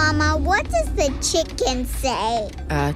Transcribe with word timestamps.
Mama, 0.00 0.34
what 0.38 0.64
does 0.70 0.90
the 0.94 1.12
chicken 1.20 1.84
say? 1.84 2.50
Uh, 2.70 2.94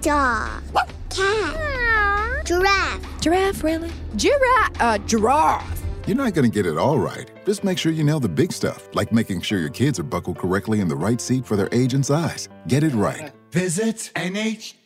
Dog. 0.00 0.62
Cat. 1.10 2.46
Giraffe. 2.46 3.20
giraffe, 3.20 3.64
really? 3.64 3.90
Giraffe, 4.14 4.70
uh, 4.80 4.98
giraffe. 4.98 5.82
You're 6.06 6.16
not 6.16 6.32
going 6.34 6.48
to 6.48 6.54
get 6.54 6.64
it 6.64 6.78
all 6.78 7.00
right. 7.00 7.28
Just 7.44 7.64
make 7.64 7.76
sure 7.76 7.90
you 7.90 8.04
nail 8.04 8.20
the 8.20 8.28
big 8.28 8.52
stuff, 8.52 8.88
like 8.94 9.10
making 9.12 9.40
sure 9.40 9.58
your 9.58 9.68
kids 9.70 9.98
are 9.98 10.04
buckled 10.04 10.38
correctly 10.38 10.78
in 10.78 10.86
the 10.86 10.94
right 10.96 11.20
seat 11.20 11.44
for 11.44 11.56
their 11.56 11.68
age 11.72 11.92
and 11.92 12.06
size. 12.06 12.48
Get 12.68 12.84
it 12.84 12.94
right. 12.94 13.32
Visit 13.50 14.12
NHTSA.gov 14.14 14.84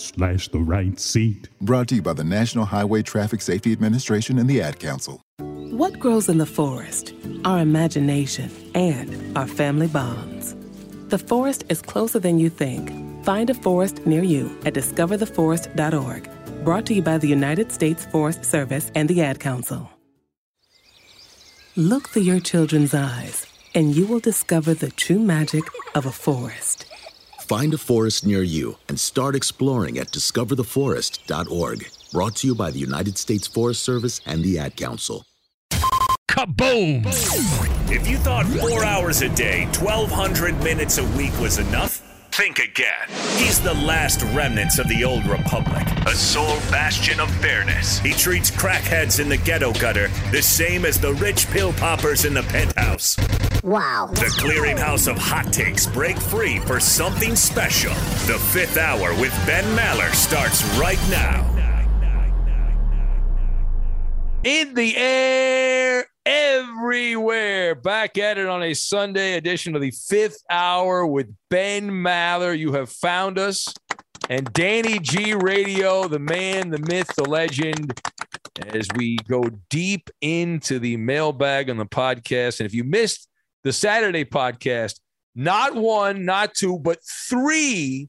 slash 0.00 0.48
the 0.48 0.58
right 0.58 0.98
seat. 0.98 1.48
Brought 1.60 1.86
to 1.88 1.94
you 1.96 2.02
by 2.02 2.12
the 2.12 2.24
National 2.24 2.64
Highway 2.64 3.02
Traffic 3.02 3.40
Safety 3.40 3.70
Administration 3.70 4.40
and 4.40 4.50
the 4.50 4.60
Ad 4.60 4.80
Council. 4.80 5.22
What 5.38 6.00
grows 6.00 6.28
in 6.28 6.38
the 6.38 6.46
forest? 6.46 7.14
Our 7.44 7.60
imagination 7.60 8.50
and 8.74 9.36
our 9.38 9.46
family 9.46 9.86
bonds. 9.86 10.56
The 11.08 11.18
forest 11.18 11.62
is 11.68 11.80
closer 11.82 12.18
than 12.18 12.40
you 12.40 12.50
think. 12.50 12.90
Find 13.24 13.48
a 13.48 13.54
forest 13.54 14.04
near 14.04 14.24
you 14.24 14.58
at 14.64 14.74
discovertheforest.org. 14.74 16.28
Brought 16.64 16.86
to 16.86 16.94
you 16.94 17.02
by 17.02 17.18
the 17.18 17.28
United 17.28 17.70
States 17.70 18.06
Forest 18.06 18.44
Service 18.44 18.90
and 18.96 19.08
the 19.08 19.22
Ad 19.22 19.38
Council. 19.38 19.88
Look 21.76 22.08
through 22.08 22.22
your 22.22 22.40
children's 22.40 22.92
eyes, 22.92 23.46
and 23.72 23.94
you 23.94 24.06
will 24.06 24.18
discover 24.18 24.74
the 24.74 24.90
true 24.90 25.20
magic 25.20 25.62
of 25.96 26.04
a 26.04 26.12
forest. 26.12 26.84
Find 27.40 27.72
a 27.72 27.78
forest 27.78 28.26
near 28.26 28.42
you 28.42 28.76
and 28.86 29.00
start 29.00 29.34
exploring 29.34 29.98
at 29.98 30.08
discovertheforest.org. 30.08 31.86
Brought 32.12 32.36
to 32.36 32.46
you 32.46 32.54
by 32.54 32.70
the 32.70 32.78
United 32.78 33.16
States 33.16 33.46
Forest 33.46 33.82
Service 33.82 34.20
and 34.26 34.44
the 34.44 34.58
Ad 34.58 34.76
Council. 34.76 35.24
Kaboom! 36.28 37.06
If 37.90 38.06
you 38.06 38.18
thought 38.18 38.44
four 38.44 38.84
hours 38.84 39.22
a 39.22 39.30
day, 39.30 39.64
1,200 39.80 40.62
minutes 40.62 40.98
a 40.98 41.04
week 41.16 41.32
was 41.40 41.58
enough, 41.58 42.02
think 42.30 42.58
again. 42.58 43.08
He's 43.38 43.58
the 43.62 43.72
last 43.72 44.22
remnants 44.34 44.78
of 44.78 44.88
the 44.88 45.02
old 45.02 45.24
republic, 45.26 45.86
a 46.06 46.14
sole 46.14 46.58
bastion 46.70 47.20
of 47.20 47.30
fairness. 47.36 48.00
He 48.00 48.12
treats 48.12 48.50
crackheads 48.50 49.18
in 49.18 49.30
the 49.30 49.38
ghetto 49.38 49.72
gutter 49.72 50.08
the 50.30 50.42
same 50.42 50.84
as 50.84 51.00
the 51.00 51.14
rich 51.14 51.48
pill 51.48 51.72
poppers 51.72 52.26
in 52.26 52.34
the 52.34 52.42
penthouse. 52.42 53.16
Wow. 53.66 54.10
The 54.12 54.26
clearinghouse 54.26 55.10
of 55.10 55.18
hot 55.18 55.52
takes 55.52 55.88
break 55.88 56.16
free 56.20 56.60
for 56.60 56.78
something 56.78 57.34
special. 57.34 57.92
The 58.32 58.38
fifth 58.52 58.76
hour 58.76 59.12
with 59.20 59.32
Ben 59.44 59.64
Maller 59.76 60.14
starts 60.14 60.62
right 60.78 61.00
now. 61.10 61.42
In 64.44 64.72
the 64.74 64.96
air, 64.96 66.06
everywhere. 66.24 67.74
Back 67.74 68.18
at 68.18 68.38
it 68.38 68.46
on 68.46 68.62
a 68.62 68.72
Sunday 68.72 69.32
edition 69.32 69.74
of 69.74 69.82
the 69.82 69.90
fifth 69.90 70.44
hour 70.48 71.04
with 71.04 71.34
Ben 71.50 71.90
Maller. 71.90 72.56
You 72.56 72.74
have 72.74 72.88
found 72.88 73.36
us. 73.36 73.66
And 74.30 74.52
Danny 74.52 75.00
G 75.00 75.34
Radio, 75.34 76.06
the 76.06 76.20
man, 76.20 76.70
the 76.70 76.78
myth, 76.78 77.10
the 77.16 77.28
legend, 77.28 78.00
as 78.68 78.86
we 78.94 79.16
go 79.28 79.42
deep 79.70 80.08
into 80.20 80.78
the 80.78 80.96
mailbag 80.98 81.68
on 81.68 81.78
the 81.78 81.86
podcast. 81.86 82.60
And 82.60 82.66
if 82.68 82.72
you 82.72 82.84
missed 82.84 83.28
the 83.66 83.72
Saturday 83.72 84.24
podcast, 84.24 85.00
not 85.34 85.74
one, 85.74 86.24
not 86.24 86.54
two, 86.54 86.78
but 86.78 87.00
three 87.28 88.08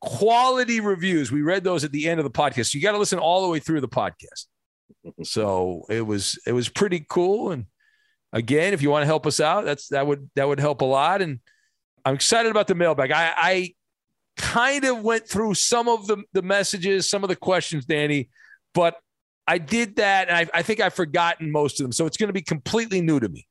quality 0.00 0.80
reviews. 0.80 1.30
We 1.30 1.42
read 1.42 1.64
those 1.64 1.84
at 1.84 1.92
the 1.92 2.08
end 2.08 2.18
of 2.18 2.24
the 2.24 2.30
podcast. 2.30 2.70
So 2.70 2.78
you 2.78 2.82
got 2.82 2.92
to 2.92 2.98
listen 2.98 3.18
all 3.18 3.42
the 3.42 3.48
way 3.48 3.58
through 3.58 3.82
the 3.82 3.88
podcast. 3.88 4.46
So 5.22 5.84
it 5.88 6.04
was 6.04 6.36
it 6.48 6.52
was 6.52 6.68
pretty 6.68 7.04
cool. 7.08 7.52
And 7.52 7.66
again, 8.32 8.74
if 8.74 8.82
you 8.82 8.90
want 8.90 9.02
to 9.02 9.06
help 9.06 9.24
us 9.24 9.38
out, 9.38 9.64
that's 9.64 9.88
that 9.88 10.04
would 10.04 10.28
that 10.34 10.48
would 10.48 10.58
help 10.58 10.80
a 10.80 10.84
lot. 10.84 11.22
And 11.22 11.38
I'm 12.04 12.14
excited 12.14 12.50
about 12.50 12.66
the 12.66 12.74
mailbag. 12.74 13.12
I, 13.12 13.32
I 13.36 13.74
kind 14.36 14.84
of 14.84 15.02
went 15.02 15.28
through 15.28 15.54
some 15.54 15.88
of 15.88 16.08
the 16.08 16.24
the 16.32 16.42
messages, 16.42 17.08
some 17.08 17.22
of 17.22 17.28
the 17.28 17.36
questions, 17.36 17.84
Danny, 17.84 18.30
but 18.74 18.96
I 19.46 19.58
did 19.58 19.96
that, 19.96 20.28
and 20.28 20.36
I, 20.36 20.58
I 20.58 20.62
think 20.62 20.80
I've 20.80 20.94
forgotten 20.94 21.52
most 21.52 21.78
of 21.78 21.84
them. 21.84 21.92
So 21.92 22.06
it's 22.06 22.16
going 22.16 22.28
to 22.28 22.32
be 22.32 22.42
completely 22.42 23.00
new 23.00 23.20
to 23.20 23.28
me. 23.28 23.45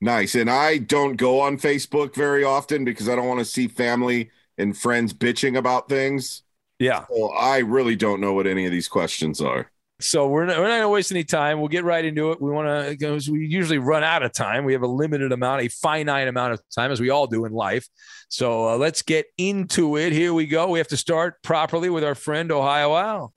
Nice. 0.00 0.34
And 0.34 0.50
I 0.50 0.78
don't 0.78 1.16
go 1.16 1.40
on 1.40 1.56
Facebook 1.58 2.14
very 2.14 2.44
often 2.44 2.84
because 2.84 3.08
I 3.08 3.16
don't 3.16 3.26
want 3.26 3.40
to 3.40 3.44
see 3.44 3.68
family 3.68 4.30
and 4.58 4.76
friends 4.76 5.12
bitching 5.12 5.56
about 5.56 5.88
things. 5.88 6.42
Yeah. 6.78 7.06
So 7.08 7.28
I 7.30 7.58
really 7.58 7.96
don't 7.96 8.20
know 8.20 8.32
what 8.34 8.46
any 8.46 8.66
of 8.66 8.72
these 8.72 8.88
questions 8.88 9.40
are. 9.40 9.70
So 9.98 10.28
we're 10.28 10.44
not, 10.44 10.58
we're 10.58 10.64
not 10.64 10.74
going 10.74 10.82
to 10.82 10.88
waste 10.90 11.10
any 11.10 11.24
time. 11.24 11.58
We'll 11.58 11.68
get 11.68 11.82
right 11.84 12.04
into 12.04 12.30
it. 12.32 12.42
We 12.42 12.50
want 12.50 12.68
to, 12.68 12.90
because 12.90 13.30
we 13.30 13.46
usually 13.46 13.78
run 13.78 14.04
out 14.04 14.22
of 14.22 14.30
time. 14.34 14.66
We 14.66 14.74
have 14.74 14.82
a 14.82 14.86
limited 14.86 15.32
amount, 15.32 15.62
a 15.62 15.68
finite 15.68 16.28
amount 16.28 16.52
of 16.52 16.60
time, 16.74 16.92
as 16.92 17.00
we 17.00 17.08
all 17.08 17.26
do 17.26 17.46
in 17.46 17.52
life. 17.52 17.88
So 18.28 18.68
uh, 18.68 18.76
let's 18.76 19.00
get 19.00 19.24
into 19.38 19.96
it. 19.96 20.12
Here 20.12 20.34
we 20.34 20.46
go. 20.46 20.68
We 20.68 20.78
have 20.80 20.88
to 20.88 20.98
start 20.98 21.42
properly 21.42 21.88
with 21.88 22.04
our 22.04 22.14
friend 22.14 22.52
Ohio 22.52 22.94
Al. 22.94 23.32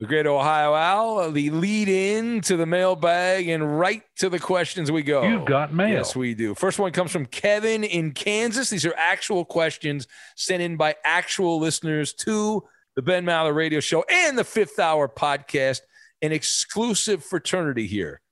The 0.00 0.06
great 0.06 0.26
Ohio 0.26 0.74
Al, 0.74 1.30
the 1.30 1.50
lead 1.50 1.86
in 1.88 2.40
to 2.42 2.56
the 2.56 2.64
mailbag 2.64 3.48
and 3.48 3.78
right 3.78 4.02
to 4.16 4.30
the 4.30 4.38
questions 4.38 4.90
we 4.90 5.02
go. 5.02 5.22
You've 5.24 5.44
got 5.44 5.74
mail. 5.74 5.90
Yes, 5.90 6.16
we 6.16 6.32
do. 6.32 6.54
First 6.54 6.78
one 6.78 6.90
comes 6.92 7.10
from 7.10 7.26
Kevin 7.26 7.84
in 7.84 8.12
Kansas. 8.12 8.70
These 8.70 8.86
are 8.86 8.94
actual 8.96 9.44
questions 9.44 10.08
sent 10.36 10.62
in 10.62 10.78
by 10.78 10.96
actual 11.04 11.60
listeners 11.60 12.14
to 12.14 12.64
the 12.96 13.02
Ben 13.02 13.26
Maller 13.26 13.54
radio 13.54 13.78
show 13.78 14.02
and 14.08 14.38
the 14.38 14.44
fifth 14.44 14.78
hour 14.78 15.06
podcast, 15.06 15.82
an 16.22 16.32
exclusive 16.32 17.22
fraternity 17.22 17.86
here 17.86 18.22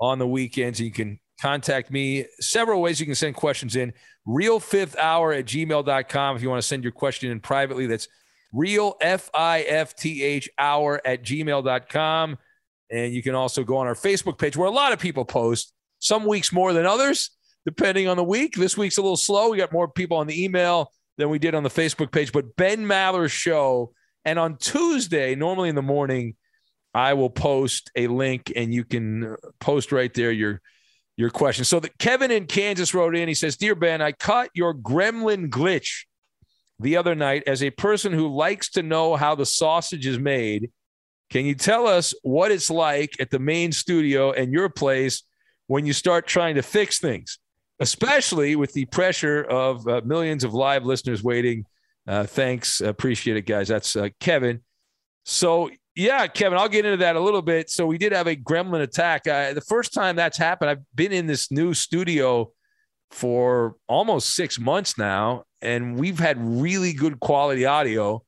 on 0.00 0.18
the 0.18 0.26
weekends. 0.26 0.80
You 0.80 0.90
can 0.90 1.20
contact 1.38 1.90
me 1.90 2.24
several 2.40 2.80
ways. 2.80 2.98
You 2.98 3.04
can 3.04 3.14
send 3.14 3.36
questions 3.36 3.76
in 3.76 3.92
real 4.24 4.58
fifth 4.58 4.96
hour 4.96 5.34
at 5.34 5.44
gmail.com. 5.44 6.36
If 6.36 6.42
you 6.42 6.48
want 6.48 6.62
to 6.62 6.66
send 6.66 6.82
your 6.82 6.92
question 6.92 7.30
in 7.30 7.40
privately, 7.40 7.86
that's 7.86 8.08
real 8.52 8.96
f-i-f-t-h 9.00 10.48
hour 10.58 11.00
at 11.04 11.22
gmail.com 11.22 12.38
and 12.90 13.14
you 13.14 13.22
can 13.22 13.34
also 13.34 13.62
go 13.62 13.76
on 13.76 13.86
our 13.86 13.94
facebook 13.94 14.38
page 14.38 14.56
where 14.56 14.68
a 14.68 14.72
lot 14.72 14.92
of 14.92 14.98
people 14.98 15.24
post 15.24 15.72
some 16.00 16.24
weeks 16.24 16.52
more 16.52 16.72
than 16.72 16.86
others 16.86 17.30
depending 17.66 18.08
on 18.08 18.16
the 18.16 18.24
week. 18.24 18.56
This 18.56 18.76
week's 18.76 18.96
a 18.96 19.02
little 19.02 19.16
slow. 19.16 19.50
We 19.50 19.58
got 19.58 19.72
more 19.72 19.88
people 19.88 20.16
on 20.16 20.26
the 20.26 20.44
email 20.44 20.92
than 21.18 21.28
we 21.28 21.38
did 21.38 21.54
on 21.54 21.62
the 21.62 21.68
facebook 21.68 22.10
page 22.10 22.32
but 22.32 22.56
ben 22.56 22.86
maller's 22.86 23.32
show. 23.32 23.92
And 24.24 24.38
on 24.38 24.56
tuesday 24.56 25.34
normally 25.34 25.68
in 25.68 25.74
the 25.74 25.82
morning 25.82 26.36
i 26.92 27.14
will 27.14 27.30
post 27.30 27.90
a 27.96 28.06
link 28.08 28.52
and 28.56 28.74
you 28.74 28.84
can 28.84 29.36
post 29.60 29.92
right 29.92 30.12
there 30.12 30.32
your 30.32 30.60
your 31.16 31.30
question 31.30 31.64
so 31.64 31.78
that 31.80 31.96
kevin 31.98 32.30
in 32.30 32.46
kansas 32.46 32.94
wrote 32.94 33.14
in. 33.14 33.28
He 33.28 33.34
says 33.34 33.56
dear 33.56 33.74
ben 33.74 34.02
i 34.02 34.12
caught 34.12 34.48
your 34.54 34.74
gremlin 34.74 35.48
glitch 35.48 36.04
the 36.80 36.96
other 36.96 37.14
night 37.14 37.42
as 37.46 37.62
a 37.62 37.70
person 37.70 38.12
who 38.12 38.28
likes 38.28 38.70
to 38.70 38.82
know 38.82 39.16
how 39.16 39.34
the 39.34 39.46
sausage 39.46 40.06
is 40.06 40.18
made. 40.18 40.70
Can 41.28 41.44
you 41.44 41.54
tell 41.54 41.86
us 41.86 42.14
what 42.22 42.50
it's 42.50 42.70
like 42.70 43.14
at 43.20 43.30
the 43.30 43.38
main 43.38 43.70
studio 43.70 44.32
and 44.32 44.52
your 44.52 44.68
place 44.68 45.22
when 45.66 45.86
you 45.86 45.92
start 45.92 46.26
trying 46.26 46.56
to 46.56 46.62
fix 46.62 46.98
things, 46.98 47.38
especially 47.78 48.56
with 48.56 48.72
the 48.72 48.86
pressure 48.86 49.42
of 49.44 49.86
uh, 49.86 50.00
millions 50.04 50.42
of 50.42 50.54
live 50.54 50.84
listeners 50.84 51.22
waiting? 51.22 51.66
Uh, 52.08 52.24
thanks. 52.24 52.80
Appreciate 52.80 53.36
it, 53.36 53.46
guys. 53.46 53.68
That's 53.68 53.94
uh, 53.94 54.08
Kevin. 54.18 54.62
So, 55.24 55.70
yeah, 55.94 56.26
Kevin, 56.26 56.58
I'll 56.58 56.68
get 56.68 56.86
into 56.86 56.96
that 56.96 57.14
a 57.14 57.20
little 57.20 57.42
bit. 57.42 57.70
So, 57.70 57.86
we 57.86 57.98
did 57.98 58.12
have 58.12 58.26
a 58.26 58.34
gremlin 58.34 58.80
attack. 58.80 59.24
The 59.24 59.62
first 59.68 59.92
time 59.92 60.16
that's 60.16 60.38
happened, 60.38 60.70
I've 60.70 60.82
been 60.94 61.12
in 61.12 61.26
this 61.26 61.52
new 61.52 61.74
studio 61.74 62.52
for 63.10 63.76
almost 63.86 64.34
six 64.34 64.58
months 64.58 64.96
now, 64.96 65.44
and 65.62 65.96
we've 65.96 66.18
had 66.18 66.38
really 66.38 66.92
good 66.92 67.20
quality 67.20 67.66
audio. 67.66 68.22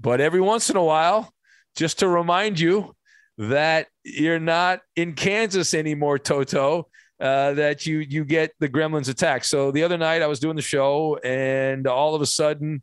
But 0.00 0.20
every 0.20 0.40
once 0.40 0.70
in 0.70 0.76
a 0.76 0.84
while, 0.84 1.32
just 1.76 2.00
to 2.00 2.08
remind 2.08 2.58
you 2.58 2.94
that 3.38 3.88
you're 4.04 4.40
not 4.40 4.80
in 4.96 5.14
Kansas 5.14 5.74
anymore, 5.74 6.18
Toto. 6.18 6.88
Uh, 7.20 7.52
that 7.52 7.86
you 7.86 7.98
you 7.98 8.24
get 8.24 8.52
the 8.58 8.68
Gremlins 8.68 9.08
attack. 9.08 9.44
So 9.44 9.70
the 9.70 9.84
other 9.84 9.96
night 9.96 10.22
I 10.22 10.26
was 10.26 10.40
doing 10.40 10.56
the 10.56 10.62
show, 10.62 11.18
and 11.22 11.86
all 11.86 12.16
of 12.16 12.20
a 12.20 12.26
sudden 12.26 12.82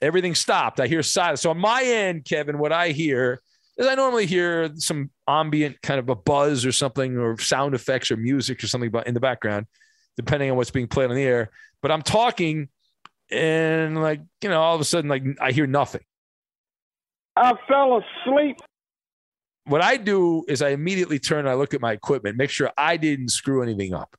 everything 0.00 0.34
stopped. 0.34 0.80
I 0.80 0.86
hear 0.86 1.02
silence. 1.02 1.42
So 1.42 1.50
on 1.50 1.58
my 1.58 1.82
end, 1.84 2.24
Kevin, 2.24 2.56
what 2.58 2.72
I 2.72 2.88
hear 2.92 3.42
is 3.76 3.86
I 3.86 3.94
normally 3.94 4.24
hear 4.24 4.70
some 4.76 5.10
ambient 5.28 5.82
kind 5.82 6.00
of 6.00 6.08
a 6.08 6.14
buzz 6.14 6.64
or 6.64 6.72
something, 6.72 7.18
or 7.18 7.38
sound 7.38 7.74
effects 7.74 8.10
or 8.10 8.16
music 8.16 8.64
or 8.64 8.68
something 8.68 8.90
in 9.04 9.12
the 9.12 9.20
background, 9.20 9.66
depending 10.16 10.50
on 10.50 10.56
what's 10.56 10.70
being 10.70 10.88
played 10.88 11.10
on 11.10 11.16
the 11.16 11.22
air. 11.22 11.50
But 11.82 11.90
I'm 11.90 12.02
talking 12.02 12.70
and 13.32 14.00
like 14.00 14.20
you 14.42 14.48
know 14.48 14.60
all 14.60 14.74
of 14.74 14.80
a 14.80 14.84
sudden 14.84 15.08
like 15.08 15.24
i 15.40 15.52
hear 15.52 15.66
nothing. 15.66 16.02
I 17.34 17.54
fell 17.66 18.02
asleep. 18.02 18.58
What 19.64 19.82
i 19.82 19.96
do 19.96 20.44
is 20.48 20.62
i 20.62 20.68
immediately 20.68 21.18
turn 21.18 21.40
and 21.40 21.48
i 21.48 21.54
look 21.54 21.74
at 21.74 21.80
my 21.80 21.92
equipment 21.92 22.36
make 22.36 22.50
sure 22.50 22.70
i 22.76 22.96
didn't 22.96 23.30
screw 23.30 23.62
anything 23.62 23.94
up. 23.94 24.14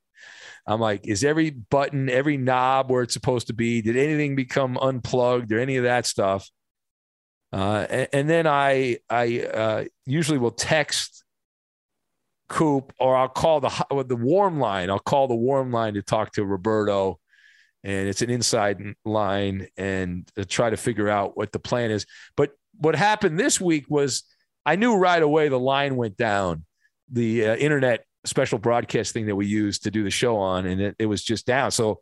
I'm 0.66 0.80
like 0.80 1.08
is 1.08 1.24
every 1.24 1.52
button 1.52 2.10
every 2.10 2.38
knob 2.38 2.90
where 2.90 3.04
it's 3.04 3.14
supposed 3.14 3.48
to 3.48 3.54
be 3.54 3.82
did 3.82 3.98
anything 3.98 4.36
become 4.36 4.78
unplugged 4.78 5.52
or 5.52 5.60
any 5.60 5.78
of 5.78 5.84
that 5.84 6.06
stuff? 6.06 6.50
Uh, 7.52 7.86
and, 7.88 8.08
and, 8.14 8.30
then 8.30 8.48
i 8.48 8.98
i 9.12 9.42
uh, 9.42 9.84
usually 10.08 10.40
will 10.40 10.50
text 10.50 11.24
coop 12.50 12.92
or 13.00 13.16
i'll 13.16 13.28
call 13.28 13.60
the 13.60 14.04
the 14.08 14.16
warm 14.16 14.60
line. 14.60 14.90
I'll 14.90 14.98
call 14.98 15.28
the 15.28 15.36
warm 15.36 15.72
line 15.72 15.94
to 15.94 16.02
talk 16.02 16.32
to 16.34 16.46
roberto 16.46 17.20
and 17.84 18.08
it's 18.08 18.22
an 18.22 18.30
inside 18.30 18.82
line 19.04 19.68
and 19.78 20.30
try 20.48 20.70
to 20.70 20.78
figure 20.78 21.10
out 21.10 21.36
what 21.36 21.52
the 21.52 21.60
plan 21.60 21.92
is. 21.92 22.06
But 22.38 22.52
what 22.80 22.96
happened 22.96 23.40
this 23.40 23.60
week 23.60 23.86
was 23.90 24.24
I 24.66 24.76
knew 24.76 24.96
right 24.96 25.22
away 25.22 25.50
the 25.50 25.60
line 25.60 25.96
went 25.96 26.18
down, 26.18 26.66
the 27.12 27.48
uh, 27.48 27.56
internet 27.56 28.06
special 28.26 28.58
broadcast 28.58 29.14
thing 29.14 29.26
that 29.26 29.36
we 29.36 29.46
used 29.46 29.84
to 29.84 29.92
do 29.92 30.04
the 30.04 30.10
show 30.10 30.38
on, 30.38 30.66
and 30.66 30.82
it, 30.82 30.96
it 31.00 31.06
was 31.06 31.24
just 31.24 31.46
down. 31.46 31.72
So 31.72 32.00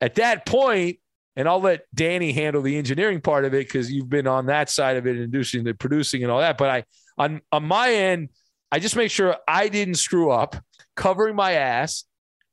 at 0.00 0.14
that 0.14 0.46
point, 0.46 0.98
and 1.36 1.48
I'll 1.48 1.60
let 1.60 1.82
Danny 1.94 2.32
handle 2.32 2.62
the 2.62 2.76
engineering 2.76 3.20
part 3.20 3.44
of 3.44 3.54
it 3.54 3.66
because 3.66 3.92
you've 3.92 4.08
been 4.08 4.26
on 4.26 4.46
that 4.46 4.68
side 4.68 4.96
of 4.96 5.06
it, 5.06 5.16
inducing 5.16 5.64
the 5.64 5.74
producing 5.74 6.22
and 6.22 6.32
all 6.32 6.40
that. 6.40 6.58
But 6.58 6.70
I 6.70 6.84
on 7.18 7.40
on 7.52 7.64
my 7.64 7.92
end, 7.92 8.30
I 8.72 8.78
just 8.78 8.96
make 8.96 9.10
sure 9.10 9.36
I 9.46 9.68
didn't 9.68 9.94
screw 9.96 10.30
up, 10.30 10.56
covering 10.96 11.36
my 11.36 11.52
ass, 11.52 12.04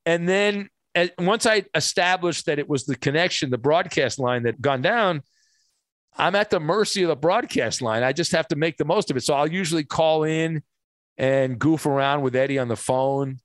and 0.05 0.27
then 0.27 0.69
once 1.19 1.45
I 1.45 1.63
established 1.75 2.45
that 2.45 2.59
it 2.59 2.69
was 2.69 2.85
the 2.85 2.95
connection, 2.95 3.49
the 3.49 3.57
broadcast 3.57 4.19
line 4.19 4.44
that 4.44 4.61
gone 4.61 4.81
down, 4.81 5.21
I'm 6.17 6.35
at 6.35 6.49
the 6.49 6.59
mercy 6.59 7.03
of 7.03 7.09
the 7.09 7.15
broadcast 7.15 7.81
line. 7.81 8.04
I 8.04 8.13
just 8.13 8.31
have 8.31 8.47
to 8.49 8.56
make 8.56 8.77
the 8.77 8.85
most 8.85 9.11
of 9.11 9.18
it. 9.18 9.23
So 9.23 9.33
I'll 9.33 9.51
usually 9.51 9.83
call 9.83 10.23
in 10.23 10.63
and 11.18 11.59
goof 11.59 11.85
around 11.85 12.21
with 12.21 12.35
Eddie 12.35 12.59
on 12.59 12.68
the 12.68 12.75
phone. 12.75 13.37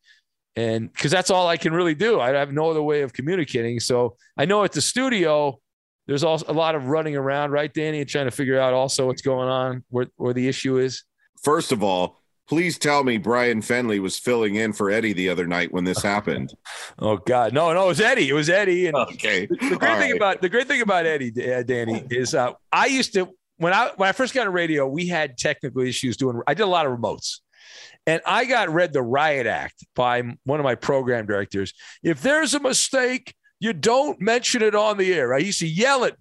And 0.57 0.93
because 0.93 1.11
that's 1.11 1.31
all 1.31 1.49
I 1.49 1.57
can 1.57 1.73
really 1.73 1.95
do. 1.95 2.21
I 2.21 2.31
have 2.31 2.53
no 2.53 2.71
other 2.71 2.83
way 2.83 3.03
of 3.03 3.13
communicating. 3.13 3.81
So 3.81 4.17
I 4.37 4.45
know 4.45 4.65
at 4.65 4.73
the 4.73 4.81
studio, 4.81 5.59
there's 6.07 6.25
also 6.25 6.47
a 6.49 6.53
lot 6.53 6.75
of 6.75 6.87
running 6.87 7.17
around, 7.17 7.51
right, 7.53 7.73
Danny, 7.73 8.01
and 8.01 8.09
trying 8.09 8.27
to 8.27 8.31
figure 8.31 8.59
out 8.59 8.75
also 8.75 9.07
what's 9.07 9.23
going 9.23 9.49
on, 9.49 9.85
where, 9.89 10.07
where 10.17 10.35
the 10.35 10.49
issue 10.49 10.79
is. 10.79 11.05
First 11.43 11.73
of 11.73 11.83
all, 11.83 12.22
please 12.53 12.77
tell 12.77 13.03
me 13.03 13.17
Brian 13.17 13.63
Fenley 13.63 13.99
was 13.99 14.19
filling 14.19 14.57
in 14.57 14.75
for 14.75 14.91
Eddie 14.91 15.15
the 15.15 15.31
other 15.31 15.47
night 15.47 15.73
when 15.73 15.85
this 15.85 16.03
happened. 16.03 16.53
oh 16.99 17.17
God, 17.17 17.55
no, 17.55 17.73
no, 17.73 17.85
it 17.85 17.89
was 17.89 18.01
Eddie. 18.03 18.29
It 18.29 18.35
was 18.35 18.51
Eddie. 18.51 18.89
And 18.89 18.95
okay. 18.95 19.47
The, 19.47 19.57
the 19.71 19.77
great 19.77 19.91
All 19.91 19.99
thing 19.99 20.11
right. 20.11 20.17
about 20.17 20.43
the 20.43 20.51
great 20.51 20.69
thing 20.69 20.83
about 20.83 21.07
Eddie, 21.07 21.33
uh, 21.51 21.63
Danny, 21.63 22.05
is 22.11 22.35
uh, 22.35 22.53
I 22.71 22.87
used 22.87 23.15
to 23.15 23.31
when 23.57 23.73
I 23.73 23.93
when 23.97 24.07
I 24.07 24.13
first 24.13 24.35
got 24.35 24.47
on 24.47 24.53
radio, 24.53 24.87
we 24.87 25.07
had 25.07 25.39
technical 25.39 25.81
issues 25.81 26.19
doing. 26.19 26.43
I 26.47 26.53
did 26.53 26.65
a 26.65 26.67
lot 26.67 26.85
of 26.85 26.93
remotes. 26.93 27.39
And 28.07 28.21
I 28.27 28.45
got 28.45 28.69
read 28.69 28.93
the 28.93 29.01
riot 29.01 29.47
act 29.47 29.87
by 29.97 30.21
one 30.45 30.61
of 30.61 30.65
my 30.65 30.75
program 30.75 31.25
directors. 31.25 31.73
If 32.03 32.21
there's 32.21 32.53
a 32.53 32.61
mistake, 32.61 33.35
you 33.61 33.73
don't 33.73 34.21
mention 34.21 34.61
it 34.61 34.75
on 34.75 34.99
the 34.99 35.15
air. 35.15 35.33
I 35.33 35.39
used 35.39 35.61
to 35.61 35.69
yell 35.69 36.05
it 36.05 36.19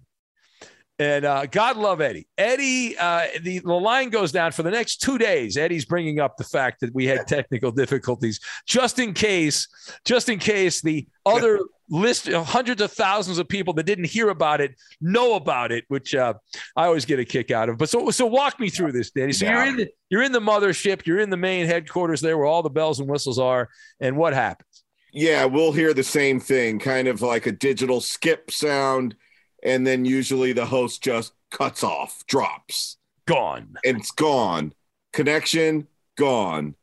and 1.02 1.24
uh, 1.24 1.46
God 1.46 1.76
love 1.76 2.00
Eddie. 2.00 2.28
Eddie, 2.38 2.96
uh, 2.96 3.26
the, 3.42 3.58
the 3.58 3.72
line 3.72 4.08
goes 4.08 4.30
down 4.30 4.52
for 4.52 4.62
the 4.62 4.70
next 4.70 4.98
two 4.98 5.18
days. 5.18 5.56
Eddie's 5.56 5.84
bringing 5.84 6.20
up 6.20 6.36
the 6.36 6.44
fact 6.44 6.80
that 6.80 6.94
we 6.94 7.06
had 7.06 7.26
technical 7.26 7.72
difficulties, 7.72 8.38
just 8.66 9.00
in 9.00 9.12
case, 9.12 9.66
just 10.04 10.28
in 10.28 10.38
case 10.38 10.80
the 10.80 11.06
other 11.26 11.58
list, 11.90 12.28
hundreds 12.30 12.80
of 12.80 12.92
thousands 12.92 13.38
of 13.38 13.48
people 13.48 13.74
that 13.74 13.84
didn't 13.84 14.06
hear 14.06 14.28
about 14.28 14.60
it 14.60 14.76
know 15.00 15.34
about 15.34 15.72
it, 15.72 15.84
which 15.88 16.14
uh, 16.14 16.34
I 16.76 16.86
always 16.86 17.04
get 17.04 17.18
a 17.18 17.24
kick 17.24 17.50
out 17.50 17.68
of. 17.68 17.78
But 17.78 17.88
so, 17.88 18.10
so 18.10 18.26
walk 18.26 18.60
me 18.60 18.70
through 18.70 18.92
this, 18.92 19.10
Danny. 19.10 19.32
So 19.32 19.46
you're 19.46 19.66
in 19.66 19.76
the 19.76 19.88
you're 20.08 20.22
in 20.22 20.32
the 20.32 20.40
mothership, 20.40 21.04
you're 21.04 21.18
in 21.18 21.30
the 21.30 21.36
main 21.36 21.66
headquarters 21.66 22.20
there, 22.20 22.38
where 22.38 22.46
all 22.46 22.62
the 22.62 22.70
bells 22.70 23.00
and 23.00 23.08
whistles 23.08 23.40
are, 23.40 23.68
and 23.98 24.16
what 24.16 24.34
happens? 24.34 24.84
Yeah, 25.12 25.46
we'll 25.46 25.72
hear 25.72 25.92
the 25.92 26.04
same 26.04 26.38
thing, 26.38 26.78
kind 26.78 27.08
of 27.08 27.22
like 27.22 27.46
a 27.46 27.52
digital 27.52 28.00
skip 28.00 28.50
sound 28.50 29.16
and 29.62 29.86
then 29.86 30.04
usually 30.04 30.52
the 30.52 30.66
host 30.66 31.02
just 31.02 31.32
cuts 31.50 31.84
off, 31.84 32.26
drops, 32.26 32.96
gone. 33.26 33.76
And 33.84 33.98
it's 33.98 34.10
gone. 34.10 34.72
Connection 35.12 35.86
gone. 36.16 36.74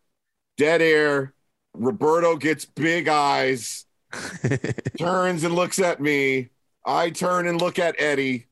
Dead 0.58 0.82
air. 0.82 1.34
Roberto 1.74 2.36
gets 2.36 2.66
big 2.66 3.08
eyes 3.08 3.86
turns 4.98 5.44
and 5.44 5.56
looks 5.56 5.80
at 5.80 6.00
me. 6.00 6.50
I 6.86 7.10
turn 7.10 7.48
and 7.48 7.62
look 7.62 7.78
at 7.78 7.96
Eddie, 8.00 8.48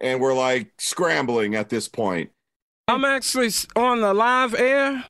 and 0.00 0.20
we're 0.20 0.34
like 0.34 0.72
scrambling 0.78 1.54
at 1.54 1.68
this 1.68 1.88
point. 1.88 2.30
I'm 2.88 3.04
actually 3.04 3.50
on 3.76 4.00
the 4.00 4.12
live 4.12 4.54
air. 4.54 5.04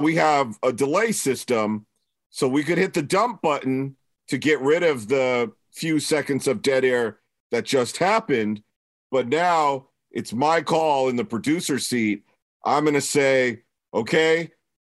We 0.00 0.16
have 0.16 0.58
a 0.62 0.72
delay 0.72 1.12
system, 1.12 1.86
so 2.30 2.48
we 2.48 2.64
could 2.64 2.78
hit 2.78 2.94
the 2.94 3.02
dump 3.02 3.42
button 3.42 3.96
to 4.28 4.38
get 4.38 4.60
rid 4.60 4.82
of 4.82 5.08
the 5.08 5.52
few 5.72 6.00
seconds 6.00 6.48
of 6.48 6.62
dead 6.62 6.84
air 6.84 7.19
that 7.50 7.64
just 7.64 7.96
happened. 7.96 8.62
But 9.10 9.28
now 9.28 9.88
it's 10.10 10.32
my 10.32 10.62
call 10.62 11.08
in 11.08 11.16
the 11.16 11.24
producer 11.24 11.78
seat. 11.78 12.24
I'm 12.64 12.84
going 12.84 12.94
to 12.94 13.00
say, 13.00 13.62
okay, 13.94 14.50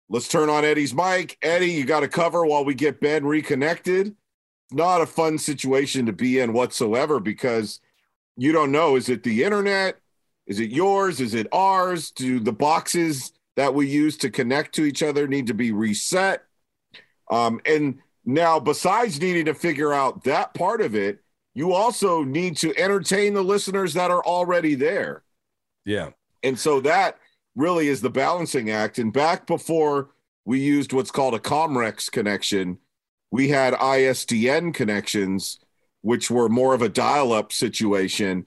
let's 0.09 0.29
turn 0.29 0.49
on 0.49 0.65
Eddie's 0.65 0.95
mic. 0.95 1.37
Eddie, 1.43 1.73
you 1.73 1.85
got 1.85 2.01
to 2.01 2.09
cover 2.09 2.45
while 2.45 2.65
we 2.65 2.75
get 2.75 3.01
Ben 3.01 3.25
reconnected. 3.25 4.15
Not 4.71 5.01
a 5.01 5.07
fun 5.07 5.39
situation 5.39 6.07
to 6.07 6.13
be 6.13 6.41
in 6.41 6.53
whatsoever 6.53 7.21
because 7.21 7.81
you 8.37 8.53
don't 8.53 8.73
know 8.73 8.97
is 8.97 9.09
it 9.09 9.23
the 9.23 9.45
internet? 9.45 9.99
Is 10.47 10.61
it 10.61 10.71
yours? 10.71 11.21
Is 11.21 11.35
it 11.35 11.49
ours? 11.53 12.11
Do 12.11 12.39
the 12.41 12.53
boxes 12.53 13.33
that 13.57 13.75
we 13.75 13.89
use 13.89 14.17
to 14.19 14.31
connect 14.31 14.75
to 14.77 14.85
each 14.85 15.03
other 15.03 15.27
need 15.27 15.47
to 15.49 15.55
be 15.55 15.73
reset? 15.73 16.45
Um, 17.31 17.61
and 17.67 18.01
now, 18.25 18.61
besides 18.61 19.21
needing 19.21 19.47
to 19.47 19.55
figure 19.55 19.93
out 19.93 20.25
that 20.25 20.55
part 20.55 20.81
of 20.81 20.95
it, 20.95 21.21
you 21.57 21.73
also 21.73 22.23
need 22.23 22.55
to 22.59 22.79
entertain 22.79 23.33
the 23.33 23.43
listeners 23.43 23.95
that 23.95 24.11
are 24.11 24.23
already 24.23 24.75
there. 24.75 25.23
Yeah. 25.87 26.11
And 26.43 26.59
so 26.59 26.81
that 26.81 27.17
really 27.55 27.89
is 27.89 28.03
the 28.03 28.11
balancing 28.11 28.71
act. 28.71 28.99
And 28.99 29.11
back 29.11 29.47
before 29.47 30.11
we 30.45 30.61
used 30.61 30.93
what's 30.93 31.11
called 31.11 31.33
a 31.33 31.39
Comrex 31.39 32.13
connection, 32.13 32.77
we 33.31 33.49
had 33.49 33.73
ISDN 33.73 34.75
connections, 34.75 35.59
which 36.03 36.31
were 36.31 36.51
more 36.51 36.75
of 36.75 36.83
a 36.83 36.91
dial 36.91 37.33
up 37.33 37.53
situation. 37.53 38.45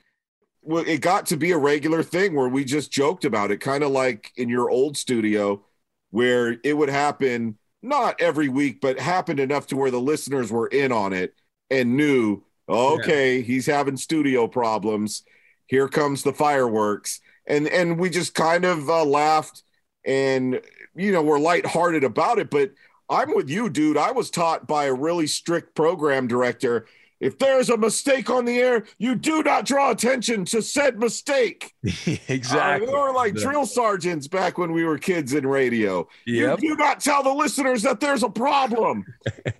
Well, 0.62 0.84
it 0.86 1.02
got 1.02 1.26
to 1.28 1.36
be 1.36 1.50
a 1.50 1.58
regular 1.58 2.04
thing 2.04 2.36
where 2.36 2.48
we 2.48 2.64
just 2.64 2.92
joked 2.92 3.26
about 3.26 3.50
it, 3.50 3.58
kind 3.58 3.84
of 3.84 3.90
like 3.90 4.32
in 4.38 4.50
your 4.50 4.70
old 4.70 4.96
studio, 4.96 5.66
where 6.12 6.58
it 6.64 6.78
would 6.78 6.90
happen 6.90 7.58
not 7.82 8.22
every 8.22 8.50
week, 8.50 8.82
but 8.82 9.00
happened 9.00 9.40
enough 9.40 9.66
to 9.68 9.76
where 9.76 9.90
the 9.90 10.00
listeners 10.00 10.52
were 10.52 10.68
in 10.68 10.92
on 10.92 11.12
it 11.12 11.34
and 11.72 11.98
knew, 11.98 12.44
okay, 12.70 13.42
he's 13.42 13.66
having 13.66 13.98
studio 13.98 14.48
problems. 14.48 15.24
Here 15.68 15.88
comes 15.88 16.24
the 16.24 16.34
fireworks. 16.34 17.20
And 17.48 17.68
and 17.68 18.00
we 18.00 18.10
just 18.10 18.36
kind 18.36 18.66
of 18.66 18.90
uh, 18.90 19.06
laughed 19.06 19.64
and 20.06 20.62
you 20.96 21.12
know, 21.12 21.22
we're 21.22 21.40
lighthearted 21.40 22.04
about 22.04 22.40
it, 22.40 22.50
but 22.50 22.72
I'm 23.10 23.34
with 23.34 23.50
you, 23.50 23.70
dude. 23.70 23.98
I 23.98 24.12
was 24.12 24.30
taught 24.30 24.68
by 24.68 24.86
a 24.86 24.94
really 24.94 25.28
strict 25.28 25.76
program 25.76 26.28
director. 26.28 26.86
If 27.20 27.38
there's 27.38 27.70
a 27.70 27.76
mistake 27.76 28.30
on 28.30 28.46
the 28.46 28.60
air, 28.60 28.86
you 28.98 29.16
do 29.16 29.44
not 29.44 29.66
draw 29.66 29.92
attention 29.92 30.46
to 30.46 30.62
said 30.62 31.00
mistake. 31.00 31.74
exactly. 31.84 32.88
Uh, 32.88 32.92
they 32.92 32.98
were 32.98 33.14
like 33.14 33.36
drill 33.36 33.66
sergeants 33.66 34.28
back 34.28 34.58
when 34.58 34.72
we 34.72 34.86
were 34.86 34.98
kids 34.98 35.34
in 35.34 35.46
radio. 35.46 36.08
Yep. 36.26 36.62
You 36.62 36.70
do 36.70 36.76
not 36.78 37.02
tell 37.02 37.24
the 37.24 37.34
listeners 37.34 37.82
that 37.84 38.00
there's 38.00 38.24
a 38.24 38.30
problem. 38.30 39.04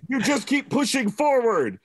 you 0.08 0.22
just 0.22 0.46
keep 0.46 0.70
pushing 0.70 1.10
forward. 1.10 1.78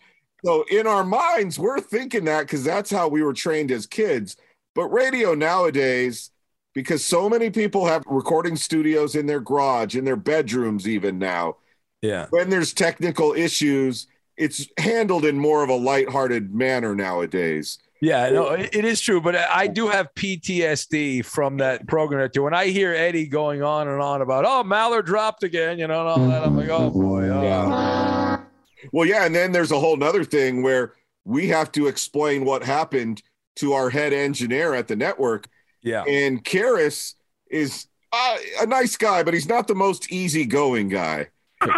So 0.45 0.63
in 0.69 0.85
our 0.85 1.03
minds, 1.03 1.57
we're 1.57 1.79
thinking 1.79 2.25
that 2.25 2.41
because 2.41 2.63
that's 2.63 2.91
how 2.91 3.07
we 3.07 3.23
were 3.23 3.33
trained 3.33 3.71
as 3.71 3.87
kids. 3.87 4.37
But 4.75 4.89
radio 4.89 5.33
nowadays, 5.33 6.29
because 6.75 7.03
so 7.03 7.27
many 7.27 7.49
people 7.49 7.87
have 7.87 8.03
recording 8.05 8.55
studios 8.55 9.15
in 9.15 9.25
their 9.25 9.39
garage, 9.39 9.95
in 9.95 10.05
their 10.05 10.15
bedrooms, 10.15 10.87
even 10.87 11.17
now. 11.17 11.57
Yeah. 12.03 12.27
When 12.29 12.51
there's 12.51 12.73
technical 12.73 13.33
issues, 13.33 14.05
it's 14.37 14.67
handled 14.77 15.25
in 15.25 15.39
more 15.39 15.63
of 15.63 15.69
a 15.69 15.75
lighthearted 15.75 16.53
manner 16.53 16.93
nowadays. 16.93 17.79
Yeah, 18.01 18.29
no, 18.29 18.49
it 18.49 18.75
it 18.75 18.85
is 18.85 19.01
true, 19.01 19.21
but 19.21 19.35
I 19.35 19.65
do 19.65 19.87
have 19.87 20.13
PTSD 20.15 21.25
from 21.25 21.57
that 21.57 21.87
program. 21.87 22.29
Too. 22.29 22.43
When 22.43 22.53
I 22.53 22.67
hear 22.67 22.93
Eddie 22.93 23.25
going 23.25 23.63
on 23.63 23.87
and 23.87 23.99
on 23.99 24.21
about, 24.21 24.45
oh, 24.45 24.63
Mallard 24.63 25.05
dropped 25.07 25.43
again, 25.43 25.79
you 25.79 25.87
know, 25.87 26.01
and 26.01 26.09
all 26.09 26.27
that, 26.27 26.43
I'm 26.43 26.55
like, 26.55 26.69
oh 26.69 26.91
boy, 26.91 27.29
oh. 27.29 28.04
Well, 28.91 29.07
yeah, 29.07 29.25
and 29.25 29.35
then 29.35 29.51
there's 29.51 29.71
a 29.71 29.79
whole 29.79 29.97
nother 29.97 30.23
thing 30.23 30.61
where 30.63 30.93
we 31.23 31.47
have 31.47 31.71
to 31.73 31.87
explain 31.87 32.45
what 32.45 32.63
happened 32.63 33.21
to 33.57 33.73
our 33.73 33.89
head 33.89 34.13
engineer 34.13 34.73
at 34.73 34.87
the 34.87 34.95
network. 34.95 35.47
Yeah. 35.81 36.03
And 36.03 36.43
Karis 36.43 37.15
is 37.49 37.87
uh, 38.11 38.37
a 38.61 38.65
nice 38.65 38.97
guy, 38.97 39.23
but 39.23 39.33
he's 39.33 39.47
not 39.47 39.67
the 39.67 39.75
most 39.75 40.11
easygoing 40.11 40.89
guy. 40.89 41.27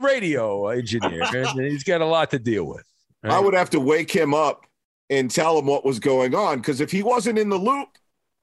radio 0.00 0.68
engineer. 0.68 1.24
he's 1.54 1.84
got 1.84 2.00
a 2.00 2.06
lot 2.06 2.30
to 2.30 2.38
deal 2.38 2.64
with. 2.64 2.84
I 3.24 3.40
would 3.40 3.54
have 3.54 3.70
to 3.70 3.80
wake 3.80 4.14
him 4.14 4.32
up 4.32 4.64
and 5.10 5.30
tell 5.30 5.58
him 5.58 5.66
what 5.66 5.84
was 5.84 5.98
going 5.98 6.34
on 6.34 6.58
because 6.58 6.80
if 6.80 6.90
he 6.90 7.02
wasn't 7.02 7.38
in 7.38 7.48
the 7.48 7.56
loop, 7.56 7.88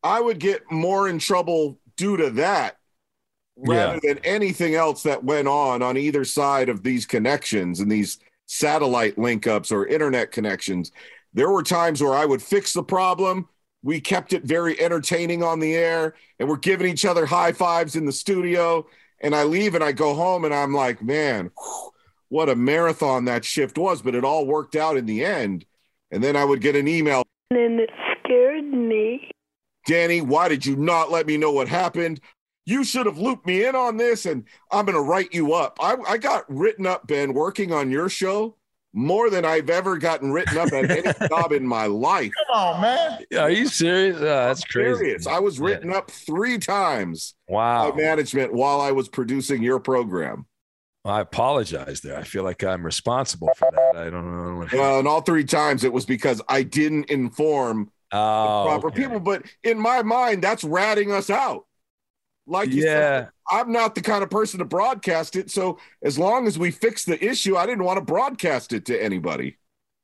I 0.04 0.20
would 0.20 0.40
get 0.40 0.70
more 0.70 1.08
in 1.08 1.18
trouble 1.18 1.80
due 1.96 2.18
to 2.18 2.30
that 2.32 2.78
rather 3.58 4.00
than 4.02 4.18
anything 4.20 4.76
else 4.76 5.04
that 5.04 5.24
went 5.24 5.48
on 5.48 5.82
on 5.82 5.98
either 5.98 6.26
side 6.26 6.70
of 6.70 6.84
these 6.84 7.06
connections 7.06 7.80
and 7.80 7.92
these 7.92 8.20
satellite 8.48 9.18
link 9.18 9.48
ups 9.48 9.72
or 9.72 9.88
internet 9.88 10.32
connections. 10.32 10.92
There 11.34 11.50
were 11.50 11.64
times 11.64 12.02
where 12.02 12.14
I 12.14 12.26
would 12.26 12.42
fix 12.42 12.74
the 12.74 12.84
problem. 12.84 13.48
We 13.84 14.00
kept 14.02 14.34
it 14.34 14.44
very 14.44 14.80
entertaining 14.82 15.44
on 15.44 15.60
the 15.60 15.76
air 15.76 16.16
and 16.40 16.50
we're 16.50 16.58
giving 16.58 16.88
each 16.88 17.06
other 17.06 17.26
high 17.26 17.52
fives 17.52 17.96
in 17.96 18.06
the 18.06 18.12
studio. 18.12 18.88
And 19.22 19.36
I 19.36 19.44
leave 19.44 19.76
and 19.76 19.84
I 19.84 19.92
go 19.92 20.14
home 20.14 20.46
and 20.46 20.54
I'm 20.54 20.74
like, 20.74 21.02
man, 21.02 21.52
whew, 21.58 21.92
what 22.30 22.50
a 22.50 22.56
marathon 22.56 23.26
that 23.26 23.46
shift 23.46 23.78
was. 23.78 24.02
But 24.02 24.16
it 24.16 24.24
all 24.24 24.46
worked 24.46 24.76
out 24.76 24.98
in 24.98 25.06
the 25.06 25.24
end. 25.24 25.66
And 26.12 26.24
then 26.24 26.36
I 26.36 26.46
would 26.46 26.62
get 26.62 26.76
an 26.76 26.88
email 26.88 27.24
And 27.52 27.80
it 27.80 27.90
scared 28.24 28.66
me. 28.66 29.30
Danny, 29.86 30.22
why 30.22 30.48
did 30.48 30.66
you 30.66 30.76
not 30.76 31.12
let 31.12 31.28
me 31.28 31.38
know 31.38 31.52
what 31.52 31.68
happened? 31.68 32.20
You 32.66 32.84
should 32.84 33.06
have 33.06 33.20
looped 33.20 33.46
me 33.46 33.66
in 33.66 33.76
on 33.76 33.98
this, 33.98 34.26
and 34.26 34.44
I'm 34.72 34.86
going 34.86 34.96
to 34.96 35.02
write 35.02 35.34
you 35.34 35.54
up. 35.54 35.78
I, 35.80 35.96
I 36.08 36.18
got 36.18 36.46
written 36.48 36.88
up, 36.88 37.08
Ben, 37.08 37.34
working 37.34 37.72
on 37.72 37.92
your 37.92 38.10
show 38.10 38.56
more 38.96 39.30
than 39.30 39.44
I've 39.44 39.70
ever 39.70 39.98
gotten 39.98 40.32
written 40.32 40.58
up 40.58 40.72
at 40.72 40.90
any 40.90 41.14
job 41.30 41.52
in 41.52 41.68
my 41.68 41.86
life. 41.86 42.32
Come 42.48 42.58
on, 42.58 42.82
man. 42.82 43.20
Are 43.38 43.52
you 43.52 43.68
serious? 43.68 44.18
Oh, 44.18 44.24
that's 44.24 44.64
crazy. 44.64 44.98
Serious. 44.98 45.28
I 45.28 45.40
was 45.40 45.60
written 45.60 45.94
up 45.94 46.10
three 46.10 46.58
times 46.58 47.36
Wow. 47.48 47.92
by 47.92 47.98
management 47.98 48.54
while 48.54 48.82
I 48.82 48.92
was 48.92 49.10
producing 49.10 49.62
your 49.62 49.80
program. 49.80 50.46
I 51.04 51.22
apologize 51.22 52.02
there. 52.02 52.18
I 52.18 52.24
feel 52.24 52.44
like 52.44 52.64
I'm 52.64 52.84
responsible 52.84 53.52
for 53.56 53.70
that. 53.72 53.96
I 53.96 54.10
don't 54.10 54.26
know. 54.26 54.58
What 54.60 54.74
Well, 54.74 55.00
and 55.00 55.08
all 55.08 55.22
three 55.22 55.44
times 55.44 55.84
it 55.84 55.94
was 55.94 56.06
because 56.06 56.42
I 56.50 56.64
didn't 56.64 57.12
inform 57.12 57.92
oh, 58.12 58.64
the 58.64 58.70
proper 58.70 58.88
okay. 58.88 59.04
people. 59.04 59.20
But 59.20 59.44
in 59.64 59.78
my 59.78 60.02
mind, 60.02 60.42
that's 60.42 60.64
ratting 60.64 61.12
us 61.12 61.30
out. 61.30 61.65
Like 62.48 62.70
you 62.70 62.84
Yeah. 62.84 63.22
said, 63.22 63.30
I'm 63.52 63.72
not 63.72 63.96
the 63.96 64.02
kind 64.02 64.24
of 64.24 64.30
person 64.30 64.60
to 64.60 64.66
broadcast 64.66 65.36
it. 65.36 65.52
So 65.52 65.80
as 66.04 66.18
long 66.18 66.48
as 66.48 66.58
we 66.58 66.72
fix 66.72 67.06
the 67.06 67.24
issue, 67.24 67.58
I 67.58 67.66
didn't 67.66 67.84
want 67.84 67.98
to 67.98 68.06
broadcast 68.06 68.74
it 68.74 68.86
to 68.86 69.02
anybody. 69.04 69.58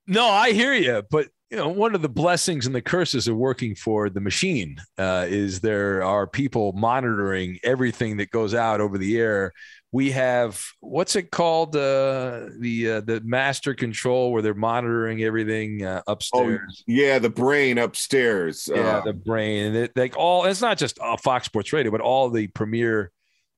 No, 0.08 0.28
I 0.28 0.52
hear 0.52 0.74
you, 0.74 1.04
but 1.10 1.28
you 1.50 1.58
know, 1.58 1.68
one 1.70 1.96
of 1.96 2.02
the 2.02 2.10
blessings 2.10 2.66
and 2.66 2.74
the 2.74 2.82
curses 2.82 3.28
of 3.28 3.36
working 3.36 3.76
for 3.76 4.10
the 4.10 4.22
machine 4.22 4.78
uh, 4.98 5.26
is 5.28 5.60
there 5.60 6.02
are 6.04 6.26
people 6.26 6.72
monitoring 6.74 7.60
everything 7.64 8.18
that 8.18 8.32
goes 8.32 8.54
out 8.54 8.80
over 8.80 8.98
the 8.98 9.18
air. 9.20 9.52
We 9.94 10.12
have 10.12 10.64
what's 10.80 11.16
it 11.16 11.32
called? 11.32 11.76
Uh, 11.76 12.48
the 12.60 12.92
uh, 12.92 13.02
the 13.02 13.22
master 13.26 13.74
control 13.74 14.32
where 14.32 14.42
they're 14.42 14.54
monitoring 14.54 15.22
everything 15.24 15.84
uh, 15.86 16.02
upstairs. 16.08 16.84
Yeah, 16.88 17.20
the 17.20 17.30
brain 17.30 17.78
upstairs. 17.78 18.70
yeah, 18.74 18.98
Uh, 18.98 19.02
the 19.02 19.14
brain 19.14 19.66
and 19.68 19.76
it, 19.76 19.92
like 19.98 20.16
all. 20.16 20.46
It's 20.46 20.62
not 20.62 20.78
just 20.78 20.98
uh, 21.00 21.18
Fox 21.18 21.46
Sports 21.46 21.74
Radio, 21.74 21.92
but 21.92 22.02
all 22.02 22.30
the 22.30 22.48
premier 22.48 23.12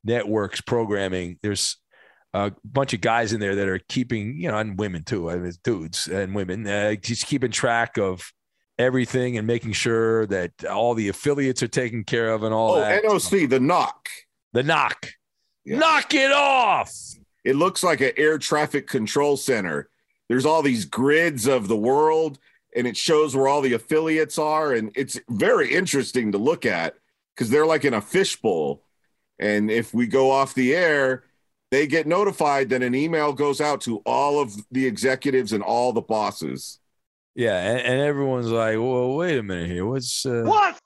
networks 0.04 0.60
programming. 0.62 1.38
There's 1.44 1.78
a 2.34 2.52
bunch 2.66 2.94
of 2.94 3.02
guys 3.02 3.32
in 3.32 3.40
there 3.40 3.56
that 3.56 3.68
are 3.68 3.80
keeping, 3.88 4.38
you 4.38 4.50
know, 4.50 4.58
and 4.58 4.78
women 4.78 5.04
too. 5.04 5.30
I 5.30 5.38
mean, 5.38 5.54
dudes 5.64 6.08
and 6.08 6.34
women, 6.34 6.66
uh, 6.66 6.96
just 6.96 7.28
keeping 7.28 7.52
track 7.52 7.98
of 7.98 8.34
everything 8.80 9.38
and 9.38 9.46
making 9.46 9.74
sure 9.74 10.26
that 10.28 10.66
all 10.66 10.96
the 10.96 11.10
affiliates 11.10 11.62
are 11.62 11.68
taken 11.68 12.04
care 12.04 12.30
of 12.30 12.44
and 12.44 12.54
all 12.54 12.76
oh, 12.76 12.80
that. 12.80 13.04
NOC, 13.04 13.50
the 13.50 13.60
knock. 13.60 14.10
The 14.54 14.64
knock. 14.64 15.10
Knock 15.66 16.14
it 16.14 16.32
off. 16.32 16.94
It 17.44 17.56
looks 17.56 17.84
like 17.84 18.02
an 18.02 18.12
air 18.18 18.38
traffic 18.38 18.88
control 18.88 19.38
center. 19.38 19.90
There's 20.30 20.46
all 20.46 20.62
these 20.62 20.86
grids 20.86 21.48
of 21.48 21.68
the 21.68 21.78
world, 21.78 22.40
and 22.76 22.88
it 22.88 22.98
shows 22.98 23.36
where 23.36 23.48
all 23.48 23.62
the 23.62 23.74
affiliates 23.74 24.38
are. 24.38 24.74
And 24.74 24.92
it's 24.96 25.20
very 25.30 25.74
interesting 25.74 26.32
to 26.32 26.38
look 26.38 26.66
at 26.66 26.96
because 27.36 27.50
they're 27.50 27.66
like 27.66 27.86
in 27.86 27.94
a 27.94 28.02
fishbowl. 28.02 28.84
And 29.40 29.70
if 29.70 29.94
we 29.94 30.08
go 30.08 30.32
off 30.32 30.54
the 30.54 30.76
air, 30.76 31.24
they 31.72 31.88
get 31.88 32.08
notified 32.08 32.70
that 32.70 32.84
an 32.84 32.96
email 32.96 33.34
goes 33.34 33.60
out 33.60 33.82
to 33.82 33.98
all 34.06 34.40
of 34.40 34.56
the 34.72 34.86
executives 34.86 35.54
and 35.54 35.64
all 35.64 35.92
the 35.92 36.02
bosses. 36.02 36.80
Yeah, 37.36 37.60
and, 37.60 37.80
and 37.80 38.02
everyone's 38.02 38.52
like, 38.52 38.78
"Well, 38.78 39.16
wait 39.16 39.40
a 39.40 39.44
minute 39.44 39.72
here. 39.72 39.86
What's 39.86 40.24
uh, 40.24 40.44
What? 40.46 40.80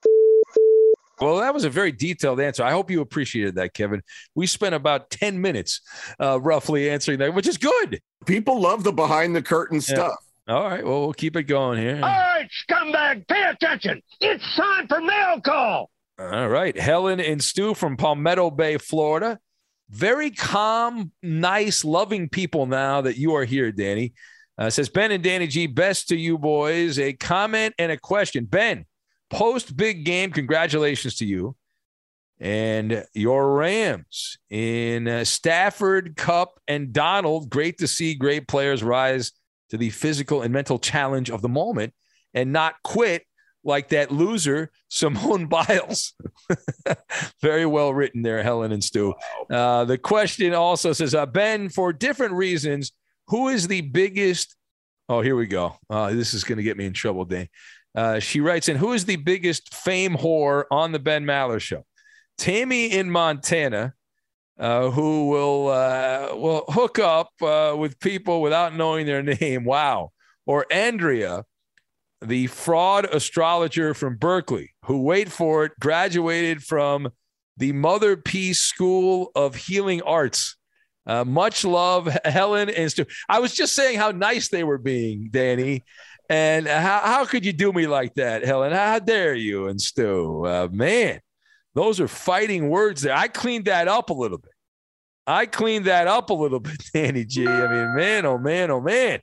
Well, 1.19 1.37
that 1.37 1.53
was 1.53 1.63
a 1.63 1.69
very 1.69 1.91
detailed 1.91 2.39
answer. 2.39 2.63
I 2.63 2.71
hope 2.71 2.91
you 2.91 3.01
appreciated 3.01 3.55
that, 3.55 3.73
Kevin. 3.73 4.01
We 4.35 4.45
spent 4.45 4.75
about 4.75 5.09
10 5.09 5.41
minutes 5.41 5.81
uh, 6.19 6.39
roughly 6.39 6.89
answering 6.89 7.19
that, 7.19 7.33
which 7.33 7.47
is 7.47 7.57
good. 7.57 7.99
People 8.25 8.61
love 8.61 8.83
the 8.83 8.91
behind 8.91 9.35
the 9.35 9.41
curtain 9.41 9.81
stuff. 9.81 10.15
All 10.47 10.63
right. 10.63 10.85
Well, 10.85 11.01
we'll 11.01 11.13
keep 11.13 11.35
it 11.35 11.43
going 11.43 11.79
here. 11.79 11.95
All 11.95 12.01
right, 12.01 12.47
scumbag, 12.69 13.27
pay 13.27 13.43
attention. 13.49 14.01
It's 14.21 14.43
time 14.55 14.87
for 14.87 15.01
mail 15.01 15.41
call. 15.41 15.89
All 16.19 16.47
right. 16.47 16.77
Helen 16.77 17.19
and 17.19 17.43
Stu 17.43 17.73
from 17.73 17.97
Palmetto 17.97 18.49
Bay, 18.49 18.77
Florida. 18.77 19.39
Very 19.89 20.31
calm, 20.31 21.11
nice, 21.23 21.85
loving 21.85 22.27
people 22.29 22.65
now 22.65 23.01
that 23.01 23.17
you 23.17 23.35
are 23.35 23.45
here, 23.45 23.71
Danny. 23.71 24.13
Uh, 24.57 24.69
says 24.69 24.89
Ben 24.89 25.11
and 25.11 25.23
Danny 25.23 25.47
G, 25.47 25.67
best 25.67 26.09
to 26.09 26.15
you 26.15 26.37
boys. 26.37 26.97
A 26.97 27.13
comment 27.13 27.75
and 27.77 27.91
a 27.91 27.97
question. 27.97 28.45
Ben, 28.45 28.85
post 29.29 29.75
big 29.75 30.05
game, 30.05 30.31
congratulations 30.31 31.15
to 31.17 31.25
you 31.25 31.55
and 32.39 33.03
your 33.13 33.55
Rams 33.55 34.37
in 34.49 35.07
uh, 35.07 35.23
Stafford, 35.23 36.15
Kupp, 36.15 36.59
and 36.67 36.93
Donald. 36.93 37.49
Great 37.49 37.79
to 37.79 37.87
see 37.87 38.13
great 38.13 38.47
players 38.47 38.83
rise 38.83 39.31
to 39.69 39.77
the 39.77 39.89
physical 39.89 40.41
and 40.41 40.53
mental 40.53 40.79
challenge 40.79 41.29
of 41.29 41.41
the 41.41 41.49
moment 41.49 41.93
and 42.33 42.53
not 42.53 42.75
quit 42.83 43.23
like 43.63 43.89
that 43.89 44.11
loser, 44.11 44.71
Simone 44.87 45.45
Biles. 45.49 46.13
Very 47.41 47.65
well 47.65 47.93
written 47.93 48.21
there, 48.21 48.43
Helen 48.43 48.71
and 48.71 48.83
Stu. 48.83 49.13
Uh, 49.49 49.85
the 49.85 49.97
question 49.97 50.53
also 50.53 50.93
says, 50.93 51.15
uh, 51.15 51.25
Ben, 51.25 51.69
for 51.69 51.91
different 51.91 52.33
reasons, 52.33 52.91
who 53.27 53.49
is 53.49 53.67
the 53.67 53.81
biggest? 53.81 54.55
Oh, 55.09 55.21
here 55.21 55.35
we 55.35 55.47
go. 55.47 55.75
Uh, 55.89 56.11
this 56.13 56.33
is 56.33 56.43
going 56.43 56.57
to 56.57 56.63
get 56.63 56.77
me 56.77 56.85
in 56.85 56.93
trouble, 56.93 57.25
Dane. 57.25 57.49
Uh, 57.97 58.19
she 58.19 58.41
writes 58.41 58.69
in, 58.69 58.77
who 58.77 58.93
is 58.93 59.05
the 59.05 59.15
biggest 59.15 59.73
fame 59.73 60.15
whore 60.15 60.65
on 60.69 60.91
the 60.91 60.99
Ben 60.99 61.25
Maller 61.25 61.59
show? 61.59 61.83
Tammy 62.37 62.91
in 62.93 63.09
Montana, 63.09 63.95
uh, 64.59 64.91
who 64.91 65.29
will 65.29 65.69
uh, 65.69 66.29
will 66.35 66.63
hook 66.67 66.99
up 66.99 67.31
uh, 67.41 67.73
with 67.75 67.99
people 67.99 68.43
without 68.43 68.75
knowing 68.75 69.07
their 69.07 69.23
name. 69.23 69.65
Wow. 69.65 70.11
Or 70.45 70.67
Andrea, 70.71 71.43
the 72.21 72.45
fraud 72.45 73.05
astrologer 73.05 73.95
from 73.95 74.17
Berkeley, 74.17 74.75
who 74.85 75.01
wait 75.01 75.31
for 75.31 75.65
it, 75.65 75.71
graduated 75.79 76.63
from 76.63 77.09
the 77.57 77.73
Mother 77.73 78.15
Peace 78.15 78.59
School 78.59 79.31
of 79.33 79.55
Healing 79.55 80.03
Arts. 80.03 80.55
Uh, 81.07 81.23
much 81.25 81.65
love, 81.65 82.05
Helen 82.25 82.69
and 82.69 82.91
Stu. 82.91 83.05
I 83.27 83.39
was 83.39 83.53
just 83.53 83.73
saying 83.73 83.97
how 83.97 84.11
nice 84.11 84.49
they 84.49 84.63
were 84.63 84.77
being, 84.77 85.29
Danny. 85.31 85.83
And 86.29 86.67
how, 86.67 86.99
how 87.03 87.25
could 87.25 87.45
you 87.45 87.53
do 87.53 87.71
me 87.71 87.87
like 87.87 88.13
that, 88.15 88.43
Helen? 88.43 88.73
How 88.73 88.99
dare 88.99 89.33
you 89.33 89.67
and 89.67 89.79
Stu? 89.79 90.45
Uh, 90.45 90.67
man, 90.71 91.21
those 91.73 92.01
are 92.01 92.07
fighting 92.07 92.69
words 92.69 93.01
there. 93.01 93.15
I 93.15 93.27
cleaned 93.27 93.65
that 93.65 93.87
up 93.87 94.09
a 94.09 94.13
little 94.13 94.37
bit. 94.37 94.51
I 95.25 95.45
cleaned 95.45 95.85
that 95.85 96.07
up 96.07 96.29
a 96.29 96.33
little 96.33 96.59
bit, 96.61 96.81
Danny 96.93 97.25
G. 97.25 97.47
I 97.47 97.67
mean, 97.67 97.95
man, 97.95 98.25
oh 98.25 98.37
man, 98.37 98.71
oh 98.71 98.81
man. 98.81 99.21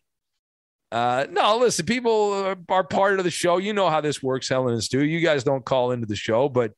Uh, 0.92 1.26
no, 1.28 1.58
listen, 1.58 1.84
people 1.84 2.32
are, 2.32 2.56
are, 2.68 2.84
part 2.84 3.18
of 3.18 3.24
the 3.24 3.30
show. 3.30 3.56
You 3.56 3.72
know 3.72 3.90
how 3.90 4.00
this 4.00 4.22
works, 4.22 4.48
Helen 4.48 4.74
and 4.74 4.84
Stu. 4.84 5.04
You 5.04 5.18
guys 5.20 5.42
don't 5.42 5.64
call 5.64 5.90
into 5.90 6.06
the 6.06 6.14
show, 6.14 6.48
but 6.48 6.72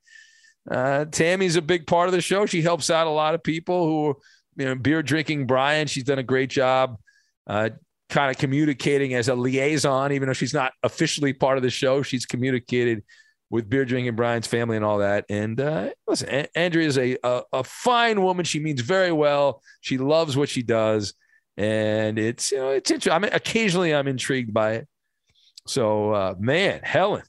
uh, 0.70 1.04
Tammy's 1.04 1.56
a 1.56 1.62
big 1.62 1.86
part 1.86 2.08
of 2.08 2.14
the 2.14 2.22
show. 2.22 2.46
She 2.46 2.62
helps 2.62 2.88
out 2.88 3.06
a 3.06 3.10
lot 3.10 3.34
of 3.34 3.42
people 3.42 3.86
who, 3.86 4.16
you 4.56 4.64
know, 4.64 4.74
beer 4.74 5.02
drinking 5.02 5.46
Brian. 5.46 5.86
She's 5.86 6.04
done 6.04 6.18
a 6.18 6.22
great 6.22 6.48
job, 6.48 6.98
uh, 7.46 7.70
kind 8.08 8.30
of 8.30 8.38
communicating 8.38 9.14
as 9.14 9.28
a 9.28 9.34
liaison, 9.34 10.12
even 10.12 10.28
though 10.28 10.32
she's 10.32 10.54
not 10.54 10.72
officially 10.82 11.32
part 11.32 11.56
of 11.56 11.62
the 11.62 11.70
show. 11.70 12.02
She's 12.02 12.26
communicated 12.26 13.02
with 13.50 13.68
beer 13.68 13.84
drinking 13.84 14.16
Brian's 14.16 14.46
family 14.46 14.76
and 14.76 14.84
all 14.84 14.98
that. 14.98 15.24
And 15.28 15.60
uh, 15.60 15.90
listen, 16.06 16.28
a- 16.30 16.58
Andrea 16.58 16.86
is 16.86 16.98
a, 16.98 17.16
a, 17.22 17.42
a 17.52 17.64
fine 17.64 18.22
woman. 18.22 18.44
She 18.44 18.60
means 18.60 18.80
very 18.80 19.12
well. 19.12 19.62
She 19.80 19.98
loves 19.98 20.36
what 20.36 20.48
she 20.48 20.62
does, 20.62 21.14
and 21.56 22.18
it's 22.18 22.52
you 22.52 22.58
know 22.58 22.70
it's 22.70 22.90
interesting. 22.90 23.12
I 23.12 23.18
mean, 23.18 23.32
occasionally 23.32 23.94
I'm 23.94 24.08
intrigued 24.08 24.52
by 24.52 24.74
it. 24.74 24.88
So 25.66 26.12
uh, 26.12 26.34
man, 26.38 26.80
Helen, 26.82 27.22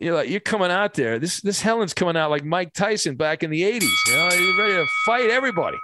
you're 0.00 0.14
like 0.14 0.28
you're 0.28 0.40
coming 0.40 0.70
out 0.70 0.94
there. 0.94 1.18
This 1.18 1.40
this 1.40 1.60
Helen's 1.60 1.94
coming 1.94 2.16
out 2.16 2.30
like 2.30 2.44
Mike 2.44 2.72
Tyson 2.72 3.16
back 3.16 3.42
in 3.42 3.50
the 3.50 3.62
'80s. 3.62 3.82
You 4.08 4.16
know, 4.16 4.28
he's 4.30 4.58
ready 4.58 4.74
to 4.74 4.86
fight 5.06 5.30
everybody. 5.30 5.78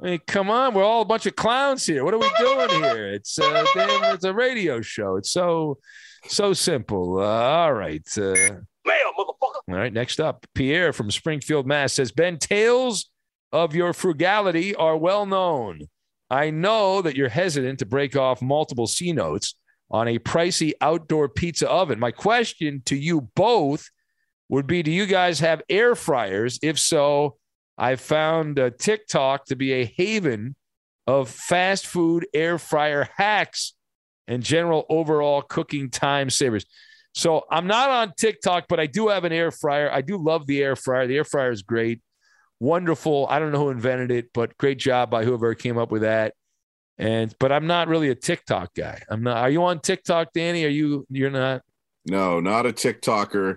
I 0.00 0.06
mean, 0.06 0.20
come 0.26 0.50
on, 0.50 0.72
we're 0.72 0.84
all 0.84 1.02
a 1.02 1.06
bunch 1.06 1.26
of 1.26 1.36
clowns 1.36 1.84
here. 1.84 2.04
What 2.04 2.14
are 2.14 2.18
we 2.18 2.30
doing 2.38 2.70
here? 2.82 3.08
It's 3.08 3.38
uh, 3.38 3.66
damn, 3.74 4.14
it's 4.14 4.24
a 4.24 4.32
radio 4.32 4.80
show. 4.80 5.16
It's 5.16 5.30
so 5.30 5.78
so 6.26 6.52
simple. 6.54 7.18
Uh, 7.18 7.24
all 7.24 7.72
right. 7.74 8.06
Uh, 8.16 8.34
all 8.86 9.54
right. 9.68 9.92
Next 9.92 10.18
up, 10.18 10.46
Pierre 10.54 10.92
from 10.92 11.10
Springfield, 11.10 11.66
Mass 11.66 11.94
says 11.94 12.12
Ben, 12.12 12.38
tales 12.38 13.10
of 13.52 13.74
your 13.74 13.92
frugality 13.92 14.74
are 14.74 14.96
well 14.96 15.26
known. 15.26 15.80
I 16.30 16.50
know 16.50 17.02
that 17.02 17.16
you're 17.16 17.28
hesitant 17.28 17.80
to 17.80 17.86
break 17.86 18.16
off 18.16 18.40
multiple 18.40 18.86
C 18.86 19.12
notes 19.12 19.54
on 19.90 20.08
a 20.08 20.18
pricey 20.18 20.72
outdoor 20.80 21.28
pizza 21.28 21.68
oven. 21.68 21.98
My 21.98 22.12
question 22.12 22.82
to 22.86 22.96
you 22.96 23.28
both 23.34 23.90
would 24.48 24.66
be 24.66 24.82
Do 24.82 24.90
you 24.90 25.06
guys 25.06 25.40
have 25.40 25.62
air 25.68 25.94
fryers? 25.94 26.58
If 26.62 26.78
so, 26.78 27.36
I 27.80 27.96
found 27.96 28.58
uh, 28.58 28.70
TikTok 28.78 29.46
to 29.46 29.56
be 29.56 29.72
a 29.72 29.86
haven 29.86 30.54
of 31.06 31.30
fast 31.30 31.86
food 31.86 32.26
air 32.34 32.58
fryer 32.58 33.08
hacks 33.16 33.72
and 34.28 34.42
general 34.42 34.84
overall 34.90 35.40
cooking 35.40 35.88
time 35.88 36.28
savers. 36.28 36.66
So 37.14 37.44
I'm 37.50 37.66
not 37.66 37.88
on 37.88 38.12
TikTok, 38.18 38.66
but 38.68 38.78
I 38.78 38.86
do 38.86 39.08
have 39.08 39.24
an 39.24 39.32
air 39.32 39.50
fryer. 39.50 39.90
I 39.90 40.02
do 40.02 40.18
love 40.18 40.46
the 40.46 40.62
air 40.62 40.76
fryer. 40.76 41.06
The 41.06 41.16
air 41.16 41.24
fryer 41.24 41.50
is 41.50 41.62
great, 41.62 42.02
wonderful. 42.60 43.26
I 43.30 43.38
don't 43.38 43.50
know 43.50 43.58
who 43.58 43.70
invented 43.70 44.10
it, 44.10 44.28
but 44.34 44.58
great 44.58 44.78
job 44.78 45.10
by 45.10 45.24
whoever 45.24 45.54
came 45.54 45.78
up 45.78 45.90
with 45.90 46.02
that. 46.02 46.34
And 46.98 47.34
but 47.40 47.50
I'm 47.50 47.66
not 47.66 47.88
really 47.88 48.10
a 48.10 48.14
TikTok 48.14 48.74
guy. 48.74 49.00
I'm 49.08 49.22
not. 49.22 49.38
Are 49.38 49.50
you 49.50 49.64
on 49.64 49.80
TikTok, 49.80 50.34
Danny? 50.34 50.66
Are 50.66 50.68
you? 50.68 51.06
You're 51.08 51.30
not. 51.30 51.62
No, 52.04 52.40
not 52.40 52.66
a 52.66 52.74
TikToker. 52.74 53.56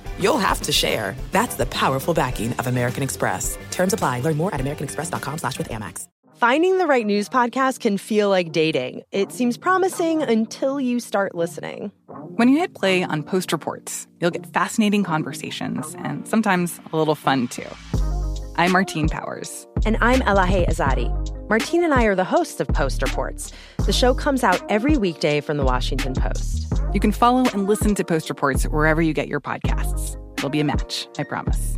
you'll 0.21 0.37
have 0.37 0.61
to 0.61 0.71
share. 0.71 1.15
That's 1.31 1.55
the 1.55 1.65
powerful 1.65 2.13
backing 2.13 2.53
of 2.53 2.67
American 2.67 3.03
Express. 3.03 3.57
Terms 3.71 3.93
apply. 3.93 4.21
Learn 4.21 4.37
more 4.37 4.53
at 4.53 4.61
americanexpress.com 4.61 5.37
slash 5.39 5.57
with 5.57 5.69
Amex. 5.69 6.07
Finding 6.41 6.79
the 6.79 6.87
right 6.87 7.05
news 7.05 7.29
podcast 7.29 7.81
can 7.81 7.99
feel 7.99 8.27
like 8.27 8.51
dating. 8.51 9.03
It 9.11 9.31
seems 9.31 9.57
promising 9.57 10.23
until 10.23 10.81
you 10.81 10.99
start 10.99 11.35
listening. 11.35 11.91
When 12.07 12.49
you 12.49 12.57
hit 12.57 12.73
play 12.73 13.03
on 13.03 13.21
Post 13.21 13.51
Reports, 13.51 14.07
you'll 14.19 14.31
get 14.31 14.47
fascinating 14.47 15.03
conversations 15.03 15.95
and 15.99 16.27
sometimes 16.27 16.79
a 16.93 16.97
little 16.97 17.13
fun 17.13 17.47
too. 17.47 17.67
I'm 18.55 18.71
Martine 18.71 19.07
Powers. 19.07 19.67
And 19.85 19.97
I'm 20.01 20.21
Elahe 20.21 20.67
Azadi. 20.67 21.11
Martine 21.47 21.83
and 21.83 21.93
I 21.93 22.05
are 22.05 22.15
the 22.15 22.23
hosts 22.23 22.59
of 22.59 22.67
Post 22.69 23.03
Reports. 23.03 23.51
The 23.85 23.93
show 23.93 24.15
comes 24.15 24.43
out 24.43 24.63
every 24.67 24.97
weekday 24.97 25.41
from 25.41 25.57
the 25.57 25.63
Washington 25.63 26.15
Post. 26.15 26.73
You 26.93 26.99
can 26.99 27.11
follow 27.11 27.45
and 27.53 27.67
listen 27.67 27.95
to 27.95 28.03
Post 28.03 28.29
Reports 28.29 28.65
wherever 28.65 29.01
you 29.01 29.13
get 29.13 29.27
your 29.27 29.39
podcasts. 29.39 30.17
It'll 30.37 30.49
be 30.49 30.59
a 30.59 30.65
match, 30.65 31.07
I 31.17 31.23
promise. 31.23 31.77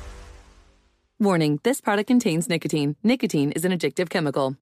Warning, 1.21 1.59
this 1.61 1.79
product 1.79 2.07
contains 2.07 2.49
nicotine. 2.49 2.95
Nicotine 3.03 3.51
is 3.51 3.63
an 3.63 3.71
addictive 3.71 4.09
chemical. 4.09 4.57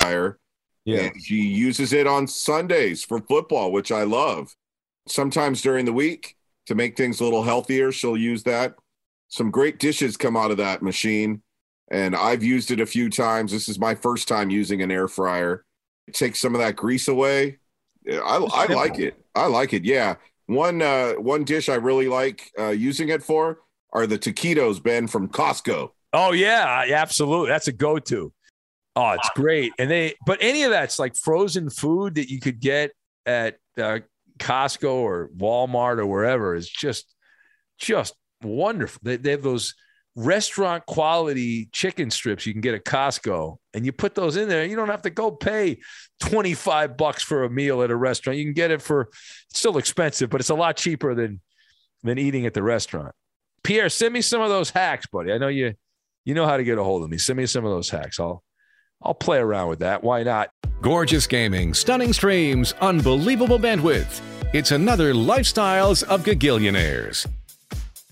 Fire. 0.00 0.38
Yeah. 0.86 1.00
And 1.00 1.22
she 1.22 1.42
uses 1.42 1.92
it 1.92 2.06
on 2.06 2.26
Sundays 2.26 3.04
for 3.04 3.20
football, 3.20 3.70
which 3.70 3.92
I 3.92 4.04
love. 4.04 4.56
Sometimes 5.06 5.60
during 5.60 5.84
the 5.84 5.92
week 5.92 6.38
to 6.68 6.74
make 6.74 6.96
things 6.96 7.20
a 7.20 7.24
little 7.24 7.42
healthier, 7.42 7.92
she'll 7.92 8.16
use 8.16 8.44
that. 8.44 8.76
Some 9.28 9.50
great 9.50 9.78
dishes 9.78 10.16
come 10.16 10.38
out 10.38 10.52
of 10.52 10.56
that 10.56 10.80
machine. 10.80 11.42
And 11.90 12.16
I've 12.16 12.42
used 12.42 12.70
it 12.70 12.80
a 12.80 12.86
few 12.86 13.10
times. 13.10 13.52
This 13.52 13.68
is 13.68 13.78
my 13.78 13.94
first 13.94 14.28
time 14.28 14.48
using 14.48 14.80
an 14.80 14.90
air 14.90 15.06
fryer. 15.06 15.66
It 16.08 16.14
takes 16.14 16.40
some 16.40 16.54
of 16.54 16.62
that 16.62 16.76
grease 16.76 17.08
away. 17.08 17.58
I, 18.10 18.36
I 18.36 18.72
like 18.72 18.98
it. 18.98 19.22
I 19.34 19.48
like 19.48 19.74
it. 19.74 19.84
Yeah. 19.84 20.14
One 20.46 20.80
uh, 20.80 21.12
one 21.12 21.44
dish 21.44 21.68
I 21.68 21.74
really 21.74 22.08
like 22.08 22.50
uh, 22.58 22.70
using 22.70 23.10
it 23.10 23.22
for 23.22 23.58
are 23.92 24.06
the 24.06 24.18
taquitos, 24.18 24.82
Ben 24.82 25.06
from 25.06 25.28
Costco. 25.28 25.90
Oh 26.12 26.32
yeah, 26.32 26.84
absolutely. 26.94 27.48
That's 27.48 27.68
a 27.68 27.72
go-to. 27.72 28.32
Oh, 28.94 29.10
it's 29.10 29.30
great. 29.34 29.72
And 29.78 29.90
they, 29.90 30.14
but 30.26 30.38
any 30.40 30.64
of 30.64 30.70
that's 30.70 30.98
like 30.98 31.16
frozen 31.16 31.70
food 31.70 32.16
that 32.16 32.30
you 32.30 32.40
could 32.40 32.60
get 32.60 32.92
at 33.24 33.56
uh, 33.78 34.00
Costco 34.38 34.92
or 34.92 35.30
Walmart 35.36 35.98
or 35.98 36.06
wherever 36.06 36.54
is 36.54 36.68
just, 36.68 37.14
just 37.78 38.14
wonderful. 38.42 39.00
They, 39.02 39.16
they 39.16 39.30
have 39.30 39.42
those 39.42 39.74
restaurant 40.14 40.84
quality 40.84 41.70
chicken 41.72 42.10
strips 42.10 42.44
you 42.44 42.52
can 42.52 42.60
get 42.60 42.74
at 42.74 42.84
Costco, 42.84 43.56
and 43.72 43.86
you 43.86 43.92
put 43.92 44.14
those 44.14 44.36
in 44.36 44.46
there. 44.46 44.66
You 44.66 44.76
don't 44.76 44.90
have 44.90 45.02
to 45.02 45.10
go 45.10 45.30
pay 45.30 45.78
twenty 46.20 46.52
five 46.52 46.98
bucks 46.98 47.22
for 47.22 47.44
a 47.44 47.50
meal 47.50 47.82
at 47.82 47.90
a 47.90 47.96
restaurant. 47.96 48.38
You 48.38 48.44
can 48.44 48.52
get 48.52 48.70
it 48.70 48.82
for 48.82 49.08
it's 49.48 49.58
still 49.58 49.78
expensive, 49.78 50.28
but 50.28 50.42
it's 50.42 50.50
a 50.50 50.54
lot 50.54 50.76
cheaper 50.76 51.14
than 51.14 51.40
than 52.02 52.18
eating 52.18 52.44
at 52.44 52.52
the 52.52 52.62
restaurant. 52.62 53.14
Pierre, 53.64 53.88
send 53.88 54.12
me 54.12 54.20
some 54.22 54.42
of 54.42 54.48
those 54.48 54.70
hacks, 54.70 55.06
buddy. 55.06 55.32
I 55.32 55.38
know 55.38 55.48
you 55.48 55.74
you 56.24 56.34
know 56.34 56.46
how 56.46 56.56
to 56.56 56.64
get 56.64 56.78
a 56.78 56.84
hold 56.84 57.02
of 57.02 57.10
me. 57.10 57.18
Send 57.18 57.36
me 57.36 57.46
some 57.46 57.64
of 57.64 57.70
those 57.70 57.90
hacks. 57.90 58.18
I'll 58.20 58.42
I'll 59.02 59.14
play 59.14 59.38
around 59.38 59.68
with 59.68 59.80
that. 59.80 60.02
Why 60.02 60.22
not? 60.22 60.50
Gorgeous 60.80 61.26
gaming, 61.26 61.74
stunning 61.74 62.12
streams, 62.12 62.72
unbelievable 62.80 63.58
bandwidth. 63.58 64.20
It's 64.52 64.70
another 64.70 65.12
Lifestyles 65.14 66.02
of 66.04 66.24
Gigillionaires. 66.24 67.26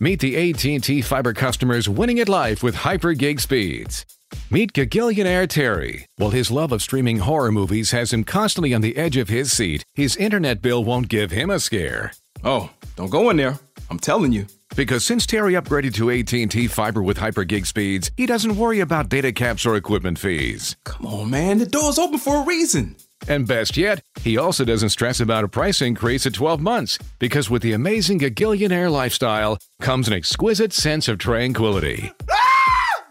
Meet 0.01 0.21
the 0.21 0.51
AT&T 0.51 1.03
Fiber 1.03 1.35
customers 1.35 1.89
winning 1.89 2.21
at 2.21 2.29
life 2.29 2.63
with 2.63 2.75
hyper 2.75 3.13
gig 3.13 3.39
speeds. 3.39 4.07
Meet 4.51 4.73
Gigillionaire 4.73 5.49
Terry. 5.49 6.07
While 6.17 6.31
his 6.31 6.51
love 6.51 6.73
of 6.73 6.81
streaming 6.81 7.19
horror 7.19 7.53
movies 7.53 7.91
has 7.91 8.13
him 8.13 8.25
constantly 8.25 8.73
on 8.73 8.81
the 8.81 8.97
edge 8.97 9.17
of 9.17 9.29
his 9.29 9.53
seat, 9.53 9.85
his 9.95 10.17
internet 10.17 10.63
bill 10.63 10.83
won't 10.85 11.09
give 11.09 11.33
him 11.33 11.51
a 11.51 11.61
scare. 11.61 12.13
Oh, 12.43 12.71
don't 12.97 13.11
go 13.11 13.29
in 13.31 13.37
there. 13.37 13.59
I'm 13.91 13.99
telling 13.99 14.33
you. 14.33 14.47
Because 14.77 15.05
since 15.05 15.27
Terry 15.27 15.55
upgraded 15.55 15.95
to 15.95 16.11
AT&T 16.11 16.69
Fiber 16.69 17.03
with 17.03 17.19
hyper 17.19 17.45
gig 17.45 17.67
speeds, 17.67 18.11
he 18.17 18.27
doesn't 18.27 18.57
worry 18.57 18.81
about 18.81 19.09
data 19.09 19.33
caps 19.33 19.67
or 19.67 19.77
equipment 19.77 20.19
fees. 20.19 20.77
Come 20.85 21.07
on, 21.07 21.31
man. 21.31 21.59
The 21.59 21.67
door's 21.67 21.99
open 21.99 22.19
for 22.19 22.43
a 22.43 22.45
reason. 22.45 22.97
And 23.29 23.47
best 23.47 23.77
yet, 23.77 24.03
he 24.23 24.39
also 24.39 24.65
doesn't 24.65 24.91
stress 24.91 25.21
about 25.21 25.45
a 25.45 25.49
price 25.49 25.83
increase 25.83 26.25
at 26.27 26.35
12 26.35 26.61
months 26.61 26.99
because 27.19 27.51
with 27.51 27.63
the 27.63 27.73
amazing 27.73 28.19
Gigillionaire 28.21 28.91
lifestyle 28.91 29.59
comes 29.81 30.07
an 30.09 30.15
exquisite 30.15 30.73
sense 30.73 31.09
of 31.09 31.19
tranquility. 31.19 32.13
Ah! 32.31 33.03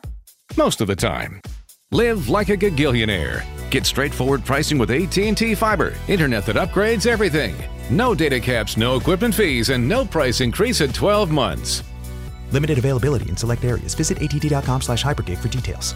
Most 0.58 0.82
of 0.82 0.88
the 0.88 0.96
time. 0.96 1.42
Live 1.92 2.30
like 2.30 2.50
a 2.50 2.58
Gigillionaire. 2.58 3.44
Get 3.70 3.86
straightforward 3.86 4.46
pricing 4.46 4.78
with 4.78 4.92
AT&T 4.92 5.56
Fiber, 5.56 5.94
internet 6.08 6.46
that 6.46 6.56
upgrades 6.56 7.06
everything. 7.06 7.56
No 7.90 8.14
data 8.14 8.40
caps, 8.40 8.78
no 8.78 8.98
equipment 8.98 9.34
fees, 9.34 9.70
and 9.70 9.88
no 9.88 10.06
price 10.06 10.42
increase 10.42 10.82
at 10.82 10.94
12 10.94 11.32
months. 11.32 11.84
Limited 12.52 12.78
availability 12.78 13.30
in 13.30 13.36
select 13.36 13.64
areas. 13.64 13.96
Visit 13.96 14.22
att.com 14.22 14.82
slash 14.82 15.04
hypergig 15.04 15.38
for 15.38 15.48
details. 15.48 15.96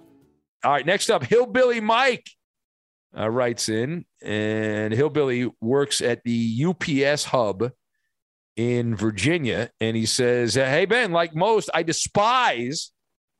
All 0.63 0.71
right, 0.71 0.85
next 0.85 1.09
up, 1.09 1.23
Hillbilly 1.23 1.79
Mike 1.79 2.29
uh, 3.17 3.29
writes 3.29 3.67
in, 3.67 4.05
and 4.21 4.93
Hillbilly 4.93 5.49
works 5.59 6.01
at 6.01 6.23
the 6.23 6.65
UPS 6.65 7.25
hub 7.25 7.71
in 8.55 8.95
Virginia, 8.95 9.71
and 9.79 9.97
he 9.97 10.05
says, 10.05 10.53
"Hey 10.53 10.85
Ben, 10.85 11.11
like 11.11 11.33
most, 11.33 11.69
I 11.73 11.81
despise 11.81 12.91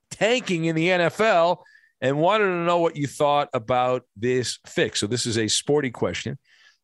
tanking 0.10 0.65
in 0.65 0.75
the 0.75 0.88
NFL, 0.88 1.57
and 2.01 2.17
wanted 2.17 2.45
to 2.45 2.65
know 2.65 2.79
what 2.79 2.95
you 2.95 3.05
thought 3.05 3.49
about 3.53 4.03
this 4.15 4.57
fix." 4.65 4.99
So 4.99 5.05
this 5.05 5.27
is 5.27 5.38
a 5.38 5.47
sporty 5.47 5.91
question. 5.91 6.39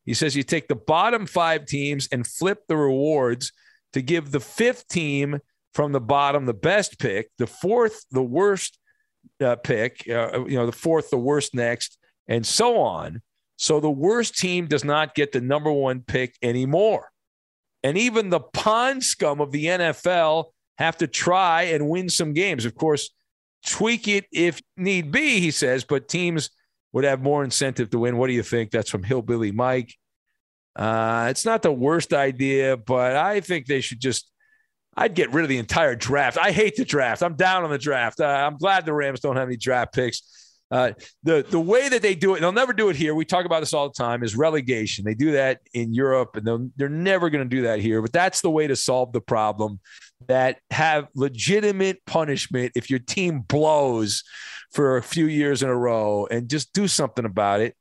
He 0.06 0.14
says 0.14 0.36
you 0.36 0.44
take 0.44 0.68
the 0.68 0.76
bottom 0.76 1.26
five 1.26 1.66
teams 1.66 2.08
and 2.12 2.26
flip 2.26 2.60
the 2.68 2.76
rewards 2.76 3.52
to 3.92 4.02
give 4.02 4.30
the 4.30 4.40
fifth 4.40 4.86
team 4.88 5.40
from 5.74 5.90
the 5.92 6.00
bottom 6.00 6.46
the 6.46 6.54
best 6.54 6.98
pick, 7.00 7.30
the 7.38 7.46
fourth 7.46 8.04
the 8.12 8.22
worst 8.22 8.78
uh, 9.42 9.56
pick, 9.56 10.04
uh, 10.08 10.44
you 10.46 10.56
know, 10.56 10.66
the 10.66 10.72
fourth 10.72 11.10
the 11.10 11.18
worst 11.18 11.54
next, 11.54 11.98
and 12.26 12.46
so 12.46 12.78
on. 12.78 13.22
So 13.56 13.80
the 13.80 13.90
worst 13.90 14.38
team 14.38 14.66
does 14.66 14.84
not 14.84 15.14
get 15.14 15.32
the 15.32 15.40
number 15.40 15.72
one 15.72 16.00
pick 16.00 16.36
anymore. 16.42 17.10
And 17.82 17.98
even 17.98 18.30
the 18.30 18.40
pond 18.40 19.04
scum 19.04 19.40
of 19.40 19.52
the 19.52 19.66
NFL 19.66 20.46
have 20.78 20.96
to 20.98 21.06
try 21.06 21.62
and 21.64 21.88
win 21.88 22.08
some 22.08 22.32
games. 22.32 22.64
Of 22.64 22.74
course, 22.74 23.10
tweak 23.66 24.08
it 24.08 24.26
if 24.32 24.60
need 24.76 25.10
be, 25.10 25.40
he 25.40 25.50
says, 25.50 25.84
but 25.84 26.08
teams 26.08 26.50
would 26.92 27.04
have 27.04 27.20
more 27.20 27.44
incentive 27.44 27.90
to 27.90 27.98
win. 27.98 28.16
What 28.16 28.28
do 28.28 28.32
you 28.32 28.42
think? 28.42 28.70
That's 28.70 28.90
from 28.90 29.02
Hillbilly 29.02 29.52
Mike. 29.52 29.94
Uh, 30.74 31.26
it's 31.30 31.44
not 31.44 31.62
the 31.62 31.72
worst 31.72 32.12
idea, 32.12 32.76
but 32.76 33.16
I 33.16 33.40
think 33.40 33.66
they 33.66 33.80
should 33.80 34.00
just. 34.00 34.30
I'd 34.98 35.14
get 35.14 35.32
rid 35.32 35.44
of 35.44 35.48
the 35.48 35.58
entire 35.58 35.94
draft. 35.94 36.36
I 36.36 36.50
hate 36.50 36.74
the 36.74 36.84
draft. 36.84 37.22
I'm 37.22 37.36
down 37.36 37.62
on 37.62 37.70
the 37.70 37.78
draft. 37.78 38.20
Uh, 38.20 38.26
I'm 38.26 38.58
glad 38.58 38.84
the 38.84 38.92
Rams 38.92 39.20
don't 39.20 39.36
have 39.36 39.46
any 39.46 39.56
draft 39.56 39.94
picks. 39.94 40.56
Uh, 40.72 40.92
the 41.22 41.46
the 41.48 41.60
way 41.60 41.88
that 41.88 42.02
they 42.02 42.14
do 42.16 42.34
it, 42.34 42.40
they'll 42.40 42.52
never 42.52 42.72
do 42.72 42.88
it 42.90 42.96
here. 42.96 43.14
We 43.14 43.24
talk 43.24 43.46
about 43.46 43.60
this 43.60 43.72
all 43.72 43.88
the 43.88 43.94
time. 43.94 44.22
Is 44.24 44.36
relegation? 44.36 45.04
They 45.04 45.14
do 45.14 45.32
that 45.32 45.60
in 45.72 45.94
Europe, 45.94 46.36
and 46.36 46.72
they're 46.76 46.88
never 46.88 47.30
going 47.30 47.48
to 47.48 47.56
do 47.56 47.62
that 47.62 47.78
here. 47.78 48.02
But 48.02 48.12
that's 48.12 48.40
the 48.40 48.50
way 48.50 48.66
to 48.66 48.76
solve 48.76 49.12
the 49.12 49.20
problem. 49.20 49.78
That 50.26 50.58
have 50.72 51.06
legitimate 51.14 52.04
punishment 52.04 52.72
if 52.74 52.90
your 52.90 52.98
team 52.98 53.40
blows 53.40 54.24
for 54.72 54.96
a 54.96 55.02
few 55.02 55.26
years 55.26 55.62
in 55.62 55.68
a 55.68 55.76
row, 55.76 56.26
and 56.28 56.50
just 56.50 56.72
do 56.72 56.88
something 56.88 57.24
about 57.24 57.60
it. 57.60 57.76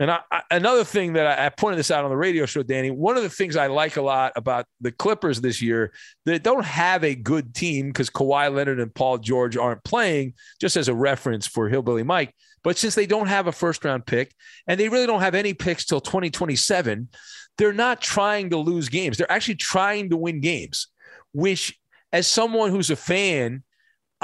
And 0.00 0.10
I, 0.10 0.20
I, 0.30 0.42
another 0.50 0.82
thing 0.82 1.12
that 1.12 1.26
I, 1.26 1.46
I, 1.46 1.48
pointed 1.50 1.78
this 1.78 1.92
out 1.92 2.04
on 2.04 2.10
the 2.10 2.16
radio 2.16 2.46
show, 2.46 2.64
Danny. 2.64 2.90
One 2.90 3.16
of 3.16 3.22
the 3.22 3.28
things 3.28 3.56
I 3.56 3.68
like 3.68 3.96
a 3.96 4.02
lot 4.02 4.32
about 4.34 4.66
the 4.80 4.90
Clippers 4.90 5.40
this 5.40 5.62
year, 5.62 5.92
they 6.26 6.40
don't 6.40 6.64
have 6.64 7.04
a 7.04 7.14
good 7.14 7.54
team 7.54 7.88
because 7.88 8.10
Kawhi 8.10 8.52
Leonard 8.52 8.80
and 8.80 8.92
Paul 8.92 9.18
George 9.18 9.56
aren't 9.56 9.84
playing. 9.84 10.34
Just 10.60 10.76
as 10.76 10.88
a 10.88 10.94
reference 10.94 11.46
for 11.46 11.68
Hillbilly 11.68 12.02
Mike, 12.02 12.34
but 12.64 12.76
since 12.76 12.96
they 12.96 13.06
don't 13.06 13.28
have 13.28 13.46
a 13.46 13.52
first 13.52 13.84
round 13.84 14.04
pick 14.06 14.34
and 14.66 14.80
they 14.80 14.88
really 14.88 15.06
don't 15.06 15.20
have 15.20 15.36
any 15.36 15.54
picks 15.54 15.84
till 15.84 16.00
2027, 16.00 17.08
they're 17.56 17.72
not 17.72 18.00
trying 18.00 18.50
to 18.50 18.56
lose 18.56 18.88
games. 18.88 19.16
They're 19.16 19.30
actually 19.30 19.56
trying 19.56 20.10
to 20.10 20.16
win 20.16 20.40
games. 20.40 20.88
Which, 21.32 21.78
as 22.12 22.26
someone 22.26 22.70
who's 22.70 22.90
a 22.90 22.96
fan, 22.96 23.62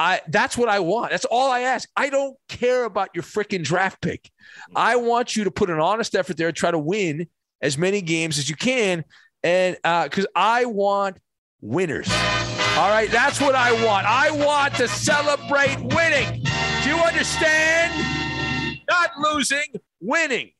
I 0.01 0.23
that's 0.29 0.57
what 0.57 0.71
I 0.71 0.81
want. 0.81 1.11
That's 1.11 1.27
all 1.27 1.51
I 1.51 1.61
ask. 1.61 1.87
I 1.95 2.09
don't 2.09 2.35
care 2.49 2.85
about 2.85 3.11
your 3.13 3.23
freaking 3.23 3.63
draft 3.63 4.01
pick. 4.01 4.31
I 4.75 4.97
want 4.97 5.37
you 5.37 5.45
to 5.45 5.51
put 5.51 5.69
an 5.69 5.79
honest 5.79 6.15
effort 6.15 6.39
there, 6.39 6.51
try 6.53 6.71
to 6.71 6.79
win 6.79 7.27
as 7.61 7.77
many 7.77 8.01
games 8.01 8.39
as 8.39 8.49
you 8.49 8.57
can, 8.57 9.05
and 9.43 9.77
because 9.77 10.25
uh, 10.25 10.35
I 10.35 10.65
want 10.65 11.19
winners. 11.61 12.11
All 12.79 12.89
right, 12.89 13.11
that's 13.11 13.43
what 13.43 13.55
I 13.55 13.73
want. 13.85 14.07
I 14.07 14.31
want 14.31 14.75
to 14.77 14.89
celebrate 14.89 15.77
winning. 15.95 16.45
Do 16.83 16.89
you 16.89 16.97
understand? 16.97 17.93
Not 18.89 19.11
losing, 19.19 19.67
winning. 20.01 20.53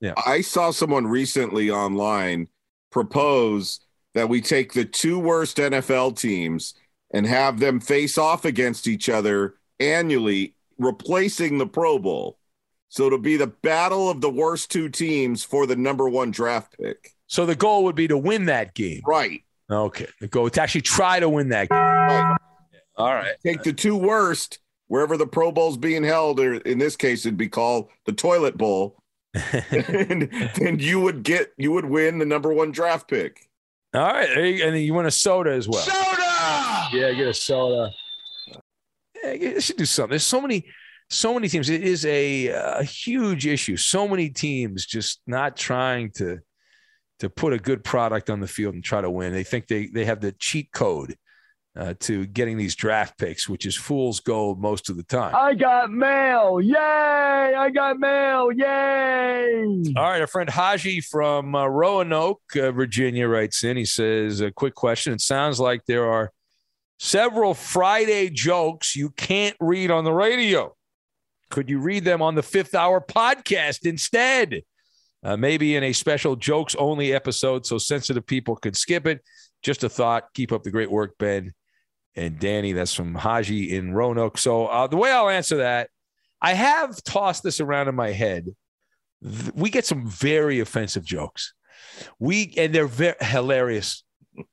Yeah. 0.00 0.14
I 0.26 0.40
saw 0.40 0.72
someone 0.72 1.06
recently 1.06 1.70
online 1.70 2.48
propose 2.90 3.78
that 4.14 4.28
we 4.28 4.40
take 4.40 4.72
the 4.72 4.84
two 4.84 5.20
worst 5.20 5.58
NFL 5.58 6.18
teams 6.18 6.74
and 7.12 7.26
have 7.26 7.60
them 7.60 7.80
face 7.80 8.18
off 8.18 8.44
against 8.44 8.86
each 8.86 9.08
other 9.08 9.54
annually, 9.78 10.54
replacing 10.78 11.58
the 11.58 11.66
Pro 11.66 11.98
Bowl. 11.98 12.38
So 12.88 13.06
it'll 13.06 13.18
be 13.18 13.36
the 13.36 13.46
battle 13.46 14.10
of 14.10 14.20
the 14.20 14.30
worst 14.30 14.70
two 14.70 14.88
teams 14.88 15.42
for 15.44 15.66
the 15.66 15.76
number 15.76 16.08
one 16.08 16.30
draft 16.30 16.76
pick. 16.78 17.12
So 17.26 17.46
the 17.46 17.56
goal 17.56 17.84
would 17.84 17.96
be 17.96 18.08
to 18.08 18.18
win 18.18 18.46
that 18.46 18.74
game. 18.74 19.00
Right. 19.06 19.42
Okay. 19.70 20.08
The 20.20 20.28
goal 20.28 20.50
to 20.50 20.62
actually 20.62 20.82
try 20.82 21.18
to 21.18 21.28
win 21.28 21.48
that 21.50 21.70
game. 21.70 21.78
Right. 21.78 22.36
All 22.96 23.14
right. 23.14 23.34
Take 23.42 23.62
the 23.62 23.72
two 23.72 23.96
worst 23.96 24.58
wherever 24.88 25.16
the 25.16 25.26
Pro 25.26 25.50
Bowl's 25.50 25.78
being 25.78 26.04
held, 26.04 26.38
or 26.38 26.56
in 26.56 26.78
this 26.78 26.96
case, 26.96 27.24
it'd 27.24 27.38
be 27.38 27.48
called 27.48 27.88
the 28.04 28.12
Toilet 28.12 28.58
Bowl. 28.58 28.98
and 29.34 30.28
then 30.56 30.78
you 30.78 31.00
would 31.00 31.22
get 31.22 31.54
you 31.56 31.72
would 31.72 31.86
win 31.86 32.18
the 32.18 32.26
number 32.26 32.52
one 32.52 32.70
draft 32.70 33.08
pick. 33.08 33.48
All 33.94 34.02
right, 34.02 34.28
and 34.28 34.78
you 34.78 34.92
win 34.92 35.06
a 35.06 35.10
soda 35.10 35.52
as 35.52 35.66
well. 35.66 35.80
Soda. 35.80 36.21
Yeah, 36.92 37.12
get 37.12 37.28
a 37.28 37.34
soda. 37.34 37.90
Yeah, 39.22 39.32
you 39.32 39.60
should 39.60 39.76
do 39.76 39.84
something. 39.84 40.10
There's 40.10 40.24
so 40.24 40.40
many, 40.40 40.66
so 41.08 41.34
many 41.34 41.48
teams. 41.48 41.70
It 41.70 41.82
is 41.82 42.04
a, 42.06 42.52
uh, 42.52 42.80
a 42.80 42.84
huge 42.84 43.46
issue. 43.46 43.76
So 43.76 44.08
many 44.08 44.28
teams 44.28 44.86
just 44.86 45.20
not 45.26 45.56
trying 45.56 46.10
to 46.16 46.38
to 47.20 47.30
put 47.30 47.52
a 47.52 47.58
good 47.58 47.84
product 47.84 48.30
on 48.30 48.40
the 48.40 48.48
field 48.48 48.74
and 48.74 48.82
try 48.82 49.00
to 49.00 49.08
win. 49.08 49.32
They 49.32 49.44
think 49.44 49.68
they 49.68 49.86
they 49.86 50.04
have 50.04 50.20
the 50.20 50.32
cheat 50.32 50.72
code 50.72 51.16
uh, 51.74 51.94
to 52.00 52.26
getting 52.26 52.58
these 52.58 52.74
draft 52.74 53.18
picks, 53.18 53.48
which 53.48 53.64
is 53.64 53.74
fool's 53.74 54.20
gold 54.20 54.60
most 54.60 54.90
of 54.90 54.96
the 54.96 55.02
time. 55.02 55.34
I 55.34 55.54
got 55.54 55.90
mail. 55.90 56.60
Yay. 56.60 56.76
I 56.76 57.70
got 57.70 57.98
mail. 57.98 58.52
Yay. 58.52 59.82
All 59.96 60.02
right. 60.10 60.20
Our 60.20 60.26
friend 60.26 60.50
Haji 60.50 61.00
from 61.00 61.54
uh, 61.54 61.66
Roanoke, 61.66 62.42
uh, 62.56 62.72
Virginia 62.72 63.26
writes 63.26 63.64
in. 63.64 63.76
He 63.76 63.86
says, 63.86 64.40
A 64.40 64.50
quick 64.50 64.74
question. 64.74 65.12
It 65.14 65.22
sounds 65.22 65.58
like 65.58 65.86
there 65.86 66.06
are 66.06 66.30
several 66.98 67.54
Friday 67.54 68.28
jokes 68.28 68.94
you 68.94 69.10
can't 69.10 69.56
read 69.58 69.90
on 69.90 70.04
the 70.04 70.12
radio. 70.12 70.74
Could 71.50 71.70
you 71.70 71.80
read 71.80 72.04
them 72.04 72.20
on 72.20 72.34
the 72.34 72.42
fifth 72.42 72.74
hour 72.74 73.00
podcast 73.00 73.86
instead? 73.86 74.62
Uh, 75.24 75.36
maybe 75.36 75.76
in 75.76 75.84
a 75.84 75.92
special 75.92 76.34
jokes 76.36 76.74
only 76.74 77.14
episode 77.14 77.64
so 77.64 77.78
sensitive 77.78 78.26
people 78.26 78.56
could 78.56 78.76
skip 78.76 79.06
it. 79.06 79.20
Just 79.62 79.84
a 79.84 79.88
thought. 79.88 80.24
Keep 80.34 80.52
up 80.52 80.64
the 80.64 80.70
great 80.70 80.90
work, 80.90 81.14
Ben 81.18 81.54
and 82.14 82.38
Danny. 82.38 82.72
That's 82.72 82.94
from 82.94 83.14
Haji 83.14 83.74
in 83.74 83.92
Roanoke. 83.92 84.38
So 84.38 84.66
uh, 84.66 84.86
the 84.86 84.96
way 84.96 85.10
I'll 85.10 85.28
answer 85.28 85.58
that, 85.58 85.90
I 86.40 86.54
have 86.54 87.02
tossed 87.04 87.42
this 87.42 87.60
around 87.60 87.88
in 87.88 87.94
my 87.94 88.10
head. 88.10 88.48
We 89.54 89.70
get 89.70 89.86
some 89.86 90.06
very 90.06 90.60
offensive 90.60 91.04
jokes. 91.04 91.54
We 92.18 92.52
and 92.56 92.74
they're 92.74 92.86
very 92.86 93.14
hilarious. 93.20 94.02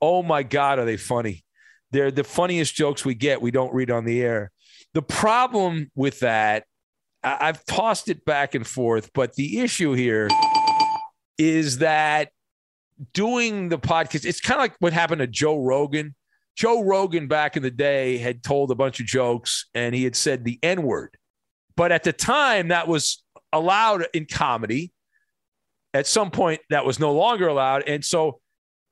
Oh 0.01 0.21
my 0.21 0.43
God, 0.43 0.77
are 0.79 0.85
they 0.85 0.97
funny? 0.97 1.43
They're 1.91 2.11
the 2.11 2.23
funniest 2.23 2.75
jokes 2.75 3.03
we 3.03 3.15
get. 3.15 3.41
We 3.41 3.51
don't 3.51 3.73
read 3.73 3.89
on 3.89 4.05
the 4.05 4.21
air. 4.21 4.51
The 4.93 5.01
problem 5.01 5.89
with 5.95 6.19
that, 6.19 6.65
I've 7.23 7.65
tossed 7.65 8.09
it 8.09 8.25
back 8.25 8.55
and 8.55 8.65
forth, 8.65 9.11
but 9.13 9.33
the 9.35 9.59
issue 9.59 9.93
here 9.93 10.29
is 11.37 11.79
that 11.79 12.29
doing 13.13 13.69
the 13.69 13.79
podcast, 13.79 14.25
it's 14.25 14.41
kind 14.41 14.59
of 14.59 14.63
like 14.63 14.75
what 14.79 14.93
happened 14.93 15.19
to 15.19 15.27
Joe 15.27 15.57
Rogan 15.57 16.15
Joe 16.59 16.83
Rogan 16.83 17.27
back 17.27 17.55
in 17.55 17.63
the 17.63 17.71
day 17.71 18.17
had 18.17 18.43
told 18.43 18.69
a 18.69 18.75
bunch 18.75 18.99
of 18.99 19.05
jokes 19.05 19.67
and 19.73 19.95
he 19.95 20.03
had 20.03 20.13
said 20.13 20.43
the 20.43 20.59
N 20.61 20.83
word. 20.83 21.15
But 21.77 21.93
at 21.93 22.03
the 22.03 22.11
time, 22.11 22.67
that 22.67 22.85
was 22.85 23.23
allowed 23.53 24.05
in 24.13 24.25
comedy. 24.25 24.91
At 25.93 26.05
some 26.05 26.31
point, 26.31 26.59
that 26.69 26.85
was 26.85 26.99
no 26.99 27.13
longer 27.13 27.47
allowed. 27.47 27.87
And 27.87 28.03
so 28.03 28.41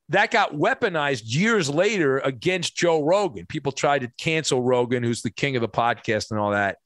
that 0.08 0.32
got 0.32 0.54
weaponized 0.54 1.24
years 1.26 1.70
later 1.70 2.20
against 2.20 2.78
Joe 2.78 3.04
Rogan. 3.04 3.46
People 3.46 3.74
tried 3.74 4.00
to 4.00 4.12
cancel 4.18 4.62
Rogan, 4.64 5.04
who's 5.04 5.22
the 5.22 5.30
king 5.30 5.58
of 5.58 5.62
the 5.62 5.68
podcast 5.68 6.32
and 6.32 6.40
all 6.40 6.52
that. 6.52 6.78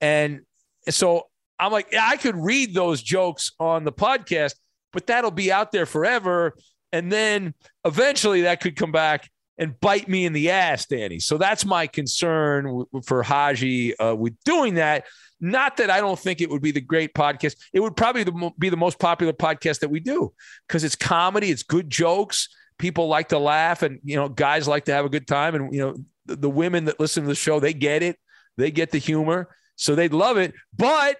And 0.00 0.42
so 0.88 1.24
I'm 1.58 1.72
like, 1.72 1.92
I 2.00 2.16
could 2.16 2.36
read 2.36 2.74
those 2.74 3.02
jokes 3.02 3.50
on 3.58 3.82
the 3.82 3.92
podcast, 3.92 4.54
but 4.92 5.08
that'll 5.08 5.32
be 5.32 5.50
out 5.50 5.72
there 5.72 5.84
forever. 5.84 6.54
And 6.92 7.10
then 7.10 7.54
eventually 7.84 8.42
that 8.42 8.60
could 8.60 8.76
come 8.76 8.92
back 8.92 9.28
and 9.58 9.78
bite 9.80 10.08
me 10.08 10.24
in 10.24 10.32
the 10.32 10.50
ass, 10.50 10.86
Danny. 10.86 11.18
So 11.18 11.38
that's 11.38 11.64
my 11.64 11.86
concern 11.86 12.64
w- 12.64 12.86
for 13.04 13.22
Haji 13.22 13.96
uh, 13.98 14.14
with 14.14 14.34
doing 14.44 14.74
that. 14.74 15.04
Not 15.40 15.78
that 15.78 15.90
I 15.90 16.00
don't 16.00 16.18
think 16.18 16.40
it 16.40 16.50
would 16.50 16.62
be 16.62 16.70
the 16.70 16.80
great 16.80 17.14
podcast. 17.14 17.56
It 17.72 17.80
would 17.80 17.96
probably 17.96 18.24
be 18.58 18.68
the 18.68 18.76
most 18.76 18.98
popular 18.98 19.32
podcast 19.32 19.80
that 19.80 19.90
we 19.90 20.00
do 20.00 20.32
because 20.66 20.84
it's 20.84 20.96
comedy, 20.96 21.50
it's 21.50 21.64
good 21.64 21.90
jokes. 21.90 22.48
People 22.78 23.08
like 23.08 23.28
to 23.28 23.38
laugh, 23.38 23.82
and 23.82 24.00
you 24.02 24.16
know, 24.16 24.28
guys 24.28 24.66
like 24.66 24.86
to 24.86 24.92
have 24.92 25.04
a 25.04 25.08
good 25.08 25.26
time. 25.26 25.54
And 25.54 25.74
you 25.74 25.80
know, 25.80 25.96
the, 26.26 26.36
the 26.36 26.50
women 26.50 26.86
that 26.86 26.98
listen 26.98 27.24
to 27.24 27.28
the 27.28 27.34
show, 27.34 27.60
they 27.60 27.74
get 27.74 28.02
it. 28.02 28.18
They 28.56 28.70
get 28.70 28.90
the 28.90 28.98
humor, 28.98 29.48
so 29.76 29.94
they'd 29.94 30.12
love 30.12 30.36
it. 30.36 30.54
But 30.76 31.16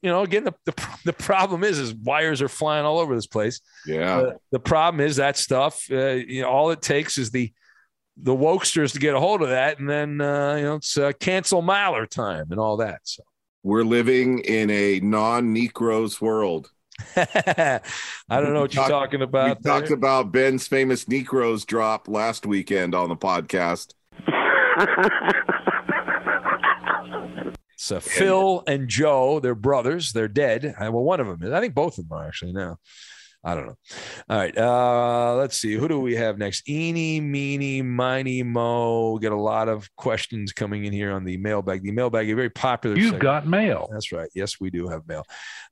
you 0.00 0.10
know, 0.10 0.22
again, 0.22 0.44
the, 0.44 0.54
the, 0.64 0.88
the, 1.04 1.12
problem 1.12 1.64
is, 1.64 1.78
is 1.78 1.94
wires 1.94 2.42
are 2.42 2.48
flying 2.48 2.84
all 2.84 2.98
over 2.98 3.14
this 3.14 3.26
place. 3.26 3.60
Yeah. 3.86 4.18
Uh, 4.18 4.32
the 4.50 4.60
problem 4.60 5.00
is 5.00 5.16
that 5.16 5.36
stuff, 5.36 5.86
uh, 5.90 6.10
you 6.10 6.42
know, 6.42 6.48
all 6.48 6.70
it 6.70 6.82
takes 6.82 7.18
is 7.18 7.30
the, 7.30 7.52
the 8.16 8.34
wokesters 8.34 8.92
to 8.92 8.98
get 8.98 9.14
a 9.14 9.20
hold 9.20 9.42
of 9.42 9.48
that. 9.50 9.78
And 9.78 9.88
then, 9.88 10.20
uh, 10.20 10.54
you 10.56 10.62
know, 10.62 10.74
it's 10.76 10.96
uh, 10.98 11.12
cancel 11.18 11.62
Maller 11.62 12.08
time 12.08 12.46
and 12.50 12.60
all 12.60 12.78
that. 12.78 13.00
So 13.04 13.22
We're 13.62 13.84
living 13.84 14.40
in 14.40 14.70
a 14.70 15.00
non-Negroes 15.00 16.20
world. 16.20 16.70
I 17.16 17.80
don't 18.28 18.52
know 18.52 18.60
what 18.60 18.74
you're 18.74 18.84
Talk- 18.84 18.90
talking 18.90 19.22
about. 19.22 19.58
We 19.58 19.62
talked 19.62 19.90
about 19.90 20.30
Ben's 20.30 20.66
famous 20.66 21.08
Negroes 21.08 21.64
drop 21.64 22.06
last 22.06 22.46
weekend 22.46 22.94
on 22.94 23.08
the 23.08 23.16
podcast. 23.16 23.94
So 27.76 28.00
Phil 28.00 28.62
and 28.66 28.88
Joe, 28.88 29.40
they're 29.40 29.54
brothers. 29.54 30.12
They're 30.12 30.28
dead. 30.28 30.64
Uh, 30.66 30.90
Well, 30.92 31.02
one 31.04 31.20
of 31.20 31.26
them 31.26 31.42
is. 31.42 31.52
I 31.52 31.60
think 31.60 31.74
both 31.74 31.98
of 31.98 32.08
them 32.08 32.18
are 32.18 32.26
actually 32.26 32.52
now. 32.52 32.76
I 33.44 33.56
don't 33.56 33.66
know. 33.66 33.76
All 34.30 34.36
right. 34.38 34.56
Uh, 34.56 35.34
let's 35.34 35.58
see. 35.60 35.72
Who 35.74 35.88
do 35.88 35.98
we 35.98 36.14
have 36.14 36.38
next? 36.38 36.68
Eeny, 36.68 37.20
meeny, 37.20 37.82
miny, 37.82 38.44
mo. 38.44 39.14
We 39.14 39.20
Get 39.20 39.32
a 39.32 39.36
lot 39.36 39.68
of 39.68 39.88
questions 39.96 40.52
coming 40.52 40.84
in 40.84 40.92
here 40.92 41.10
on 41.10 41.24
the 41.24 41.36
mailbag. 41.38 41.82
The 41.82 41.90
mailbag, 41.90 42.28
is 42.28 42.36
very 42.36 42.50
popular. 42.50 42.94
You've 42.94 43.06
segment. 43.06 43.22
got 43.22 43.46
mail. 43.48 43.88
That's 43.92 44.12
right. 44.12 44.28
Yes, 44.32 44.60
we 44.60 44.70
do 44.70 44.86
have 44.86 45.08
mail. 45.08 45.24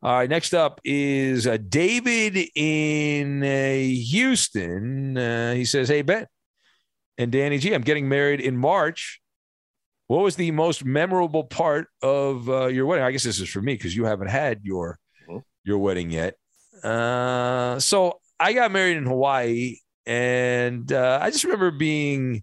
All 0.03 0.15
right. 0.17 0.29
Next 0.29 0.53
up 0.53 0.81
is 0.85 1.47
uh, 1.47 1.59
David 1.69 2.37
in 2.57 3.45
uh, 3.45 3.75
Houston. 4.11 5.17
Uh, 5.17 5.55
he 5.55 5.65
says, 5.65 5.89
Hey, 5.89 6.03
Ben 6.03 6.27
and 7.19 7.31
Danny 7.31 7.59
G, 7.59 7.73
I'm 7.73 7.83
getting 7.83 8.09
married 8.09 8.41
in 8.41 8.57
March. 8.57 9.20
What 10.11 10.25
was 10.25 10.35
the 10.35 10.51
most 10.51 10.85
memorable 10.85 11.45
part 11.45 11.87
of 12.03 12.51
uh, 12.51 12.67
your 12.67 12.85
wedding? 12.85 13.05
I 13.05 13.13
guess 13.13 13.23
this 13.23 13.39
is 13.39 13.49
for 13.49 13.63
me 13.63 13.75
because 13.75 13.95
you 13.95 14.07
haven't 14.07 14.27
had 14.27 14.59
your 14.65 14.99
your 15.63 15.79
wedding 15.79 16.11
yet. 16.11 16.35
Uh, 16.83 17.79
so 17.79 18.19
I 18.41 18.53
got 18.53 18.73
married 18.73 18.97
in 18.97 19.07
Hawaii, 19.07 19.77
and 20.07 20.93
uh, 20.93 21.21
I 21.23 21.31
just 21.31 21.45
remember 21.45 21.71
being 21.71 22.43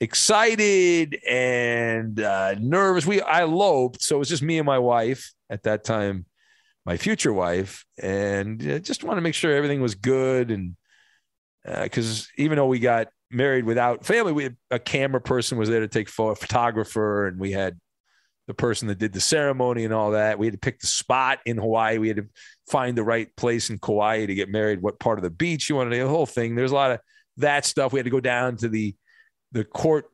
excited 0.00 1.18
and 1.28 2.18
uh, 2.18 2.54
nervous. 2.58 3.04
We 3.04 3.20
I 3.20 3.42
eloped, 3.42 4.00
so 4.00 4.16
it 4.16 4.20
was 4.20 4.30
just 4.30 4.42
me 4.42 4.56
and 4.56 4.64
my 4.64 4.78
wife 4.78 5.30
at 5.50 5.64
that 5.64 5.84
time, 5.84 6.24
my 6.86 6.96
future 6.96 7.34
wife, 7.34 7.84
and 7.98 8.66
uh, 8.66 8.78
just 8.78 9.04
want 9.04 9.18
to 9.18 9.20
make 9.20 9.34
sure 9.34 9.54
everything 9.54 9.82
was 9.82 9.94
good. 9.94 10.50
And 10.50 10.76
because 11.66 12.30
even 12.38 12.56
though 12.56 12.66
we 12.66 12.78
got 12.78 13.08
married 13.32 13.64
without 13.64 14.04
family, 14.04 14.32
we 14.32 14.44
had, 14.44 14.56
a 14.70 14.78
camera 14.78 15.20
person 15.20 15.58
was 15.58 15.68
there 15.68 15.80
to 15.80 15.88
take 15.88 16.08
photo, 16.08 16.34
photographer, 16.34 17.26
and 17.26 17.38
we 17.38 17.52
had 17.52 17.78
the 18.48 18.54
person 18.54 18.88
that 18.88 18.98
did 18.98 19.12
the 19.12 19.20
ceremony 19.20 19.84
and 19.84 19.94
all 19.94 20.12
that. 20.12 20.38
We 20.38 20.46
had 20.46 20.54
to 20.54 20.58
pick 20.58 20.80
the 20.80 20.86
spot 20.86 21.38
in 21.46 21.56
Hawaii. 21.58 21.98
We 21.98 22.08
had 22.08 22.16
to 22.18 22.26
find 22.70 22.96
the 22.96 23.04
right 23.04 23.34
place 23.36 23.70
in 23.70 23.78
Kauai 23.78 24.26
to 24.26 24.34
get 24.34 24.48
married, 24.48 24.82
what 24.82 24.98
part 24.98 25.18
of 25.18 25.22
the 25.22 25.30
beach 25.30 25.68
you 25.68 25.76
wanted, 25.76 25.96
the 25.96 26.08
whole 26.08 26.26
thing. 26.26 26.54
There's 26.54 26.72
a 26.72 26.74
lot 26.74 26.90
of 26.90 27.00
that 27.36 27.64
stuff. 27.64 27.92
We 27.92 27.98
had 27.98 28.04
to 28.04 28.10
go 28.10 28.20
down 28.20 28.56
to 28.58 28.68
the 28.68 28.94
the 29.52 29.64
court, 29.64 30.06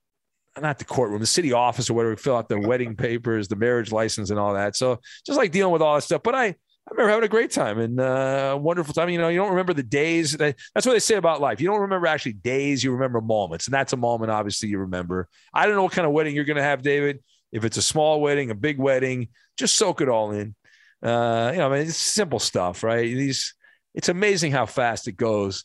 not 0.60 0.78
the 0.78 0.84
courtroom, 0.84 1.20
the 1.20 1.26
city 1.26 1.52
office 1.52 1.88
or 1.88 1.94
whatever, 1.94 2.16
fill 2.16 2.36
out 2.36 2.48
the 2.48 2.58
wedding 2.58 2.96
papers, 2.96 3.48
the 3.48 3.56
marriage 3.56 3.92
license, 3.92 4.30
and 4.30 4.38
all 4.38 4.54
that. 4.54 4.76
So 4.76 5.00
just 5.24 5.38
like 5.38 5.52
dealing 5.52 5.72
with 5.72 5.82
all 5.82 5.94
that 5.94 6.02
stuff. 6.02 6.22
But 6.22 6.34
I 6.34 6.56
I 6.88 6.94
remember 6.94 7.10
having 7.10 7.24
a 7.24 7.28
great 7.28 7.50
time 7.50 7.78
and 7.78 8.00
uh, 8.00 8.52
a 8.52 8.56
wonderful 8.56 8.94
time. 8.94 9.10
You 9.10 9.18
know, 9.18 9.28
you 9.28 9.36
don't 9.36 9.50
remember 9.50 9.74
the 9.74 9.82
days. 9.82 10.32
That, 10.32 10.56
that's 10.74 10.86
what 10.86 10.94
they 10.94 11.00
say 11.00 11.16
about 11.16 11.38
life. 11.38 11.60
You 11.60 11.68
don't 11.68 11.82
remember 11.82 12.06
actually 12.06 12.32
days. 12.32 12.82
You 12.82 12.92
remember 12.92 13.20
moments, 13.20 13.66
and 13.66 13.74
that's 13.74 13.92
a 13.92 13.96
moment. 13.96 14.30
Obviously, 14.30 14.70
you 14.70 14.78
remember. 14.78 15.28
I 15.52 15.66
don't 15.66 15.76
know 15.76 15.82
what 15.82 15.92
kind 15.92 16.06
of 16.06 16.12
wedding 16.14 16.34
you're 16.34 16.46
going 16.46 16.56
to 16.56 16.62
have, 16.62 16.80
David. 16.80 17.22
If 17.52 17.66
it's 17.66 17.76
a 17.76 17.82
small 17.82 18.22
wedding, 18.22 18.50
a 18.50 18.54
big 18.54 18.78
wedding, 18.78 19.28
just 19.58 19.76
soak 19.76 20.00
it 20.00 20.08
all 20.08 20.30
in. 20.30 20.54
Uh, 21.02 21.50
you 21.52 21.58
know, 21.58 21.70
I 21.70 21.78
mean, 21.78 21.88
it's 21.88 21.96
simple 21.98 22.38
stuff, 22.38 22.82
right? 22.82 23.02
These, 23.02 23.54
it's 23.94 24.08
amazing 24.08 24.52
how 24.52 24.64
fast 24.64 25.08
it 25.08 25.12
goes. 25.12 25.64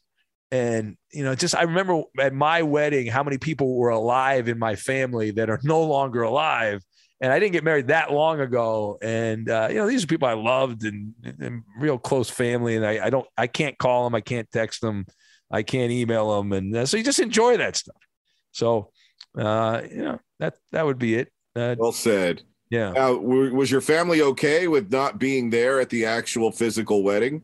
And 0.52 0.98
you 1.12 1.24
know, 1.24 1.36
just 1.36 1.56
I 1.56 1.64
remember 1.64 2.04
at 2.20 2.34
my 2.34 2.64
wedding 2.64 3.08
how 3.08 3.24
many 3.24 3.38
people 3.38 3.76
were 3.76 3.90
alive 3.90 4.50
in 4.50 4.60
my 4.60 4.76
family 4.76 5.32
that 5.32 5.50
are 5.50 5.60
no 5.64 5.84
longer 5.84 6.24
alive 6.24 6.84
and 7.24 7.32
I 7.32 7.40
didn't 7.40 7.54
get 7.54 7.64
married 7.64 7.88
that 7.88 8.12
long 8.12 8.42
ago. 8.42 8.98
And 9.02 9.50
uh, 9.50 9.68
you 9.70 9.78
know, 9.78 9.88
these 9.88 10.04
are 10.04 10.08
people 10.08 10.28
I 10.28 10.34
loved 10.34 10.84
and, 10.84 11.14
and 11.24 11.64
real 11.80 11.98
close 11.98 12.30
family. 12.30 12.76
And 12.76 12.86
I, 12.86 13.06
I, 13.06 13.10
don't, 13.10 13.26
I 13.38 13.48
can't 13.48 13.78
call 13.78 14.04
them, 14.04 14.14
I 14.14 14.20
can't 14.20 14.52
text 14.52 14.82
them, 14.82 15.06
I 15.50 15.64
can't 15.64 15.90
email 15.90 16.36
them, 16.38 16.52
and 16.52 16.76
uh, 16.76 16.86
so 16.86 16.98
you 16.98 17.04
just 17.04 17.20
enjoy 17.20 17.58
that 17.58 17.78
stuff. 17.78 17.96
So, 18.52 18.92
uh, 19.38 19.84
you 19.90 20.04
know, 20.04 20.20
that 20.40 20.56
that 20.74 20.86
would 20.86 21.00
be 21.00 21.16
it. 21.16 21.32
Uh, 21.56 21.76
well 21.80 21.94
said. 21.94 22.44
Yeah. 22.70 22.92
Now, 22.92 23.14
was 23.14 23.70
your 23.72 23.82
family 23.82 24.22
okay 24.22 24.68
with 24.68 24.92
not 24.92 25.20
being 25.20 25.52
there 25.52 25.80
at 25.80 25.92
the 25.92 26.06
actual 26.06 26.52
physical 26.52 27.04
wedding? 27.04 27.44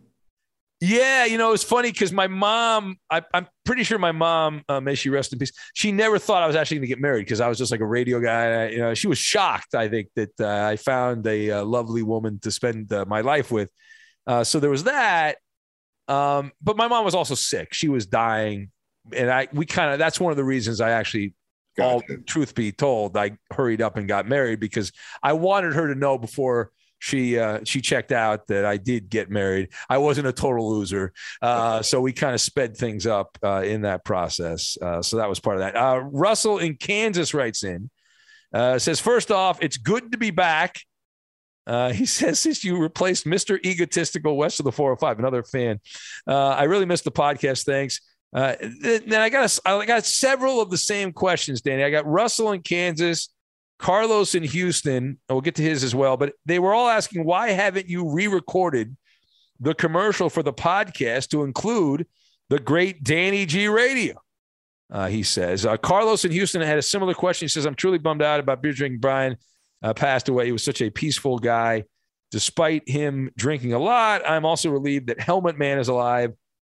Yeah, 0.82 1.26
you 1.26 1.38
know, 1.38 1.52
it's 1.52 1.64
funny 1.64 1.92
because 1.92 2.14
my 2.14 2.28
mom, 2.28 2.96
I, 3.12 3.22
I'm 3.34 3.48
pretty 3.66 3.84
sure 3.84 4.00
my 4.00 4.14
mom, 4.14 4.64
uh, 4.70 4.80
may 4.80 4.96
she 4.96 5.10
rest 5.10 5.34
in 5.34 5.40
peace, 5.40 5.52
she 5.74 5.92
never 5.92 6.18
thought 6.18 6.42
I 6.42 6.48
was 6.48 6.56
actually 6.56 6.78
going 6.78 6.84
to 6.84 6.88
get 6.88 7.02
married 7.02 7.26
because 7.26 7.42
I 7.42 7.50
was 7.50 7.58
just 7.58 7.70
like 7.70 7.82
a 7.82 7.86
radio 7.86 8.22
guy. 8.22 8.64
I, 8.64 8.68
you 8.70 8.78
know, 8.78 8.94
she 8.94 9.08
was 9.08 9.18
shocked, 9.18 9.76
I 9.76 9.90
think, 9.90 10.08
that 10.16 10.40
uh, 10.40 10.68
I 10.68 10.78
found 10.78 11.28
a, 11.28 11.52
uh 11.52 11.66
lovely 11.66 12.02
woman 12.02 12.40
to 12.44 12.52
spend 12.52 12.94
uh, 12.94 13.04
my 13.06 13.22
life 13.22 13.52
with. 13.52 13.70
Uh, 14.26 14.46
so 14.46 14.62
there 14.62 14.70
was 14.70 14.86
that. 14.86 15.38
Um, 16.08 16.54
but 16.62 16.78
my 16.78 16.88
mom 16.88 17.04
was 17.04 17.14
also 17.14 17.36
sick. 17.36 17.74
She 17.74 17.90
was 17.90 18.06
dying. 18.06 18.72
And 19.14 19.30
I, 19.30 19.50
we 19.52 19.66
kind 19.66 19.92
of, 19.92 20.00
that's 20.00 20.20
one 20.20 20.32
of 20.32 20.38
the 20.38 20.46
reasons 20.46 20.80
I 20.80 20.92
actually, 20.92 21.34
all 21.80 22.02
truth 22.26 22.56
be 22.56 22.72
told, 22.72 23.16
I 23.18 23.38
hurried 23.52 23.82
up 23.82 23.98
and 23.98 24.08
got 24.08 24.28
married 24.28 24.60
because 24.60 24.92
I 25.24 25.34
wanted 25.34 25.74
her 25.74 25.94
to 25.94 26.00
know 26.00 26.18
before 26.18 26.72
she 27.00 27.40
uh, 27.40 27.62
she 27.64 27.82
checked 27.82 28.12
out 28.12 28.48
that 28.48 28.66
I 28.66 28.78
did 28.78 29.10
get 29.10 29.30
married. 29.30 29.70
I 29.90 29.98
wasn't 29.98 30.28
a 30.28 30.34
total 30.34 30.70
loser, 30.70 31.14
uh, 31.42 31.82
so 31.82 32.02
we 32.02 32.14
kind 32.14 32.36
of 32.36 32.42
sped 32.42 32.78
things 32.78 33.08
up 33.08 33.38
uh, 33.42 33.62
in 33.62 33.82
that 33.82 34.04
process. 34.04 34.78
Uh, 34.80 35.02
so 35.02 35.18
that 35.18 35.30
was 35.30 35.40
part 35.40 35.56
of 35.56 35.62
that. 35.62 35.76
Uh, 35.76 36.02
Russell 36.04 36.60
in 36.60 36.76
Kansas 36.76 37.34
writes 37.34 37.64
in 37.64 37.90
uh, 38.54 38.78
says 38.78 39.00
first 39.00 39.32
off, 39.32 39.60
it's 39.62 39.78
good 39.78 40.12
to 40.12 40.18
be 40.18 40.32
back. 40.32 40.82
he 41.68 42.06
says 42.06 42.40
since 42.40 42.64
you 42.64 42.78
replaced 42.78 43.26
Mr. 43.26 43.64
Egotistical 43.66 44.36
west 44.36 44.60
of 44.60 44.66
the 44.66 44.72
405, 44.72 45.20
another 45.20 45.44
fan. 45.44 45.80
I 46.28 46.64
really 46.64 46.86
missed 46.86 47.06
the 47.06 47.12
podcast. 47.12 47.64
Thanks. 47.66 48.02
then 48.34 49.22
I 49.22 49.30
got 49.30 49.58
a, 49.58 49.70
I 49.70 49.86
got 49.86 50.06
several 50.06 50.60
of 50.62 50.70
the 50.70 50.78
same 50.78 51.14
questions, 51.14 51.62
Danny. 51.62 51.84
I 51.84 51.90
got 51.92 52.06
Russell 52.06 52.52
in 52.52 52.62
Kansas. 52.62 53.30
Carlos 53.80 54.36
in 54.36 54.44
Houston, 54.44 55.18
we'll 55.30 55.42
get 55.42 55.56
to 55.56 55.64
his 55.64 55.84
as 55.84 55.96
well, 55.96 56.18
but 56.18 56.34
they 56.46 56.60
were 56.60 56.74
all 56.74 56.90
asking, 56.90 57.24
why 57.24 57.52
haven't 57.52 57.88
you 57.88 58.12
re 58.12 58.28
recorded 58.28 58.96
the 59.60 59.74
commercial 59.74 60.30
for 60.30 60.44
the 60.44 60.54
podcast 60.54 61.30
to 61.30 61.44
include 61.44 62.06
the 62.50 62.60
great 62.60 63.04
Danny 63.04 63.46
G 63.46 63.68
Radio? 63.68 64.16
Uh, 64.92 65.08
he 65.08 65.24
says. 65.24 65.66
Uh, 65.66 65.78
Carlos 65.78 66.26
in 66.26 66.32
Houston 66.32 66.62
had 66.62 66.78
a 66.78 66.82
similar 66.82 67.14
question. 67.14 67.46
He 67.46 67.50
says, 67.50 67.66
I'm 67.66 67.76
truly 67.76 68.00
bummed 68.00 68.22
out 68.22 68.40
about 68.40 68.62
beer 68.62 68.74
drinking 68.74 69.00
Brian 69.00 69.38
uh, 69.82 69.94
passed 69.94 70.28
away. 70.30 70.48
He 70.48 70.52
was 70.52 70.64
such 70.64 70.82
a 70.82 70.90
peaceful 70.90 71.40
guy. 71.40 71.86
Despite 72.32 72.88
him 72.88 73.32
drinking 73.38 73.74
a 73.74 73.80
lot, 73.80 74.22
I'm 74.28 74.46
also 74.46 74.70
relieved 74.70 75.08
that 75.08 75.20
Helmet 75.20 75.58
Man 75.58 75.80
is 75.80 75.88
alive. 75.88 76.34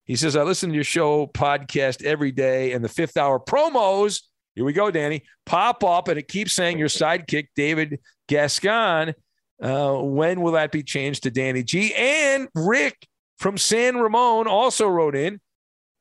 He 0.05 0.15
says, 0.15 0.35
I 0.35 0.43
listen 0.43 0.69
to 0.69 0.75
your 0.75 0.83
show 0.83 1.27
podcast 1.27 2.03
every 2.03 2.31
day, 2.31 2.73
and 2.73 2.83
the 2.83 2.89
fifth 2.89 3.17
hour 3.17 3.39
promos 3.39 4.21
here 4.55 4.65
we 4.65 4.73
go, 4.73 4.91
Danny. 4.91 5.23
Pop 5.45 5.83
up, 5.83 6.07
and 6.07 6.17
it 6.19 6.27
keeps 6.27 6.53
saying 6.53 6.77
your 6.77 6.89
sidekick, 6.89 7.47
David 7.55 7.99
Gascon. 8.27 9.13
Uh, 9.61 9.93
when 9.97 10.41
will 10.41 10.53
that 10.53 10.71
be 10.71 10.83
changed 10.83 11.23
to 11.23 11.31
Danny 11.31 11.63
G? 11.63 11.93
And 11.95 12.49
Rick 12.55 13.07
from 13.37 13.57
San 13.57 13.97
Ramon 13.97 14.47
also 14.47 14.87
wrote 14.87 15.15
in, 15.15 15.39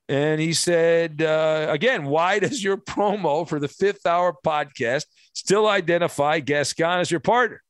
and 0.08 0.40
he 0.40 0.52
said, 0.52 1.22
uh, 1.22 1.66
again, 1.70 2.06
why 2.06 2.38
does 2.38 2.62
your 2.62 2.76
promo 2.88 3.48
for 3.48 3.60
the 3.60 3.68
fifth 3.68 4.06
hour 4.06 4.34
podcast 4.44 5.04
still 5.32 5.68
identify 5.68 6.40
Gascon 6.40 7.00
as 7.00 7.10
your 7.10 7.20
partner? 7.20 7.62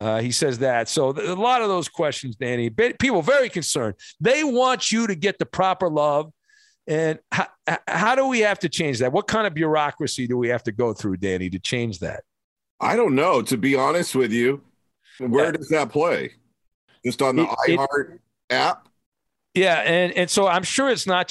Uh, 0.00 0.20
he 0.20 0.32
says 0.32 0.58
that. 0.58 0.88
So 0.88 1.12
th- 1.12 1.28
a 1.28 1.34
lot 1.34 1.62
of 1.62 1.68
those 1.68 1.88
questions, 1.88 2.36
Danny, 2.36 2.68
people 2.68 3.22
very 3.22 3.48
concerned. 3.48 3.94
They 4.20 4.42
want 4.42 4.90
you 4.90 5.06
to 5.06 5.14
get 5.14 5.38
the 5.38 5.46
proper 5.46 5.88
love 5.88 6.32
and 6.86 7.18
how, 7.32 7.46
how 7.88 8.14
do 8.14 8.26
we 8.26 8.40
have 8.40 8.58
to 8.60 8.68
change 8.68 8.98
that? 8.98 9.12
What 9.12 9.26
kind 9.26 9.46
of 9.46 9.54
bureaucracy 9.54 10.26
do 10.26 10.36
we 10.36 10.48
have 10.48 10.62
to 10.64 10.72
go 10.72 10.92
through, 10.92 11.18
Danny, 11.18 11.48
to 11.50 11.58
change 11.58 12.00
that? 12.00 12.22
I 12.80 12.96
don't 12.96 13.14
know. 13.14 13.40
To 13.42 13.56
be 13.56 13.76
honest 13.76 14.14
with 14.14 14.32
you, 14.32 14.62
where 15.18 15.46
yeah. 15.46 15.52
does 15.52 15.68
that 15.68 15.90
play? 15.90 16.32
Just 17.04 17.22
on 17.22 17.36
the 17.36 17.42
it, 17.42 17.78
iHeart 17.78 18.14
it, 18.14 18.20
app? 18.50 18.88
Yeah, 19.54 19.76
and 19.76 20.12
and 20.12 20.28
so 20.28 20.46
I'm 20.46 20.64
sure 20.64 20.90
it's 20.90 21.06
not. 21.06 21.30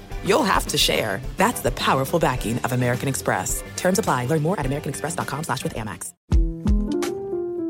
you'll 0.25 0.43
have 0.43 0.67
to 0.67 0.77
share. 0.77 1.21
That's 1.37 1.61
the 1.61 1.71
powerful 1.71 2.19
backing 2.19 2.59
of 2.59 2.73
American 2.73 3.07
Express. 3.07 3.63
Terms 3.77 3.99
apply. 3.99 4.25
Learn 4.25 4.41
more 4.41 4.59
at 4.59 4.65
americanexpress.com 4.65 5.45
slash 5.45 5.63
with 5.63 5.75
Amex. 5.75 6.13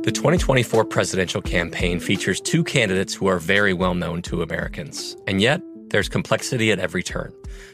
The 0.04 0.12
2024 0.12 0.86
presidential 0.86 1.44
campaign 1.44 2.00
features 2.00 2.42
two 2.42 2.64
candidates 2.64 3.14
who 3.14 3.28
are 3.28 3.38
very 3.38 3.72
well 3.72 3.94
known 3.94 4.24
to 4.24 4.42
Americans. 4.42 5.16
And 5.28 5.40
yet, 5.40 5.62
there's 5.90 6.10
complexity 6.10 6.72
at 6.72 6.80
every 6.80 7.04
turn. 7.04 7.32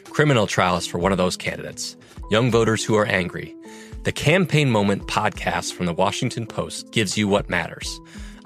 Criminal 0.10 0.46
trials 0.46 0.86
for 0.86 0.98
one 0.98 1.14
of 1.14 1.18
those 1.18 1.38
candidates. 1.38 1.96
Young 2.30 2.52
voters 2.52 2.84
who 2.84 2.96
are 2.96 3.06
angry. 3.06 3.56
The 4.04 4.12
Campaign 4.12 4.70
Moment 4.70 5.08
podcast 5.08 5.72
from 5.72 5.86
the 5.86 5.94
Washington 5.94 6.46
Post 6.46 6.92
gives 6.92 7.18
you 7.18 7.30
what 7.30 7.50
matters. 7.50 7.98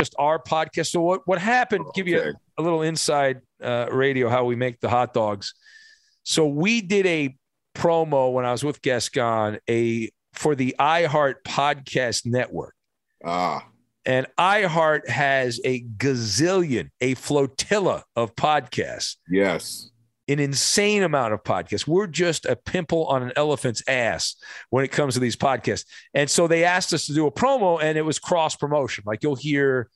just 0.00 0.14
our 0.18 0.42
podcast. 0.42 0.88
So 0.88 1.00
what 1.02 1.20
what 1.26 1.38
happened? 1.38 1.84
Give 1.94 2.08
you 2.08 2.20
a, 2.20 2.60
a 2.60 2.62
little 2.62 2.82
inside 2.82 3.42
uh, 3.62 3.86
radio 3.92 4.28
how 4.28 4.44
we 4.44 4.56
make 4.56 4.80
the 4.80 4.88
hot 4.88 5.12
dogs. 5.12 5.54
So 6.22 6.46
we 6.46 6.80
did 6.80 7.06
a 7.06 7.36
promo 7.74 8.32
when 8.32 8.44
I 8.44 8.52
was 8.52 8.64
with 8.64 8.82
Gascon 8.82 9.58
a 9.68 10.10
for 10.32 10.54
the 10.54 10.74
iHeart 10.78 11.36
Podcast 11.46 12.26
Network. 12.26 12.74
Ah. 13.24 13.66
And 14.06 14.26
iHeart 14.38 15.08
has 15.08 15.60
a 15.64 15.82
gazillion, 15.82 16.90
a 17.00 17.14
flotilla 17.14 18.04
of 18.16 18.34
podcasts. 18.34 19.16
Yes. 19.28 19.90
An 20.30 20.38
insane 20.38 21.02
amount 21.02 21.34
of 21.34 21.42
podcasts. 21.42 21.86
We're 21.86 22.06
just 22.06 22.46
a 22.46 22.54
pimple 22.54 23.06
on 23.06 23.22
an 23.22 23.32
elephant's 23.34 23.82
ass 23.88 24.36
when 24.70 24.84
it 24.84 24.92
comes 24.92 25.14
to 25.14 25.20
these 25.20 25.36
podcasts. 25.36 25.84
And 26.14 26.30
so 26.30 26.46
they 26.46 26.64
asked 26.64 26.92
us 26.92 27.06
to 27.06 27.14
do 27.14 27.26
a 27.26 27.32
promo, 27.32 27.82
and 27.82 27.98
it 27.98 28.02
was 28.02 28.18
cross 28.18 28.54
promotion. 28.54 29.04
Like 29.06 29.22
you'll 29.22 29.34
hear 29.34 29.90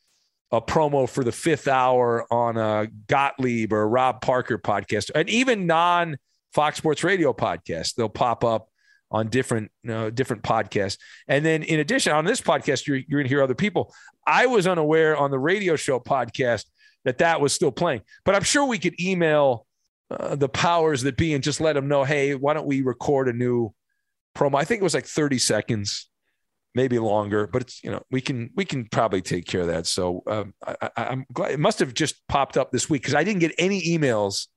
a 0.51 0.61
promo 0.61 1.09
for 1.09 1.25
the 1.25 1.33
fifth 1.33 1.69
hour 1.69 2.27
on 2.33 2.57
a 2.57 2.89
Gottlieb 3.07 3.73
or 3.73 3.83
a 3.83 3.87
Rob 3.87 4.21
Parker 4.21 4.59
podcast, 4.59 5.11
and 5.15 5.29
even 5.29 5.67
non 5.67 6.17
Fox 6.53 6.79
Sports 6.79 7.05
Radio 7.05 7.33
podcast. 7.33 7.95
They'll 7.95 8.09
pop 8.09 8.45
up 8.45 8.69
on 9.11 9.29
different 9.29 9.71
different 9.85 10.43
podcasts. 10.43 10.99
And 11.29 11.45
then 11.45 11.63
in 11.63 11.81
addition, 11.81 12.13
on 12.13 12.25
this 12.25 12.41
podcast, 12.41 12.87
you're, 12.87 12.97
you're 12.97 13.21
going 13.21 13.25
to 13.25 13.29
hear 13.29 13.43
other 13.43 13.55
people. 13.55 13.95
I 14.27 14.47
was 14.47 14.67
unaware 14.67 15.17
on 15.17 15.31
the 15.31 15.39
radio 15.39 15.77
show 15.77 16.01
podcast 16.01 16.65
that 17.05 17.19
that 17.19 17.41
was 17.41 17.53
still 17.53 17.71
playing, 17.71 18.01
but 18.25 18.35
I'm 18.35 18.43
sure 18.43 18.65
we 18.65 18.79
could 18.79 19.01
email 19.01 19.67
uh, 20.11 20.37
the 20.37 20.49
powers 20.49 21.03
that 21.03 21.17
be 21.17 21.35
and 21.35 21.43
just 21.43 21.61
let 21.61 21.75
them 21.75 21.89
know, 21.89 22.05
hey, 22.05 22.35
why 22.35 22.55
don't 22.55 22.67
we 22.67 22.83
record 22.83 23.29
a 23.29 23.33
new 23.33 23.73
promo? 24.37 24.57
I 24.57 24.65
think 24.65 24.81
it 24.81 24.85
was 24.85 24.95
like 24.95 25.07
30 25.07 25.39
seconds, 25.39 26.09
maybe 26.75 26.99
longer, 26.99 27.47
but 27.47 27.63
it's 27.63 27.83
you 27.83 27.91
know 27.91 28.03
we 28.11 28.21
can 28.21 28.51
we 28.55 28.65
can 28.65 28.87
probably 28.87 29.23
take 29.23 29.47
care 29.47 29.63
of 29.63 29.69
that. 29.69 29.87
So 29.87 30.23
um, 30.27 30.55
I, 30.67 30.91
I'm 30.97 31.27
glad 31.33 31.53
it 31.53 31.61
must 31.61 31.79
have 31.79 31.95
just 31.95 32.27
popped 32.29 32.57
up 32.57 32.71
this 32.71 32.91
week 32.91 33.03
because 33.03 33.15
I 33.15 33.25
didn't 33.25 33.41
get 33.41 33.53
any 33.59 33.83
emails 33.83 34.49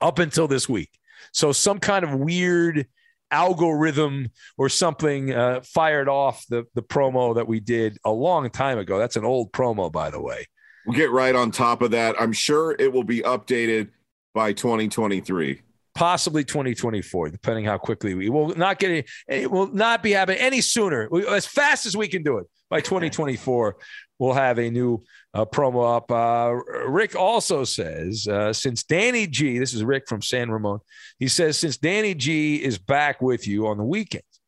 up 0.00 0.18
until 0.18 0.48
this 0.48 0.68
week. 0.68 0.90
So 1.32 1.52
some 1.52 1.78
kind 1.78 2.04
of 2.04 2.14
weird 2.14 2.86
algorithm 3.30 4.28
or 4.58 4.68
something 4.68 5.32
uh, 5.32 5.60
fired 5.62 6.08
off 6.08 6.44
the 6.48 6.66
the 6.74 6.82
promo 6.82 7.34
that 7.36 7.48
we 7.48 7.60
did 7.60 7.98
a 8.04 8.10
long 8.10 8.50
time 8.50 8.78
ago. 8.78 8.98
That's 8.98 9.16
an 9.16 9.24
old 9.24 9.52
promo, 9.52 9.90
by 9.90 10.10
the 10.10 10.20
way. 10.20 10.46
We'll 10.86 10.96
get 10.96 11.10
right 11.10 11.34
on 11.34 11.50
top 11.50 11.82
of 11.82 11.90
that. 11.92 12.16
I'm 12.20 12.32
sure 12.32 12.74
it 12.78 12.92
will 12.92 13.04
be 13.04 13.20
updated 13.20 13.90
by 14.34 14.52
2023 14.52 15.62
possibly 15.94 16.44
2024 16.44 17.30
depending 17.30 17.64
how 17.64 17.76
quickly 17.76 18.14
we 18.14 18.28
will 18.28 18.54
not 18.56 18.78
get 18.78 18.90
it 18.90 19.10
it 19.28 19.50
will 19.50 19.66
not 19.68 20.02
be 20.02 20.12
happening 20.12 20.40
any 20.40 20.60
sooner. 20.60 21.08
We, 21.10 21.26
as 21.26 21.46
fast 21.46 21.86
as 21.86 21.96
we 21.96 22.08
can 22.08 22.22
do 22.22 22.38
it. 22.38 22.46
By 22.68 22.80
2024 22.80 23.76
we'll 24.18 24.32
have 24.32 24.58
a 24.58 24.70
new 24.70 25.02
uh, 25.34 25.44
promo 25.44 25.96
up. 25.96 26.10
Uh, 26.10 26.54
rick 26.88 27.16
also 27.16 27.64
says 27.64 28.28
uh, 28.28 28.52
since 28.52 28.84
danny 28.84 29.26
g 29.26 29.58
this 29.58 29.74
is 29.74 29.84
rick 29.84 30.04
from 30.08 30.22
san 30.22 30.50
ramon. 30.50 30.78
He 31.18 31.28
says 31.28 31.58
since 31.58 31.76
danny 31.76 32.14
g 32.14 32.56
is 32.56 32.78
back 32.78 33.20
with 33.20 33.48
you 33.48 33.66
on 33.66 33.76
the 33.76 33.84
weekends 33.84 34.40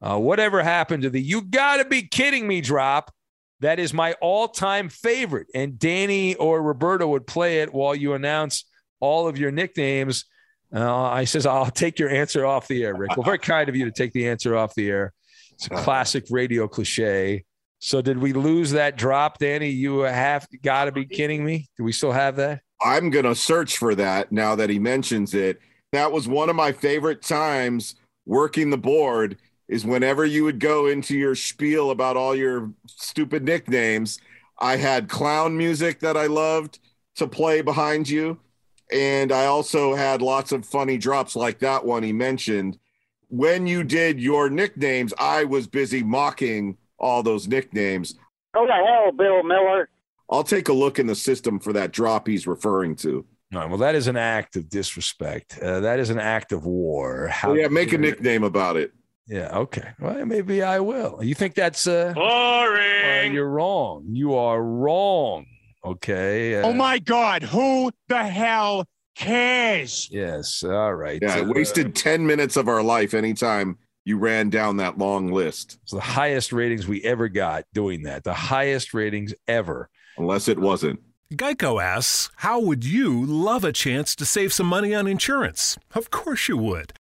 uh, 0.00 0.18
whatever 0.18 0.62
happened 0.62 1.02
to 1.02 1.10
the 1.10 1.20
you 1.20 1.42
gotta 1.42 1.84
be 1.84 2.02
kidding 2.02 2.46
me 2.46 2.60
drop. 2.60 3.12
That 3.60 3.80
is 3.80 3.92
my 3.92 4.12
all-time 4.20 4.88
favorite. 4.88 5.48
And 5.52 5.80
danny 5.80 6.36
or 6.36 6.62
roberto 6.62 7.08
would 7.08 7.26
play 7.26 7.60
it 7.60 7.74
while 7.74 7.94
you 7.94 8.14
announce 8.14 8.64
all 9.00 9.28
of 9.28 9.38
your 9.38 9.50
nicknames. 9.50 10.24
Uh, 10.74 11.04
I 11.04 11.24
says, 11.24 11.46
I'll 11.46 11.70
take 11.70 11.98
your 11.98 12.10
answer 12.10 12.44
off 12.44 12.68
the 12.68 12.84
air, 12.84 12.94
Rick. 12.94 13.16
Well, 13.16 13.24
very 13.24 13.38
kind 13.38 13.68
of 13.68 13.76
you 13.76 13.84
to 13.86 13.92
take 13.92 14.12
the 14.12 14.28
answer 14.28 14.56
off 14.56 14.74
the 14.74 14.90
air. 14.90 15.12
It's 15.52 15.66
a 15.66 15.70
classic 15.70 16.26
radio 16.30 16.68
cliche. 16.68 17.44
So 17.80 18.02
did 18.02 18.18
we 18.18 18.32
lose 18.32 18.72
that 18.72 18.96
drop, 18.96 19.38
Danny? 19.38 19.70
You 19.70 20.00
have 20.00 20.46
got 20.62 20.86
to 20.86 20.92
be 20.92 21.06
kidding 21.06 21.44
me. 21.44 21.68
Do 21.76 21.84
we 21.84 21.92
still 21.92 22.12
have 22.12 22.36
that? 22.36 22.60
I'm 22.80 23.10
going 23.10 23.24
to 23.24 23.34
search 23.34 23.78
for 23.78 23.94
that 23.94 24.30
now 24.30 24.54
that 24.56 24.70
he 24.70 24.78
mentions 24.78 25.34
it. 25.34 25.60
That 25.92 26.12
was 26.12 26.28
one 26.28 26.50
of 26.50 26.56
my 26.56 26.72
favorite 26.72 27.22
times 27.22 27.94
working 28.26 28.70
the 28.70 28.78
board 28.78 29.38
is 29.68 29.84
whenever 29.84 30.24
you 30.24 30.44
would 30.44 30.60
go 30.60 30.86
into 30.86 31.16
your 31.16 31.34
spiel 31.34 31.90
about 31.90 32.16
all 32.16 32.34
your 32.34 32.72
stupid 32.86 33.44
nicknames, 33.44 34.18
I 34.58 34.76
had 34.76 35.08
clown 35.08 35.56
music 35.56 36.00
that 36.00 36.16
I 36.16 36.26
loved 36.26 36.78
to 37.16 37.26
play 37.26 37.62
behind 37.62 38.08
you. 38.08 38.38
And 38.92 39.32
I 39.32 39.46
also 39.46 39.94
had 39.94 40.22
lots 40.22 40.52
of 40.52 40.64
funny 40.64 40.98
drops 40.98 41.36
like 41.36 41.58
that 41.60 41.84
one 41.84 42.02
he 42.02 42.12
mentioned. 42.12 42.78
When 43.28 43.66
you 43.66 43.84
did 43.84 44.20
your 44.20 44.48
nicknames, 44.48 45.12
I 45.18 45.44
was 45.44 45.66
busy 45.66 46.02
mocking 46.02 46.78
all 46.98 47.22
those 47.22 47.46
nicknames. 47.46 48.14
Go 48.54 48.66
to 48.66 48.72
hell, 48.72 49.12
Bill 49.12 49.42
Miller. 49.42 49.90
I'll 50.30 50.44
take 50.44 50.68
a 50.68 50.72
look 50.72 50.98
in 50.98 51.06
the 51.06 51.14
system 51.14 51.58
for 51.58 51.72
that 51.74 51.92
drop 51.92 52.26
he's 52.26 52.46
referring 52.46 52.96
to. 52.96 53.24
All 53.54 53.60
right, 53.60 53.68
well, 53.68 53.78
that 53.78 53.94
is 53.94 54.08
an 54.08 54.16
act 54.16 54.56
of 54.56 54.68
disrespect. 54.68 55.58
Uh, 55.58 55.80
that 55.80 55.98
is 55.98 56.10
an 56.10 56.18
act 56.18 56.52
of 56.52 56.66
war. 56.66 57.28
How 57.28 57.54
yeah, 57.54 57.68
make 57.68 57.92
a 57.94 57.98
nickname 57.98 58.44
about 58.44 58.76
it. 58.76 58.92
Yeah. 59.26 59.56
Okay. 59.56 59.90
Well, 60.00 60.24
maybe 60.24 60.62
I 60.62 60.80
will. 60.80 61.22
You 61.22 61.34
think 61.34 61.54
that's 61.54 61.86
uh, 61.86 62.12
boring? 62.14 63.30
Uh, 63.30 63.32
you're 63.32 63.48
wrong. 63.48 64.06
You 64.08 64.34
are 64.34 64.62
wrong. 64.62 65.46
Okay. 65.92 66.56
Uh, 66.60 66.66
oh 66.66 66.72
my 66.72 66.98
God! 66.98 67.42
Who 67.42 67.90
the 68.08 68.24
hell 68.24 68.86
cares? 69.16 70.08
Yes. 70.10 70.62
All 70.62 70.94
right. 70.94 71.18
Yeah, 71.20 71.36
I 71.36 71.42
wasted 71.42 71.94
ten 71.94 72.26
minutes 72.26 72.56
of 72.56 72.68
our 72.68 72.82
life 72.82 73.14
anytime 73.14 73.78
you 74.04 74.16
ran 74.16 74.48
down 74.48 74.78
that 74.78 74.96
long 74.96 75.30
list. 75.30 75.78
It's 75.82 75.92
the 75.92 76.00
highest 76.00 76.52
ratings 76.52 76.88
we 76.88 77.02
ever 77.04 77.28
got 77.28 77.64
doing 77.74 78.04
that. 78.04 78.24
The 78.24 78.32
highest 78.34 78.94
ratings 78.94 79.34
ever. 79.46 79.90
Unless 80.16 80.48
it 80.48 80.58
wasn't. 80.58 81.00
Geico 81.34 81.82
asks, 81.82 82.30
How 82.36 82.58
would 82.58 82.84
you 82.84 83.24
love 83.24 83.64
a 83.64 83.72
chance 83.72 84.16
to 84.16 84.24
save 84.24 84.52
some 84.52 84.66
money 84.66 84.94
on 84.94 85.06
insurance? 85.06 85.76
Of 85.94 86.10
course 86.10 86.48
you 86.48 86.56
would. 86.56 86.94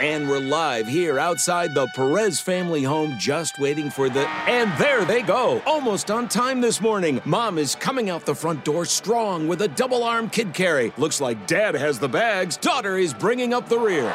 And 0.00 0.28
we're 0.28 0.40
live 0.40 0.88
here 0.88 1.18
outside 1.18 1.74
the 1.74 1.86
Perez 1.94 2.40
family 2.40 2.82
home, 2.82 3.16
just 3.18 3.58
waiting 3.58 3.90
for 3.90 4.08
the. 4.08 4.28
And 4.48 4.72
there 4.80 5.04
they 5.04 5.22
go! 5.22 5.62
Almost 5.66 6.10
on 6.10 6.28
time 6.28 6.60
this 6.60 6.80
morning. 6.80 7.20
Mom 7.24 7.58
is 7.58 7.74
coming 7.74 8.10
out 8.10 8.24
the 8.24 8.34
front 8.34 8.64
door 8.64 8.84
strong 8.84 9.46
with 9.46 9.62
a 9.62 9.68
double 9.68 10.02
arm 10.02 10.28
kid 10.28 10.54
carry. 10.54 10.92
Looks 10.96 11.20
like 11.20 11.46
dad 11.46 11.74
has 11.74 11.98
the 11.98 12.08
bags. 12.08 12.56
Daughter 12.56 12.96
is 12.96 13.14
bringing 13.14 13.54
up 13.54 13.68
the 13.68 13.78
rear. 13.78 14.14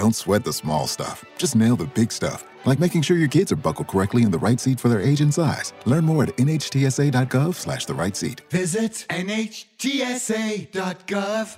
Don't 0.00 0.16
sweat 0.16 0.44
the 0.44 0.52
small 0.52 0.86
stuff. 0.86 1.26
Just 1.36 1.54
nail 1.54 1.76
the 1.76 1.84
big 1.84 2.10
stuff 2.10 2.44
like 2.64 2.78
making 2.78 3.02
sure 3.02 3.16
your 3.16 3.28
kids 3.28 3.52
are 3.52 3.56
buckled 3.56 3.88
correctly 3.88 4.22
in 4.22 4.30
the 4.30 4.38
right 4.38 4.60
seat 4.60 4.80
for 4.80 4.88
their 4.88 5.00
age 5.00 5.20
and 5.20 5.34
size. 5.34 5.74
Learn 5.84 6.04
more 6.04 6.22
at 6.24 6.36
nhtsa.gov 6.36 7.54
slash 7.54 7.86
the 7.86 7.94
right 7.94 8.16
seat. 8.16 8.42
Visit 8.50 9.06
nhtsa.gov 9.08 9.62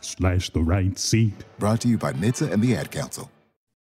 slash 0.04 0.50
the 0.50 0.60
right 0.60 0.98
seat. 0.98 1.34
Brought 1.58 1.80
to 1.82 1.88
you 1.88 1.98
by 1.98 2.12
NHTSA 2.12 2.52
and 2.52 2.62
the 2.62 2.76
Ad 2.76 2.90
Council. 2.90 3.30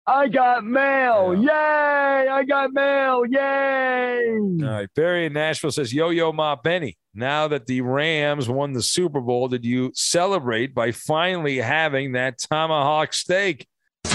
I 0.07 0.27
got 0.27 0.65
mail. 0.65 1.35
Yay! 1.35 1.49
I 1.51 2.43
got 2.47 2.73
mail. 2.73 3.23
Yay! 3.29 4.39
All 4.63 4.71
right. 4.71 4.89
Barry 4.95 5.27
in 5.27 5.33
Nashville 5.33 5.71
says, 5.71 5.93
Yo, 5.93 6.09
yo, 6.09 6.31
Ma 6.31 6.55
Benny. 6.55 6.97
Now 7.13 7.47
that 7.47 7.67
the 7.67 7.81
Rams 7.81 8.49
won 8.49 8.73
the 8.73 8.81
Super 8.81 9.21
Bowl, 9.21 9.47
did 9.49 9.63
you 9.63 9.91
celebrate 9.93 10.73
by 10.73 10.91
finally 10.93 11.57
having 11.57 12.13
that 12.13 12.39
tomahawk 12.39 13.13
steak? 13.13 13.67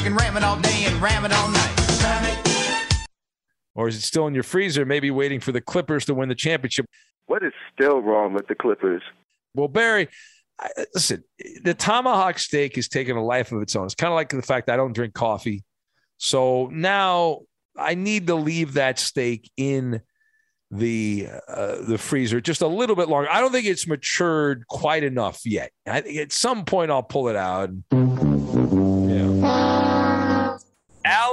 You 0.05 0.11
can 0.11 0.19
ram 0.19 0.37
it 0.37 0.45
all 0.45 0.61
day 0.61 0.85
and 0.85 1.01
ram 1.01 1.25
it 1.25 1.33
all 1.33 1.49
night. 1.49 3.07
Or 3.75 3.89
is 3.89 3.97
it 3.97 4.03
still 4.03 4.27
in 4.27 4.35
your 4.35 4.43
freezer, 4.43 4.85
maybe 4.85 5.11
waiting 5.11 5.41
for 5.41 5.51
the 5.51 5.63
Clippers 5.63 6.05
to 6.05 6.15
win 6.15 6.29
the 6.29 6.35
championship? 6.35 6.85
What 7.25 7.43
is 7.43 7.55
still 7.73 8.03
wrong 8.03 8.35
with 8.35 8.47
the 8.47 8.55
Clippers? 8.55 9.01
Well, 9.55 9.69
Barry, 9.69 10.09
I, 10.61 10.69
listen, 10.93 11.25
the 11.63 11.73
tomahawk 11.73 12.39
steak 12.39 12.77
is 12.77 12.87
taking 12.87 13.17
a 13.17 13.25
life 13.25 13.51
of 13.51 13.63
its 13.63 13.75
own. 13.75 13.87
It's 13.87 13.95
kind 13.95 14.13
of 14.13 14.15
like 14.15 14.29
the 14.29 14.43
fact 14.43 14.69
I 14.69 14.77
don't 14.77 14.93
drink 14.93 15.15
coffee. 15.15 15.65
So 16.19 16.69
now 16.71 17.41
I 17.75 17.95
need 17.95 18.27
to 18.27 18.35
leave 18.35 18.75
that 18.75 18.99
steak 18.99 19.51
in 19.57 20.03
the 20.71 21.29
uh, 21.49 21.77
the 21.81 21.97
freezer 21.97 22.43
just 22.43 22.61
a 22.61 22.67
little 22.67 22.95
bit 22.95 23.09
longer. 23.09 23.31
I 23.31 23.41
don't 23.41 23.53
think 23.53 23.65
it's 23.65 23.87
matured 23.87 24.67
quite 24.69 25.03
enough 25.03 25.47
yet. 25.47 25.71
I 25.87 26.03
think 26.03 26.19
at 26.19 26.31
some 26.31 26.67
point 26.67 26.91
I'll 26.91 27.03
pull 27.03 27.29
it 27.29 27.37
out. 27.37 27.71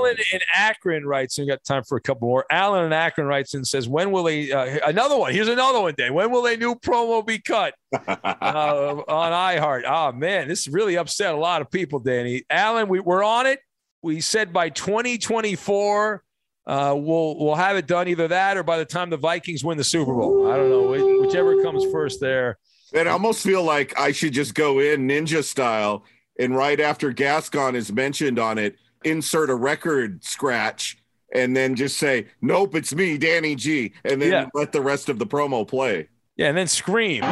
Alan 0.02 0.18
in 0.34 0.40
Akron 0.54 1.06
writes, 1.06 1.38
and 1.38 1.46
we 1.46 1.52
got 1.52 1.64
time 1.64 1.84
for 1.84 1.98
a 1.98 2.02
couple 2.02 2.28
more. 2.28 2.46
Alan 2.50 2.86
in 2.86 2.94
Akron 2.94 3.28
writes 3.28 3.54
and 3.54 3.66
says, 3.66 3.88
"When 3.88 4.12
will 4.12 4.24
they? 4.24 4.52
Uh, 4.52 4.80
another 4.88 5.18
one. 5.18 5.34
Here's 5.34 5.48
another 5.48 5.80
one. 5.80 5.94
Day. 5.96 6.10
When 6.10 6.32
will 6.32 6.46
a 6.46 6.58
new 6.58 6.76
promo 6.76 7.26
be 7.26 7.40
cut 7.40 7.74
uh, 7.94 9.02
on 9.08 9.32
iHeart? 9.32 9.84
Oh 9.88 10.12
man, 10.12 10.48
this 10.48 10.68
really 10.68 10.98
upset 10.98 11.34
a 11.34 11.38
lot 11.38 11.62
of 11.62 11.70
people. 11.70 12.00
Danny, 12.00 12.44
Alan, 12.50 12.88
we, 12.88 13.00
we're 13.00 13.24
on 13.24 13.46
it. 13.46 13.60
We 14.02 14.20
said 14.22 14.52
by 14.52 14.70
2024, 14.70 16.24
uh, 16.66 16.96
we'll 16.98 17.38
we'll 17.40 17.56
have 17.56 17.78
it 17.78 17.88
done. 17.88 18.08
Either 18.08 18.28
that, 18.30 18.58
or 18.58 18.64
by 18.64 18.78
the 18.78 18.86
time 18.86 19.10
the 19.10 19.18
Vikings 19.18 19.64
win 19.64 19.78
the 19.78 19.84
Super 19.84 20.14
Bowl. 20.14 20.52
I 20.52 20.58
don't 20.58 20.70
know, 20.70 21.22
whichever 21.22 21.62
comes 21.62 21.86
first 21.92 22.20
there. 22.20 22.58
And 22.94 23.08
I 23.08 23.14
almost 23.14 23.44
feel 23.44 23.64
like 23.64 23.98
I 23.98 24.12
should 24.12 24.34
just 24.34 24.54
go 24.54 24.80
in 24.80 25.08
ninja 25.08 25.44
style, 25.44 26.04
and 26.38 26.56
right 26.56 26.80
after 26.80 27.12
Gascon 27.12 27.76
is 27.76 27.92
mentioned 27.92 28.40
on 28.40 28.58
it." 28.58 28.76
Insert 29.04 29.50
a 29.50 29.56
record 29.56 30.24
scratch 30.24 30.98
and 31.34 31.56
then 31.56 31.76
just 31.76 31.98
say, 31.98 32.28
"Nope, 32.42 32.76
it's 32.76 32.94
me, 32.94 33.18
Danny 33.18 33.56
G," 33.56 33.94
and 34.04 34.22
then 34.22 34.32
yeah. 34.32 34.46
let 34.54 34.72
the 34.72 34.82
rest 34.82 35.10
of 35.10 35.20
the 35.20 35.26
promo 35.26 35.68
play. 35.68 36.10
Yeah, 36.36 36.48
and 36.48 36.58
then 36.58 36.68
scream 36.68 37.24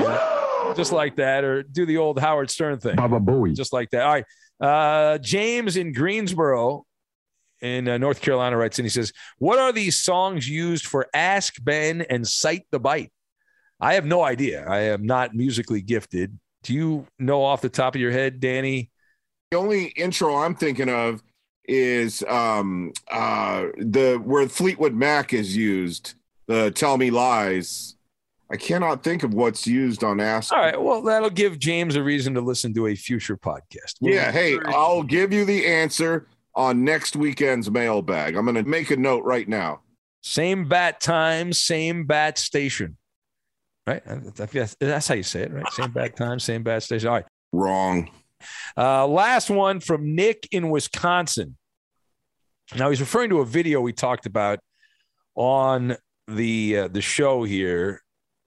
just 0.76 0.92
like 0.92 1.16
that, 1.18 1.44
or 1.44 1.64
do 1.64 1.86
the 1.86 1.98
old 1.98 2.20
Howard 2.20 2.50
Stern 2.50 2.80
thing, 2.80 2.96
Baba 2.96 3.20
Booey, 3.20 3.56
just 3.56 3.74
like 3.74 3.90
that. 3.92 4.04
All 4.04 4.14
right, 4.14 4.26
uh, 4.62 5.18
James 5.20 5.78
in 5.78 5.94
Greensboro. 5.94 6.86
In 7.62 7.90
uh, 7.90 7.98
North 7.98 8.22
Carolina, 8.22 8.56
writes 8.56 8.80
and 8.80 8.86
he 8.86 8.90
says, 8.90 9.12
"What 9.38 9.60
are 9.60 9.74
these 9.74 9.98
songs 9.98 10.48
used 10.48 10.86
for 10.86 11.08
Ask 11.14 11.56
Ben 11.62 12.00
and 12.04 12.26
Cite 12.26 12.66
the 12.72 12.80
Bite?" 12.80 13.12
I 13.82 13.96
have 13.96 14.06
no 14.06 14.24
idea. 14.24 14.66
I 14.66 14.80
am 14.80 15.06
not 15.06 15.36
musically 15.36 15.82
gifted. 15.82 16.40
Do 16.64 16.74
you 16.74 17.06
know 17.18 17.44
off 17.44 17.60
the 17.60 17.68
top 17.68 17.96
of 17.96 18.02
your 18.02 18.12
head, 18.12 18.40
Danny? 18.40 18.92
The 19.52 19.58
only 19.58 19.88
intro 19.88 20.38
I'm 20.38 20.56
thinking 20.56 20.88
of 20.88 21.22
is 21.70 22.24
um 22.28 22.92
uh 23.12 23.68
the 23.78 24.16
where 24.24 24.48
Fleetwood 24.50 24.94
Mac 24.94 25.34
is 25.34 25.56
used, 25.56 26.16
the 26.48 26.72
Tell 26.72 26.98
Me 26.98 27.12
Lies. 27.12 27.96
I 28.52 28.58
cannot 28.58 29.04
think 29.04 29.22
of 29.22 29.36
what's 29.36 29.68
used 29.68 30.04
on 30.04 30.20
Ask. 30.20 30.52
All 30.52 30.58
right, 30.60 30.82
well, 30.82 31.04
that'll 31.04 31.30
give 31.30 31.60
James 31.60 31.96
a 31.96 32.02
reason 32.02 32.34
to 32.34 32.42
listen 32.42 32.74
to 32.74 32.88
a 32.88 32.96
future 32.96 33.38
podcast. 33.38 33.98
We'll 34.02 34.16
yeah, 34.16 34.32
hey, 34.32 34.58
I'll 34.66 35.04
give 35.04 35.32
you 35.32 35.46
the 35.46 35.68
answer 35.68 36.26
on 36.56 36.84
next 36.84 37.16
weekend's 37.16 37.70
mailbag. 37.70 38.36
I'm 38.36 38.46
going 38.46 38.56
to 38.56 38.68
make 38.68 38.90
a 38.90 38.98
note 38.98 39.24
right 39.24 39.48
now. 39.48 39.82
Same 40.24 40.68
bat 40.68 41.00
time, 41.00 41.54
same 41.54 42.06
bat 42.06 42.40
station. 42.40 42.98
Right? 43.86 44.02
That's 44.36 45.08
how 45.08 45.14
you 45.14 45.24
say 45.24 45.44
it, 45.44 45.54
right? 45.54 45.72
Same 45.74 45.92
bat 45.92 46.16
time, 46.16 46.40
same 46.40 46.64
bat 46.64 46.82
station. 46.82 47.08
All 47.08 47.16
right. 47.16 47.26
Wrong. 47.54 48.10
Uh, 48.76 49.06
last 49.06 49.52
one 49.52 49.80
from 49.80 50.16
Nick 50.16 50.48
in 50.52 50.72
Wisconsin. 50.72 51.56
Now 52.76 52.90
he's 52.90 53.00
referring 53.00 53.30
to 53.32 53.40
a 53.40 53.46
video 53.46 53.82
we 53.82 53.94
talked 53.94 54.26
about 54.26 54.60
on 55.36 55.96
the 56.28 56.78
uh, 56.78 56.88
the 56.88 57.02
show 57.02 57.44
here 57.44 58.02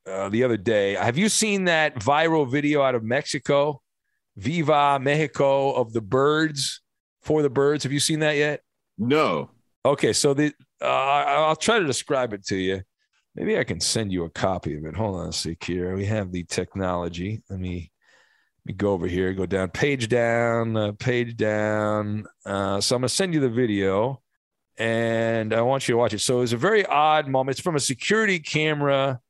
uh, 0.07 0.29
the 0.29 0.45
other 0.45 0.57
day. 0.57 0.95
Have 0.95 1.19
you 1.19 1.29
seen 1.29 1.65
that 1.65 1.97
viral 1.97 2.51
video 2.51 2.83
out 2.83 2.95
of 2.95 3.03
Mexico, 3.03 3.81
Viva 4.37 4.99
Mexico, 5.01 5.73
of 5.73 5.93
the 5.93 6.01
birds 6.01 6.81
for 7.23 7.43
the 7.43 7.51
birds? 7.51 7.83
Have 7.83 7.93
you 7.93 8.01
seen 8.01 8.21
that 8.21 8.37
yet? 8.37 8.61
No. 8.99 9.51
Okay, 9.85 10.13
so 10.13 10.35
the 10.35 10.53
uh, 10.81 10.87
I'll 10.87 11.57
try 11.57 11.79
to 11.79 11.87
describe 11.87 12.33
it 12.33 12.45
to 12.47 12.57
you. 12.57 12.83
Maybe 13.35 13.59
I 13.59 13.65
can 13.65 13.81
send 13.81 14.13
you 14.13 14.25
a 14.25 14.31
copy 14.31 14.77
of 14.77 14.85
it. 14.85 14.95
Hold 14.95 15.17
on 15.17 15.29
a 15.29 15.33
sec 15.33 15.63
here. 15.65 15.95
We 15.95 16.05
have 16.05 16.33
the 16.33 16.45
technology. 16.45 17.43
Let 17.49 17.61
me 17.61 17.92
me 18.65 18.73
go 18.75 18.93
over 18.93 19.07
here. 19.07 19.33
Go 19.33 19.47
down, 19.47 19.71
page 19.71 20.09
down, 20.09 20.77
uh, 20.77 20.93
page 20.93 21.37
down. 21.37 22.27
Uh, 22.45 22.81
so 22.81 22.97
I'm 22.97 23.03
gonna 23.03 23.09
send 23.09 23.35
you 23.35 23.41
the 23.41 23.49
video, 23.49 24.23
and 24.79 25.53
I 25.53 25.63
want 25.63 25.89
you 25.89 25.95
to 25.95 25.99
watch 25.99 26.15
it. 26.15 26.21
So 26.21 26.43
it's 26.43 26.53
a 26.53 26.57
very 26.57 26.85
odd 26.87 27.29
moment. 27.29 27.57
It's 27.57 27.63
from 27.63 27.77
a 27.77 27.81
security 27.81 28.39
camera. 28.39 29.21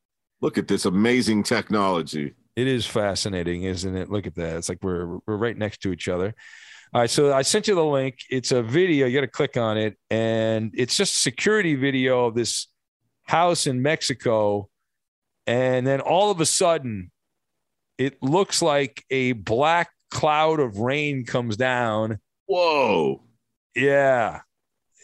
Look 0.41 0.59
at 0.59 0.69
this 0.69 0.85
amazing 0.85 1.45
technology. 1.45 2.35
It 2.57 2.67
is 2.67 2.87
fascinating, 2.87 3.63
isn't 3.63 3.97
it? 3.97 4.11
Look 4.11 4.27
at 4.27 4.35
that. 4.35 4.57
It's 4.57 4.69
like 4.69 4.83
we're 4.83 5.19
we're 5.27 5.37
right 5.37 5.57
next 5.57 5.83
to 5.83 5.93
each 5.93 6.09
other. 6.09 6.35
All 6.95 7.01
right, 7.01 7.09
so 7.09 7.33
I 7.33 7.41
sent 7.41 7.69
you 7.69 7.75
the 7.75 7.85
link. 7.85 8.19
It's 8.29 8.53
a 8.53 8.63
video. 8.63 9.07
You 9.07 9.17
got 9.17 9.23
to 9.23 9.27
click 9.29 9.57
on 9.57 9.79
it, 9.79 9.97
and 10.11 10.73
it's 10.75 10.95
just 10.95 11.23
security 11.23 11.75
video 11.75 12.27
of 12.27 12.35
this 12.35 12.67
house 13.25 13.67
in 13.67 13.81
Mexico. 13.81 14.69
And 15.47 15.87
then 15.87 16.01
all 16.01 16.31
of 16.31 16.41
a 16.41 16.47
sudden, 16.47 17.11
it 18.07 18.23
looks 18.23 18.63
like 18.63 19.05
a 19.11 19.33
black 19.33 19.91
cloud 20.11 20.61
of 20.61 20.79
rain 20.79 21.25
comes 21.25 21.57
down. 21.57 22.19
Whoa! 22.47 23.23
Yeah, 23.75 24.41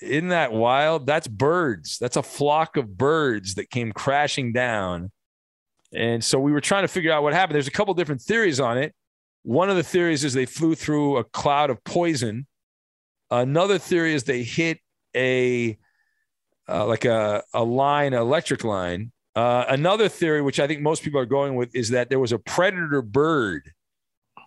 isn't 0.02 0.28
that 0.28 0.52
wild? 0.52 1.06
That's 1.06 1.28
birds. 1.28 1.98
That's 1.98 2.16
a 2.16 2.22
flock 2.22 2.76
of 2.76 2.96
birds 2.96 3.54
that 3.54 3.70
came 3.70 3.92
crashing 3.92 4.52
down. 4.52 5.10
And 5.94 6.22
so 6.22 6.38
we 6.38 6.52
were 6.52 6.60
trying 6.60 6.84
to 6.84 6.88
figure 6.88 7.12
out 7.12 7.22
what 7.22 7.32
happened. 7.32 7.54
There's 7.54 7.68
a 7.68 7.72
couple 7.72 7.94
different 7.94 8.20
theories 8.20 8.60
on 8.60 8.76
it. 8.78 8.94
One 9.42 9.70
of 9.70 9.76
the 9.76 9.82
theories 9.82 10.24
is 10.24 10.34
they 10.34 10.46
flew 10.46 10.74
through 10.74 11.16
a 11.16 11.24
cloud 11.24 11.70
of 11.70 11.82
poison. 11.84 12.46
Another 13.30 13.78
theory 13.78 14.14
is 14.14 14.24
they 14.24 14.42
hit 14.42 14.78
a 15.16 15.78
uh, 16.68 16.86
like 16.86 17.06
a, 17.06 17.42
a 17.54 17.64
line, 17.64 18.12
an 18.12 18.20
electric 18.20 18.64
line. 18.64 19.10
Uh, 19.38 19.64
another 19.68 20.08
theory, 20.08 20.42
which 20.42 20.58
I 20.58 20.66
think 20.66 20.80
most 20.80 21.04
people 21.04 21.20
are 21.20 21.26
going 21.26 21.54
with, 21.54 21.72
is 21.72 21.90
that 21.90 22.10
there 22.10 22.18
was 22.18 22.32
a 22.32 22.40
predator 22.40 23.02
bird 23.02 23.70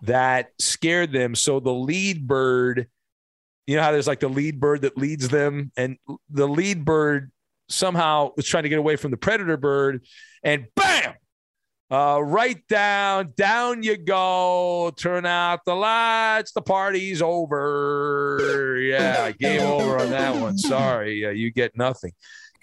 that 0.02 0.50
scared 0.60 1.14
them. 1.14 1.34
So 1.34 1.62
the 1.62 1.74
lead 1.74 2.28
bird, 2.28 2.90
you 3.68 3.78
know 3.78 3.84
how 3.84 3.94
there's 3.94 4.08
like 4.08 4.20
the 4.20 4.28
lead 4.28 4.60
bird 4.60 4.82
that 4.82 4.98
leads 4.98 5.30
them, 5.30 5.72
and 5.78 5.96
the 6.30 6.46
lead 6.46 6.84
bird 6.84 7.32
somehow 7.70 8.32
was 8.36 8.46
trying 8.46 8.64
to 8.64 8.70
get 8.70 8.80
away 8.80 8.98
from 8.98 9.12
the 9.12 9.18
predator 9.18 9.56
bird, 9.56 10.04
and 10.44 10.68
bam, 10.76 11.14
uh, 11.90 12.22
right 12.22 12.68
down, 12.68 13.32
down 13.38 13.84
you 13.84 13.96
go. 13.96 14.92
Turn 14.98 15.26
out 15.26 15.64
the 15.66 15.74
lights. 15.74 16.52
The 16.52 16.62
party's 16.62 17.22
over. 17.22 18.78
Yeah, 18.82 19.32
game 19.32 19.62
over 19.62 20.00
on 20.00 20.10
that 20.10 20.36
one. 20.36 20.58
Sorry, 20.58 21.26
uh, 21.26 21.30
you 21.30 21.50
get 21.50 21.78
nothing. 21.78 22.12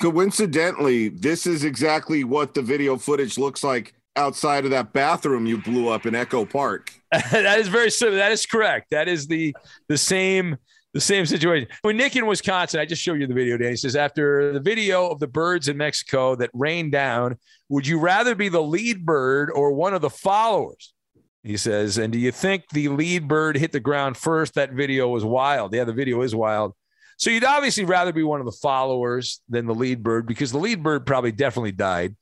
Coincidentally, 0.00 1.08
this 1.08 1.46
is 1.46 1.64
exactly 1.64 2.22
what 2.22 2.54
the 2.54 2.62
video 2.62 2.96
footage 2.96 3.36
looks 3.36 3.64
like 3.64 3.94
outside 4.14 4.64
of 4.64 4.70
that 4.70 4.92
bathroom 4.92 5.46
you 5.46 5.58
blew 5.58 5.88
up 5.88 6.06
in 6.06 6.14
Echo 6.14 6.44
Park. 6.44 6.92
that 7.12 7.58
is 7.58 7.68
very 7.68 7.90
similar. 7.90 8.18
That 8.18 8.32
is 8.32 8.46
correct. 8.46 8.90
That 8.90 9.08
is 9.08 9.26
the 9.26 9.56
the 9.88 9.98
same 9.98 10.56
the 10.94 11.00
same 11.00 11.26
situation. 11.26 11.68
When 11.82 11.96
Nick 11.96 12.16
in 12.16 12.26
Wisconsin, 12.26 12.80
I 12.80 12.86
just 12.86 13.02
showed 13.02 13.20
you 13.20 13.26
the 13.26 13.34
video, 13.34 13.56
Dan. 13.56 13.70
He 13.70 13.76
says, 13.76 13.94
after 13.94 14.52
the 14.52 14.60
video 14.60 15.08
of 15.08 15.18
the 15.18 15.26
birds 15.26 15.68
in 15.68 15.76
Mexico 15.76 16.34
that 16.36 16.50
rained 16.54 16.92
down, 16.92 17.36
would 17.68 17.86
you 17.86 17.98
rather 17.98 18.34
be 18.34 18.48
the 18.48 18.62
lead 18.62 19.04
bird 19.04 19.50
or 19.54 19.72
one 19.72 19.94
of 19.94 20.00
the 20.00 20.10
followers? 20.10 20.94
He 21.42 21.56
says, 21.56 21.98
and 21.98 22.12
do 22.12 22.18
you 22.18 22.32
think 22.32 22.64
the 22.72 22.88
lead 22.88 23.28
bird 23.28 23.56
hit 23.56 23.72
the 23.72 23.80
ground 23.80 24.16
first? 24.16 24.54
That 24.54 24.72
video 24.72 25.08
was 25.08 25.24
wild. 25.24 25.74
Yeah, 25.74 25.84
the 25.84 25.92
video 25.92 26.22
is 26.22 26.34
wild. 26.34 26.74
So 27.18 27.30
you'd 27.30 27.44
obviously 27.44 27.84
rather 27.84 28.12
be 28.12 28.22
one 28.22 28.40
of 28.40 28.46
the 28.46 28.58
followers 28.62 29.40
than 29.48 29.66
the 29.66 29.74
lead 29.74 30.02
bird 30.02 30.26
because 30.26 30.50
the 30.50 30.58
lead 30.58 30.82
bird 30.82 31.04
probably 31.04 31.32
definitely 31.32 31.72
died. 31.72 32.16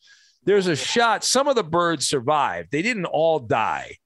There's 0.44 0.66
a 0.66 0.76
shot. 0.76 1.22
Some 1.22 1.48
of 1.48 1.54
the 1.54 1.64
birds 1.64 2.08
survived. 2.08 2.70
They 2.72 2.82
didn't 2.82 3.06
all 3.06 3.38
die 3.38 3.96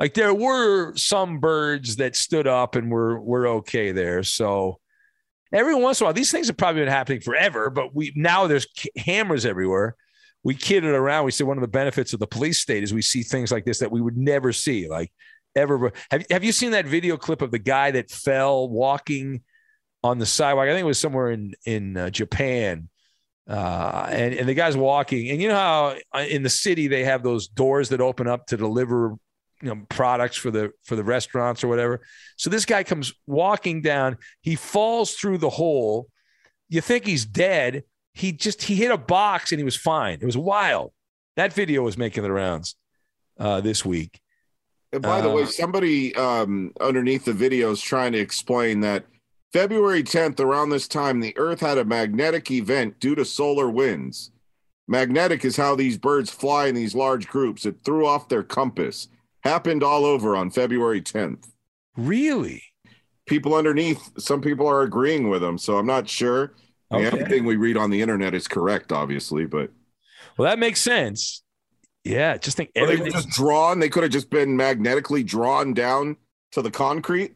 like 0.00 0.14
there 0.14 0.32
were 0.32 0.96
some 0.96 1.40
birds 1.40 1.96
that 1.96 2.16
stood 2.16 2.46
up 2.46 2.74
and 2.74 2.90
were 2.90 3.20
were 3.20 3.46
okay 3.46 3.92
there. 3.92 4.22
So 4.22 4.80
every 5.52 5.74
once 5.74 6.00
in 6.00 6.04
a 6.04 6.06
while, 6.06 6.14
these 6.14 6.32
things 6.32 6.46
have 6.46 6.56
probably 6.56 6.80
been 6.80 6.88
happening 6.88 7.20
forever, 7.20 7.68
but 7.68 7.94
we 7.94 8.12
now 8.16 8.46
there's 8.46 8.66
hammers 8.96 9.44
everywhere. 9.44 9.94
We 10.42 10.54
kidded 10.54 10.94
around. 10.94 11.26
We 11.26 11.32
said 11.32 11.46
one 11.46 11.58
of 11.58 11.62
the 11.62 11.68
benefits 11.68 12.14
of 12.14 12.18
the 12.18 12.26
police 12.26 12.58
state 12.58 12.82
is 12.82 12.94
we 12.94 13.02
see 13.02 13.22
things 13.22 13.52
like 13.52 13.66
this 13.66 13.80
that 13.80 13.92
we 13.92 14.00
would 14.00 14.16
never 14.16 14.54
see, 14.54 14.88
like 14.88 15.12
ever. 15.54 15.92
Have 16.10 16.24
Have 16.30 16.44
you 16.44 16.52
seen 16.52 16.70
that 16.70 16.86
video 16.86 17.18
clip 17.18 17.42
of 17.42 17.50
the 17.50 17.58
guy 17.58 17.90
that 17.90 18.10
fell 18.10 18.70
walking 18.70 19.42
on 20.02 20.18
the 20.18 20.26
sidewalk? 20.26 20.68
I 20.68 20.72
think 20.72 20.82
it 20.82 20.86
was 20.86 21.00
somewhere 21.00 21.30
in 21.30 21.54
in 21.64 21.96
uh, 21.96 22.10
Japan. 22.10 22.88
Uh, 23.48 24.06
and, 24.10 24.32
and 24.34 24.48
the 24.48 24.54
guy's 24.54 24.76
walking, 24.76 25.28
and 25.30 25.42
you 25.42 25.48
know 25.48 25.56
how 25.56 25.96
uh, 26.14 26.20
in 26.20 26.44
the 26.44 26.50
city 26.50 26.86
they 26.86 27.02
have 27.02 27.24
those 27.24 27.48
doors 27.48 27.88
that 27.88 28.00
open 28.00 28.28
up 28.28 28.46
to 28.46 28.56
deliver 28.56 29.16
you 29.62 29.68
know 29.68 29.82
products 29.88 30.36
for 30.36 30.50
the 30.50 30.72
for 30.84 30.96
the 30.96 31.04
restaurants 31.04 31.62
or 31.62 31.68
whatever. 31.68 32.00
So 32.36 32.50
this 32.50 32.64
guy 32.64 32.84
comes 32.84 33.12
walking 33.26 33.82
down, 33.82 34.18
he 34.40 34.56
falls 34.56 35.14
through 35.14 35.38
the 35.38 35.50
hole. 35.50 36.08
You 36.68 36.80
think 36.80 37.06
he's 37.06 37.24
dead. 37.24 37.84
He 38.14 38.32
just 38.32 38.62
he 38.62 38.76
hit 38.76 38.90
a 38.90 38.98
box 38.98 39.52
and 39.52 39.58
he 39.58 39.64
was 39.64 39.76
fine. 39.76 40.18
It 40.20 40.26
was 40.26 40.36
wild. 40.36 40.92
That 41.36 41.52
video 41.52 41.82
was 41.82 41.96
making 41.96 42.22
the 42.22 42.32
rounds 42.32 42.76
uh, 43.38 43.60
this 43.60 43.84
week. 43.84 44.20
And 44.92 45.02
by 45.02 45.20
uh, 45.20 45.22
the 45.22 45.30
way, 45.30 45.44
somebody 45.46 46.14
um, 46.16 46.72
underneath 46.80 47.24
the 47.24 47.32
video 47.32 47.70
is 47.70 47.80
trying 47.80 48.12
to 48.12 48.18
explain 48.18 48.80
that 48.80 49.04
February 49.52 50.02
10th, 50.02 50.38
around 50.40 50.70
this 50.70 50.86
time, 50.86 51.20
the 51.20 51.36
Earth 51.36 51.60
had 51.60 51.78
a 51.78 51.84
magnetic 51.84 52.50
event 52.50 53.00
due 53.00 53.14
to 53.16 53.24
solar 53.24 53.68
winds. 53.68 54.30
Magnetic 54.86 55.44
is 55.44 55.56
how 55.56 55.74
these 55.74 55.98
birds 55.98 56.30
fly 56.30 56.66
in 56.66 56.74
these 56.74 56.94
large 56.94 57.26
groups. 57.28 57.66
It 57.66 57.76
threw 57.84 58.06
off 58.06 58.28
their 58.28 58.42
compass 58.42 59.08
happened 59.42 59.82
all 59.82 60.04
over 60.04 60.36
on 60.36 60.50
February 60.50 61.00
10th. 61.00 61.48
Really? 61.96 62.62
People 63.26 63.54
underneath, 63.54 64.10
some 64.18 64.40
people 64.40 64.66
are 64.66 64.82
agreeing 64.82 65.28
with 65.30 65.40
them. 65.40 65.58
So 65.58 65.78
I'm 65.78 65.86
not 65.86 66.08
sure. 66.08 66.54
Okay. 66.92 67.06
Everything 67.06 67.44
we 67.44 67.56
read 67.56 67.76
on 67.76 67.90
the 67.90 68.02
internet 68.02 68.34
is 68.34 68.48
correct, 68.48 68.92
obviously, 68.92 69.46
but. 69.46 69.70
Well, 70.36 70.48
that 70.48 70.58
makes 70.58 70.80
sense. 70.80 71.42
Yeah, 72.04 72.36
just 72.38 72.56
think 72.56 72.70
everything. 72.74 73.04
They 73.04 73.10
just 73.10 73.28
drawn. 73.28 73.78
They 73.78 73.88
could 73.88 74.02
have 74.02 74.12
just 74.12 74.30
been 74.30 74.56
magnetically 74.56 75.22
drawn 75.22 75.74
down 75.74 76.16
to 76.52 76.62
the 76.62 76.70
concrete. 76.70 77.34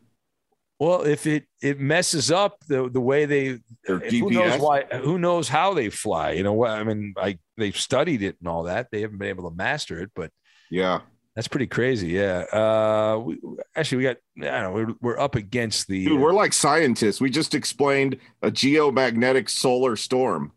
Well, 0.80 1.02
if 1.02 1.26
it 1.26 1.44
it 1.62 1.78
messes 1.78 2.30
up 2.30 2.58
the 2.66 2.90
the 2.90 3.00
way 3.00 3.26
they, 3.26 3.58
who 3.86 4.30
knows 4.30 4.60
why? 4.60 4.84
Who 4.90 5.18
knows 5.18 5.48
how 5.48 5.74
they 5.74 5.88
fly? 5.88 6.32
You 6.32 6.42
know 6.42 6.52
what? 6.52 6.70
I 6.70 6.82
mean, 6.82 7.14
I 7.16 7.38
they've 7.56 7.76
studied 7.76 8.22
it 8.22 8.36
and 8.40 8.48
all 8.48 8.64
that. 8.64 8.88
They 8.90 9.02
haven't 9.02 9.18
been 9.18 9.28
able 9.28 9.48
to 9.48 9.56
master 9.56 10.02
it, 10.02 10.10
but 10.16 10.30
yeah, 10.70 11.00
that's 11.34 11.48
pretty 11.48 11.66
crazy. 11.66 12.08
Yeah. 12.08 12.44
Uh, 12.52 13.18
we, 13.18 13.38
actually, 13.74 13.98
we 13.98 14.04
got, 14.04 14.16
I 14.40 14.60
don't 14.60 14.62
know, 14.62 14.72
we're, 14.72 14.94
we're 15.00 15.18
up 15.18 15.34
against 15.34 15.88
the. 15.88 16.04
Dude, 16.06 16.20
we're 16.20 16.32
like 16.32 16.52
scientists. 16.52 17.20
We 17.20 17.28
just 17.28 17.54
explained 17.54 18.18
a 18.42 18.50
geomagnetic 18.50 19.50
solar 19.50 19.96
storm. 19.96 20.52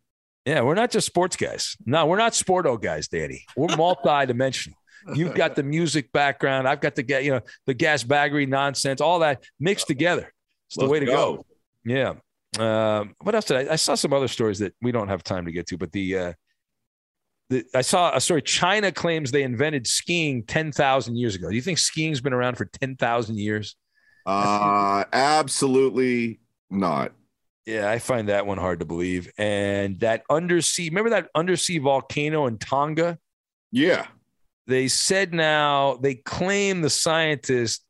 Yeah. 0.46 0.62
We're 0.62 0.76
not 0.76 0.92
just 0.92 1.08
sports 1.08 1.36
guys. 1.36 1.76
No, 1.86 2.06
we're 2.06 2.18
not 2.18 2.34
sporto 2.34 2.80
guys, 2.80 3.08
Danny. 3.08 3.46
We're 3.56 3.76
multi-dimensional. 3.76 4.77
You've 5.14 5.36
got 5.36 5.56
the 5.56 5.64
music 5.64 6.12
background. 6.12 6.68
I've 6.68 6.82
got 6.82 6.96
the, 6.96 7.24
you 7.24 7.32
know, 7.32 7.42
the 7.66 7.74
gas 7.74 8.04
baggery 8.04 8.48
nonsense, 8.48 9.02
all 9.02 9.20
that 9.20 9.44
mixed 9.60 9.88
together. 9.88 10.34
It's 10.68 10.76
the 10.76 10.82
Let's 10.82 10.92
way 10.92 11.00
to 11.00 11.06
go. 11.06 11.36
go. 11.36 11.46
Yeah. 11.86 12.14
Um, 12.60 13.16
what 13.22 13.36
else 13.36 13.46
did 13.46 13.68
I, 13.68 13.74
I 13.74 13.76
saw 13.76 13.96
some 13.96 14.14
other 14.14 14.28
stories 14.28 14.60
that 14.60 14.74
we 14.82 14.92
don't 14.92 15.08
have 15.08 15.24
time 15.24 15.46
to 15.46 15.52
get 15.52 15.68
to, 15.68 15.78
but 15.78 15.92
the, 15.92 16.18
uh, 16.18 16.34
I 17.74 17.82
saw 17.82 18.14
a 18.14 18.20
story. 18.20 18.42
China 18.42 18.92
claims 18.92 19.32
they 19.32 19.44
invented 19.44 19.88
skiing 19.88 20.44
10,000 20.44 21.16
years 21.16 21.36
ago. 21.36 21.50
Do 21.50 21.56
you 21.56 21.62
think 21.62 21.78
skiing's 21.78 22.20
been 22.20 22.34
around 22.34 22.56
for 22.58 22.66
10,000 22.66 23.38
years? 23.38 23.76
Uh, 24.26 25.06
absolutely 25.14 26.42
not. 26.70 27.14
Yeah, 27.66 27.90
I 27.90 28.00
find 28.00 28.30
that 28.30 28.46
one 28.46 28.58
hard 28.58 28.80
to 28.80 28.86
believe. 28.86 29.32
And 29.38 30.00
that 30.02 30.24
undersea, 30.30 30.90
remember 30.90 31.12
that 31.12 31.30
undersea 31.36 31.78
volcano 31.78 32.48
in 32.48 32.58
Tonga? 32.58 33.18
Yeah. 33.72 34.08
They 34.68 34.90
said 34.90 35.34
now, 35.34 35.98
they 36.02 36.16
claim 36.16 36.82
the 36.82 36.90
scientist 36.90 37.86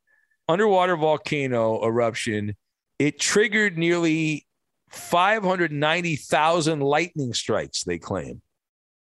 underwater 0.48 0.96
volcano 0.96 1.84
eruption, 1.84 2.56
it 3.00 3.20
triggered 3.20 3.78
nearly 3.78 4.46
590,000 4.90 6.80
lightning 6.80 7.34
strikes, 7.34 7.84
they 7.84 7.98
claim, 7.98 8.42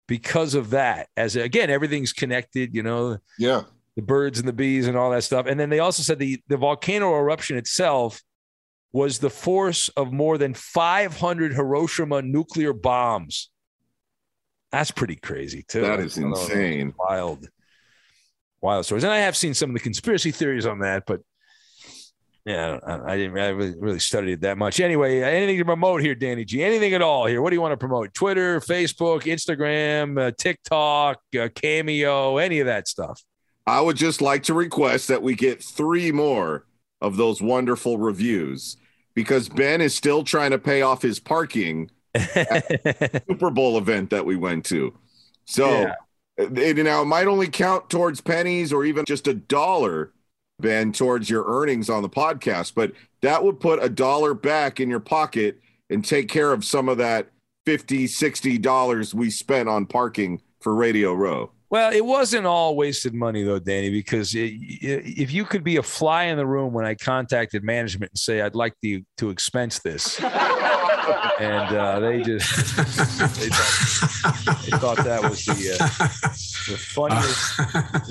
because 0.08 0.54
of 0.54 0.70
that. 0.70 1.08
As 1.16 1.36
again, 1.36 1.68
everything's 1.70 2.12
connected, 2.12 2.74
you 2.74 2.82
know. 2.82 3.18
Yeah. 3.38 3.62
The 3.96 4.02
birds 4.02 4.38
and 4.40 4.48
the 4.48 4.52
bees 4.52 4.88
and 4.88 4.96
all 4.96 5.10
that 5.12 5.22
stuff. 5.22 5.46
And 5.46 5.58
then 5.58 5.70
they 5.70 5.78
also 5.78 6.02
said 6.02 6.18
the, 6.18 6.40
the 6.48 6.56
volcano 6.56 7.14
eruption 7.16 7.56
itself 7.56 8.22
was 8.92 9.18
the 9.18 9.30
force 9.30 9.88
of 9.90 10.12
more 10.12 10.38
than 10.38 10.54
500 10.54 11.54
Hiroshima 11.54 12.22
nuclear 12.22 12.72
bombs. 12.72 13.50
That's 14.72 14.90
pretty 14.90 15.16
crazy, 15.16 15.64
too. 15.68 15.82
That 15.82 16.00
is 16.00 16.18
insane. 16.18 16.94
Wild, 16.98 17.48
wild 18.64 18.86
stories. 18.86 19.04
And 19.04 19.12
I 19.12 19.18
have 19.18 19.36
seen 19.36 19.54
some 19.54 19.70
of 19.70 19.74
the 19.74 19.80
conspiracy 19.80 20.30
theories 20.30 20.66
on 20.66 20.80
that, 20.80 21.04
but 21.06 21.20
yeah, 22.46 22.78
I, 22.86 23.12
I 23.12 23.16
didn't 23.16 23.38
I 23.38 23.48
really, 23.48 23.74
really 23.78 23.98
study 23.98 24.32
it 24.32 24.40
that 24.40 24.58
much. 24.58 24.80
Anyway, 24.80 25.20
anything 25.20 25.58
to 25.58 25.64
promote 25.64 26.00
here, 26.00 26.14
Danny 26.14 26.44
G? 26.44 26.64
Anything 26.64 26.94
at 26.94 27.02
all 27.02 27.26
here? 27.26 27.40
What 27.40 27.50
do 27.50 27.56
you 27.56 27.60
want 27.60 27.72
to 27.72 27.76
promote? 27.76 28.12
Twitter, 28.14 28.60
Facebook, 28.60 29.22
Instagram, 29.22 30.20
uh, 30.20 30.32
TikTok, 30.36 31.20
uh, 31.38 31.48
Cameo, 31.54 32.38
any 32.38 32.60
of 32.60 32.66
that 32.66 32.88
stuff? 32.88 33.22
I 33.66 33.80
would 33.80 33.96
just 33.96 34.20
like 34.20 34.42
to 34.44 34.54
request 34.54 35.08
that 35.08 35.22
we 35.22 35.34
get 35.34 35.62
three 35.62 36.10
more 36.10 36.66
of 37.00 37.16
those 37.16 37.40
wonderful 37.40 37.98
reviews 37.98 38.76
because 39.14 39.48
Ben 39.48 39.80
is 39.80 39.94
still 39.94 40.24
trying 40.24 40.50
to 40.50 40.58
pay 40.58 40.82
off 40.82 41.00
his 41.00 41.20
parking 41.20 41.90
Super 43.28 43.50
Bowl 43.50 43.78
event 43.78 44.10
that 44.10 44.24
we 44.24 44.36
went 44.36 44.64
to. 44.66 44.94
So, 45.46 45.70
yeah. 45.70 45.94
It, 46.36 46.76
now 46.76 47.02
it 47.02 47.06
might 47.06 47.26
only 47.26 47.48
count 47.48 47.88
towards 47.90 48.20
pennies 48.20 48.72
or 48.72 48.84
even 48.84 49.04
just 49.06 49.28
a 49.28 49.34
dollar, 49.34 50.12
Ben, 50.60 50.92
towards 50.92 51.30
your 51.30 51.44
earnings 51.46 51.88
on 51.88 52.02
the 52.02 52.08
podcast, 52.08 52.74
but 52.74 52.92
that 53.22 53.42
would 53.42 53.60
put 53.60 53.82
a 53.82 53.88
dollar 53.88 54.34
back 54.34 54.80
in 54.80 54.90
your 54.90 55.00
pocket 55.00 55.60
and 55.90 56.04
take 56.04 56.28
care 56.28 56.52
of 56.52 56.64
some 56.64 56.88
of 56.88 56.98
that 56.98 57.28
50 57.66 58.06
60 58.06 58.58
dollars 58.58 59.14
we 59.14 59.30
spent 59.30 59.68
on 59.68 59.86
parking 59.86 60.40
for 60.60 60.74
radio 60.74 61.14
row. 61.14 61.50
Well, 61.70 61.92
it 61.92 62.04
wasn't 62.04 62.46
all 62.46 62.76
wasted 62.76 63.14
money 63.14 63.42
though, 63.42 63.58
Danny, 63.58 63.90
because 63.90 64.34
it, 64.34 64.52
if 64.54 65.32
you 65.32 65.44
could 65.44 65.64
be 65.64 65.76
a 65.76 65.82
fly 65.82 66.24
in 66.24 66.36
the 66.36 66.46
room 66.46 66.72
when 66.72 66.84
I 66.84 66.94
contacted 66.94 67.64
management 67.64 68.12
and 68.12 68.18
say 68.18 68.42
I'd 68.42 68.54
like 68.54 68.74
to 68.82 69.02
to 69.18 69.30
expense 69.30 69.80
this, 69.80 70.20
and 71.40 71.76
uh, 71.76 72.00
they 72.00 72.22
just 72.22 72.76
they 73.36 73.48
thought, 73.48 74.62
they 74.62 74.76
thought, 74.78 74.96
that 75.04 75.20
was 75.22 75.44
the 75.44 75.76
uh, 75.80 75.88
the 76.70 76.78
funniest 76.78 77.56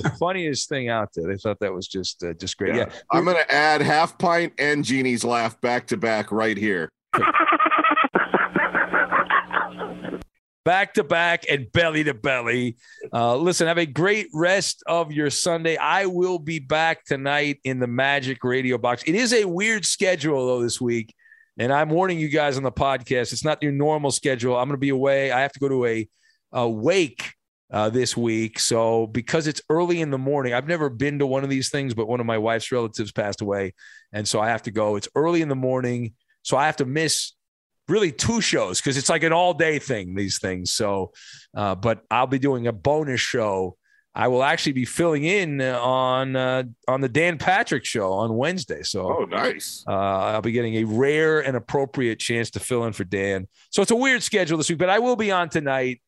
the 0.04 0.16
funniest 0.20 0.70
thing 0.70 0.90
out 0.90 1.10
there. 1.16 1.28
They 1.28 1.38
thought 1.38 1.60
that 1.60 1.74
was 1.74 1.88
just 1.88 2.24
uh, 2.24 2.34
just 2.34 2.58
great. 2.58 2.76
Yeah, 2.76 2.86
yeah. 2.88 2.94
I'm 3.12 3.26
gonna 3.26 3.46
add 3.50 3.82
half 3.82 4.18
pint 4.18 4.54
and 4.58 4.84
Jeannie's 4.84 5.24
laugh 5.24 5.60
back 5.62 5.88
to 5.88 5.98
back 5.98 6.32
right 6.32 6.58
here 6.58 6.90
back 10.64 10.94
to 10.94 11.04
back 11.04 11.46
and 11.50 11.72
belly 11.72 12.04
to 12.06 12.14
belly. 12.14 12.78
Uh, 13.12 13.36
listen, 13.36 13.68
have 13.68 13.78
a 13.78 13.86
great 13.86 14.28
rest 14.34 14.84
of 14.88 15.12
your 15.12 15.30
Sunday. 15.30 15.78
I 15.78 16.06
will 16.06 16.40
be 16.40 16.60
back 16.60 17.06
tonight 17.06 17.60
in 17.64 17.80
the 17.80 17.88
Magic 17.88 18.44
Radio 18.44 18.78
Box. 18.78 19.04
It 19.04 19.16
is 19.16 19.34
a 19.34 19.46
weird 19.46 19.86
schedule, 19.86 20.48
though, 20.48 20.62
this 20.62 20.80
week. 20.80 21.14
And 21.58 21.72
I'm 21.72 21.90
warning 21.90 22.20
you 22.20 22.30
guys 22.30 22.58
on 22.58 22.64
the 22.64 22.72
podcast, 22.72 23.32
it's 23.32 23.46
not 23.46 23.62
your 23.62 23.72
normal 23.72 24.12
schedule. 24.12 24.56
I'm 24.58 24.68
going 24.68 24.76
to 24.76 24.80
be 24.80 24.90
away. 24.90 25.32
I 25.32 25.42
have 25.42 25.54
to 25.54 25.60
go 25.60 25.70
to 25.70 25.86
a, 25.86 26.10
a 26.52 26.68
wake 26.68 27.34
uh, 27.72 27.90
this 27.90 28.18
week. 28.18 28.60
So, 28.60 29.08
because 29.08 29.48
it's 29.48 29.62
early 29.70 30.02
in 30.02 30.10
the 30.10 30.18
morning, 30.18 30.54
I've 30.54 30.68
never 30.68 30.90
been 30.90 31.20
to 31.20 31.28
one 31.28 31.44
of 31.44 31.50
these 31.50 31.70
things, 31.70 31.94
but 31.94 32.08
one 32.08 32.20
of 32.20 32.26
my 32.26 32.38
wife's 32.38 32.72
relatives 32.72 33.12
passed 33.12 33.42
away. 33.42 33.74
And 34.12 34.28
so 34.28 34.40
I 34.40 34.50
have 34.50 34.64
to 34.64 34.72
go. 34.72 34.96
It's 34.96 35.08
early 35.16 35.42
in 35.42 35.50
the 35.50 35.56
morning. 35.56 36.14
So 36.42 36.58
I 36.58 36.66
have 36.66 36.78
to 36.78 36.86
miss 36.86 37.34
really 37.88 38.12
two 38.12 38.42
shows 38.42 38.80
because 38.80 38.98
it's 38.98 39.10
like 39.10 39.24
an 39.24 39.34
all 39.34 39.54
day 39.54 39.80
thing, 39.80 40.16
these 40.16 40.40
things. 40.40 40.72
So, 40.72 41.12
uh, 41.56 41.76
but 41.76 42.02
I'll 42.10 42.28
be 42.28 42.40
doing 42.40 42.68
a 42.68 42.74
bonus 42.74 43.22
show. 43.22 43.78
I 44.16 44.28
will 44.28 44.44
actually 44.44 44.74
be 44.74 44.86
filling 44.86 45.24
in 45.24 45.60
on 45.62 46.36
uh, 46.36 46.64
on 46.88 47.02
the 47.02 47.10
Dan 47.10 47.38
Patrick 47.38 47.84
show 47.84 48.14
on 48.14 48.36
Wednesday. 48.36 48.84
So, 48.84 49.22
oh, 49.22 49.26
nice! 49.26 49.84
Uh, 49.88 49.92
I'll 49.92 50.42
be 50.42 50.52
getting 50.52 50.76
a 50.76 50.84
rare 50.84 51.40
and 51.40 51.58
appropriate 51.58 52.20
chance 52.20 52.52
to 52.52 52.60
fill 52.60 52.86
in 52.86 52.94
for 52.94 53.04
Dan. 53.04 53.48
So 53.72 53.82
it's 53.82 53.92
a 53.92 53.96
weird 53.96 54.22
schedule 54.22 54.58
this 54.58 54.70
week, 54.70 54.80
but 54.80 54.90
I 54.90 55.00
will 55.00 55.16
be 55.16 55.32
on 55.32 55.50
tonight, 55.50 56.02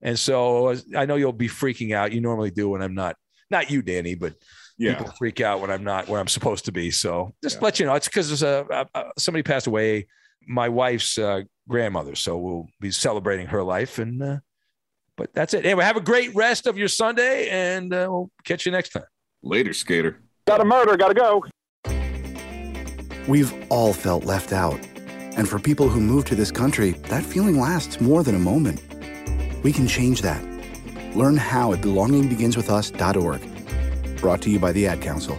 and 0.00 0.18
so 0.18 0.74
I 0.96 1.06
know 1.06 1.16
you'll 1.16 1.32
be 1.32 1.48
freaking 1.48 1.94
out. 1.94 2.12
You 2.12 2.20
normally 2.20 2.50
do 2.50 2.68
when 2.70 2.82
I'm 2.82 2.94
not. 2.94 3.16
Not 3.50 3.70
you, 3.70 3.82
Danny, 3.82 4.14
but 4.14 4.32
yeah. 4.78 4.94
people 4.94 5.12
freak 5.18 5.42
out 5.42 5.60
when 5.60 5.70
I'm 5.70 5.84
not 5.84 6.08
where 6.08 6.18
I'm 6.18 6.28
supposed 6.28 6.64
to 6.64 6.72
be. 6.72 6.90
So 6.90 7.34
just 7.42 7.56
yeah. 7.56 7.64
let 7.64 7.78
you 7.78 7.84
know, 7.84 7.94
it's 7.94 8.08
because 8.08 8.28
there's 8.28 8.42
a, 8.42 8.86
a, 8.94 9.04
somebody 9.18 9.42
passed 9.42 9.66
away 9.66 10.06
my 10.46 10.70
wife's 10.70 11.18
uh, 11.18 11.42
grandmother. 11.68 12.14
So 12.14 12.38
we'll 12.38 12.66
be 12.80 12.90
celebrating 12.90 13.46
her 13.48 13.62
life. 13.62 13.98
And, 13.98 14.22
uh, 14.22 14.38
but 15.22 15.32
that's 15.34 15.54
it. 15.54 15.64
Anyway, 15.64 15.84
have 15.84 15.96
a 15.96 16.00
great 16.00 16.34
rest 16.34 16.66
of 16.66 16.76
your 16.76 16.88
Sunday 16.88 17.48
and 17.48 17.94
uh, 17.94 18.08
we'll 18.10 18.28
catch 18.42 18.66
you 18.66 18.72
next 18.72 18.88
time. 18.88 19.04
Later, 19.44 19.72
skater. 19.72 20.20
Got 20.48 20.60
a 20.60 20.64
murder, 20.64 20.96
gotta 20.96 21.14
go. 21.14 21.44
We've 23.28 23.54
all 23.70 23.92
felt 23.92 24.24
left 24.24 24.52
out. 24.52 24.80
And 25.36 25.48
for 25.48 25.60
people 25.60 25.88
who 25.88 26.00
move 26.00 26.24
to 26.24 26.34
this 26.34 26.50
country, 26.50 26.90
that 27.04 27.22
feeling 27.22 27.60
lasts 27.60 28.00
more 28.00 28.24
than 28.24 28.34
a 28.34 28.40
moment. 28.40 28.82
We 29.62 29.72
can 29.72 29.86
change 29.86 30.22
that. 30.22 30.42
Learn 31.14 31.36
how 31.36 31.72
at 31.72 31.82
belongingbeginswithus.org. 31.82 34.16
Brought 34.16 34.42
to 34.42 34.50
you 34.50 34.58
by 34.58 34.72
the 34.72 34.88
Ad 34.88 35.00
Council. 35.00 35.38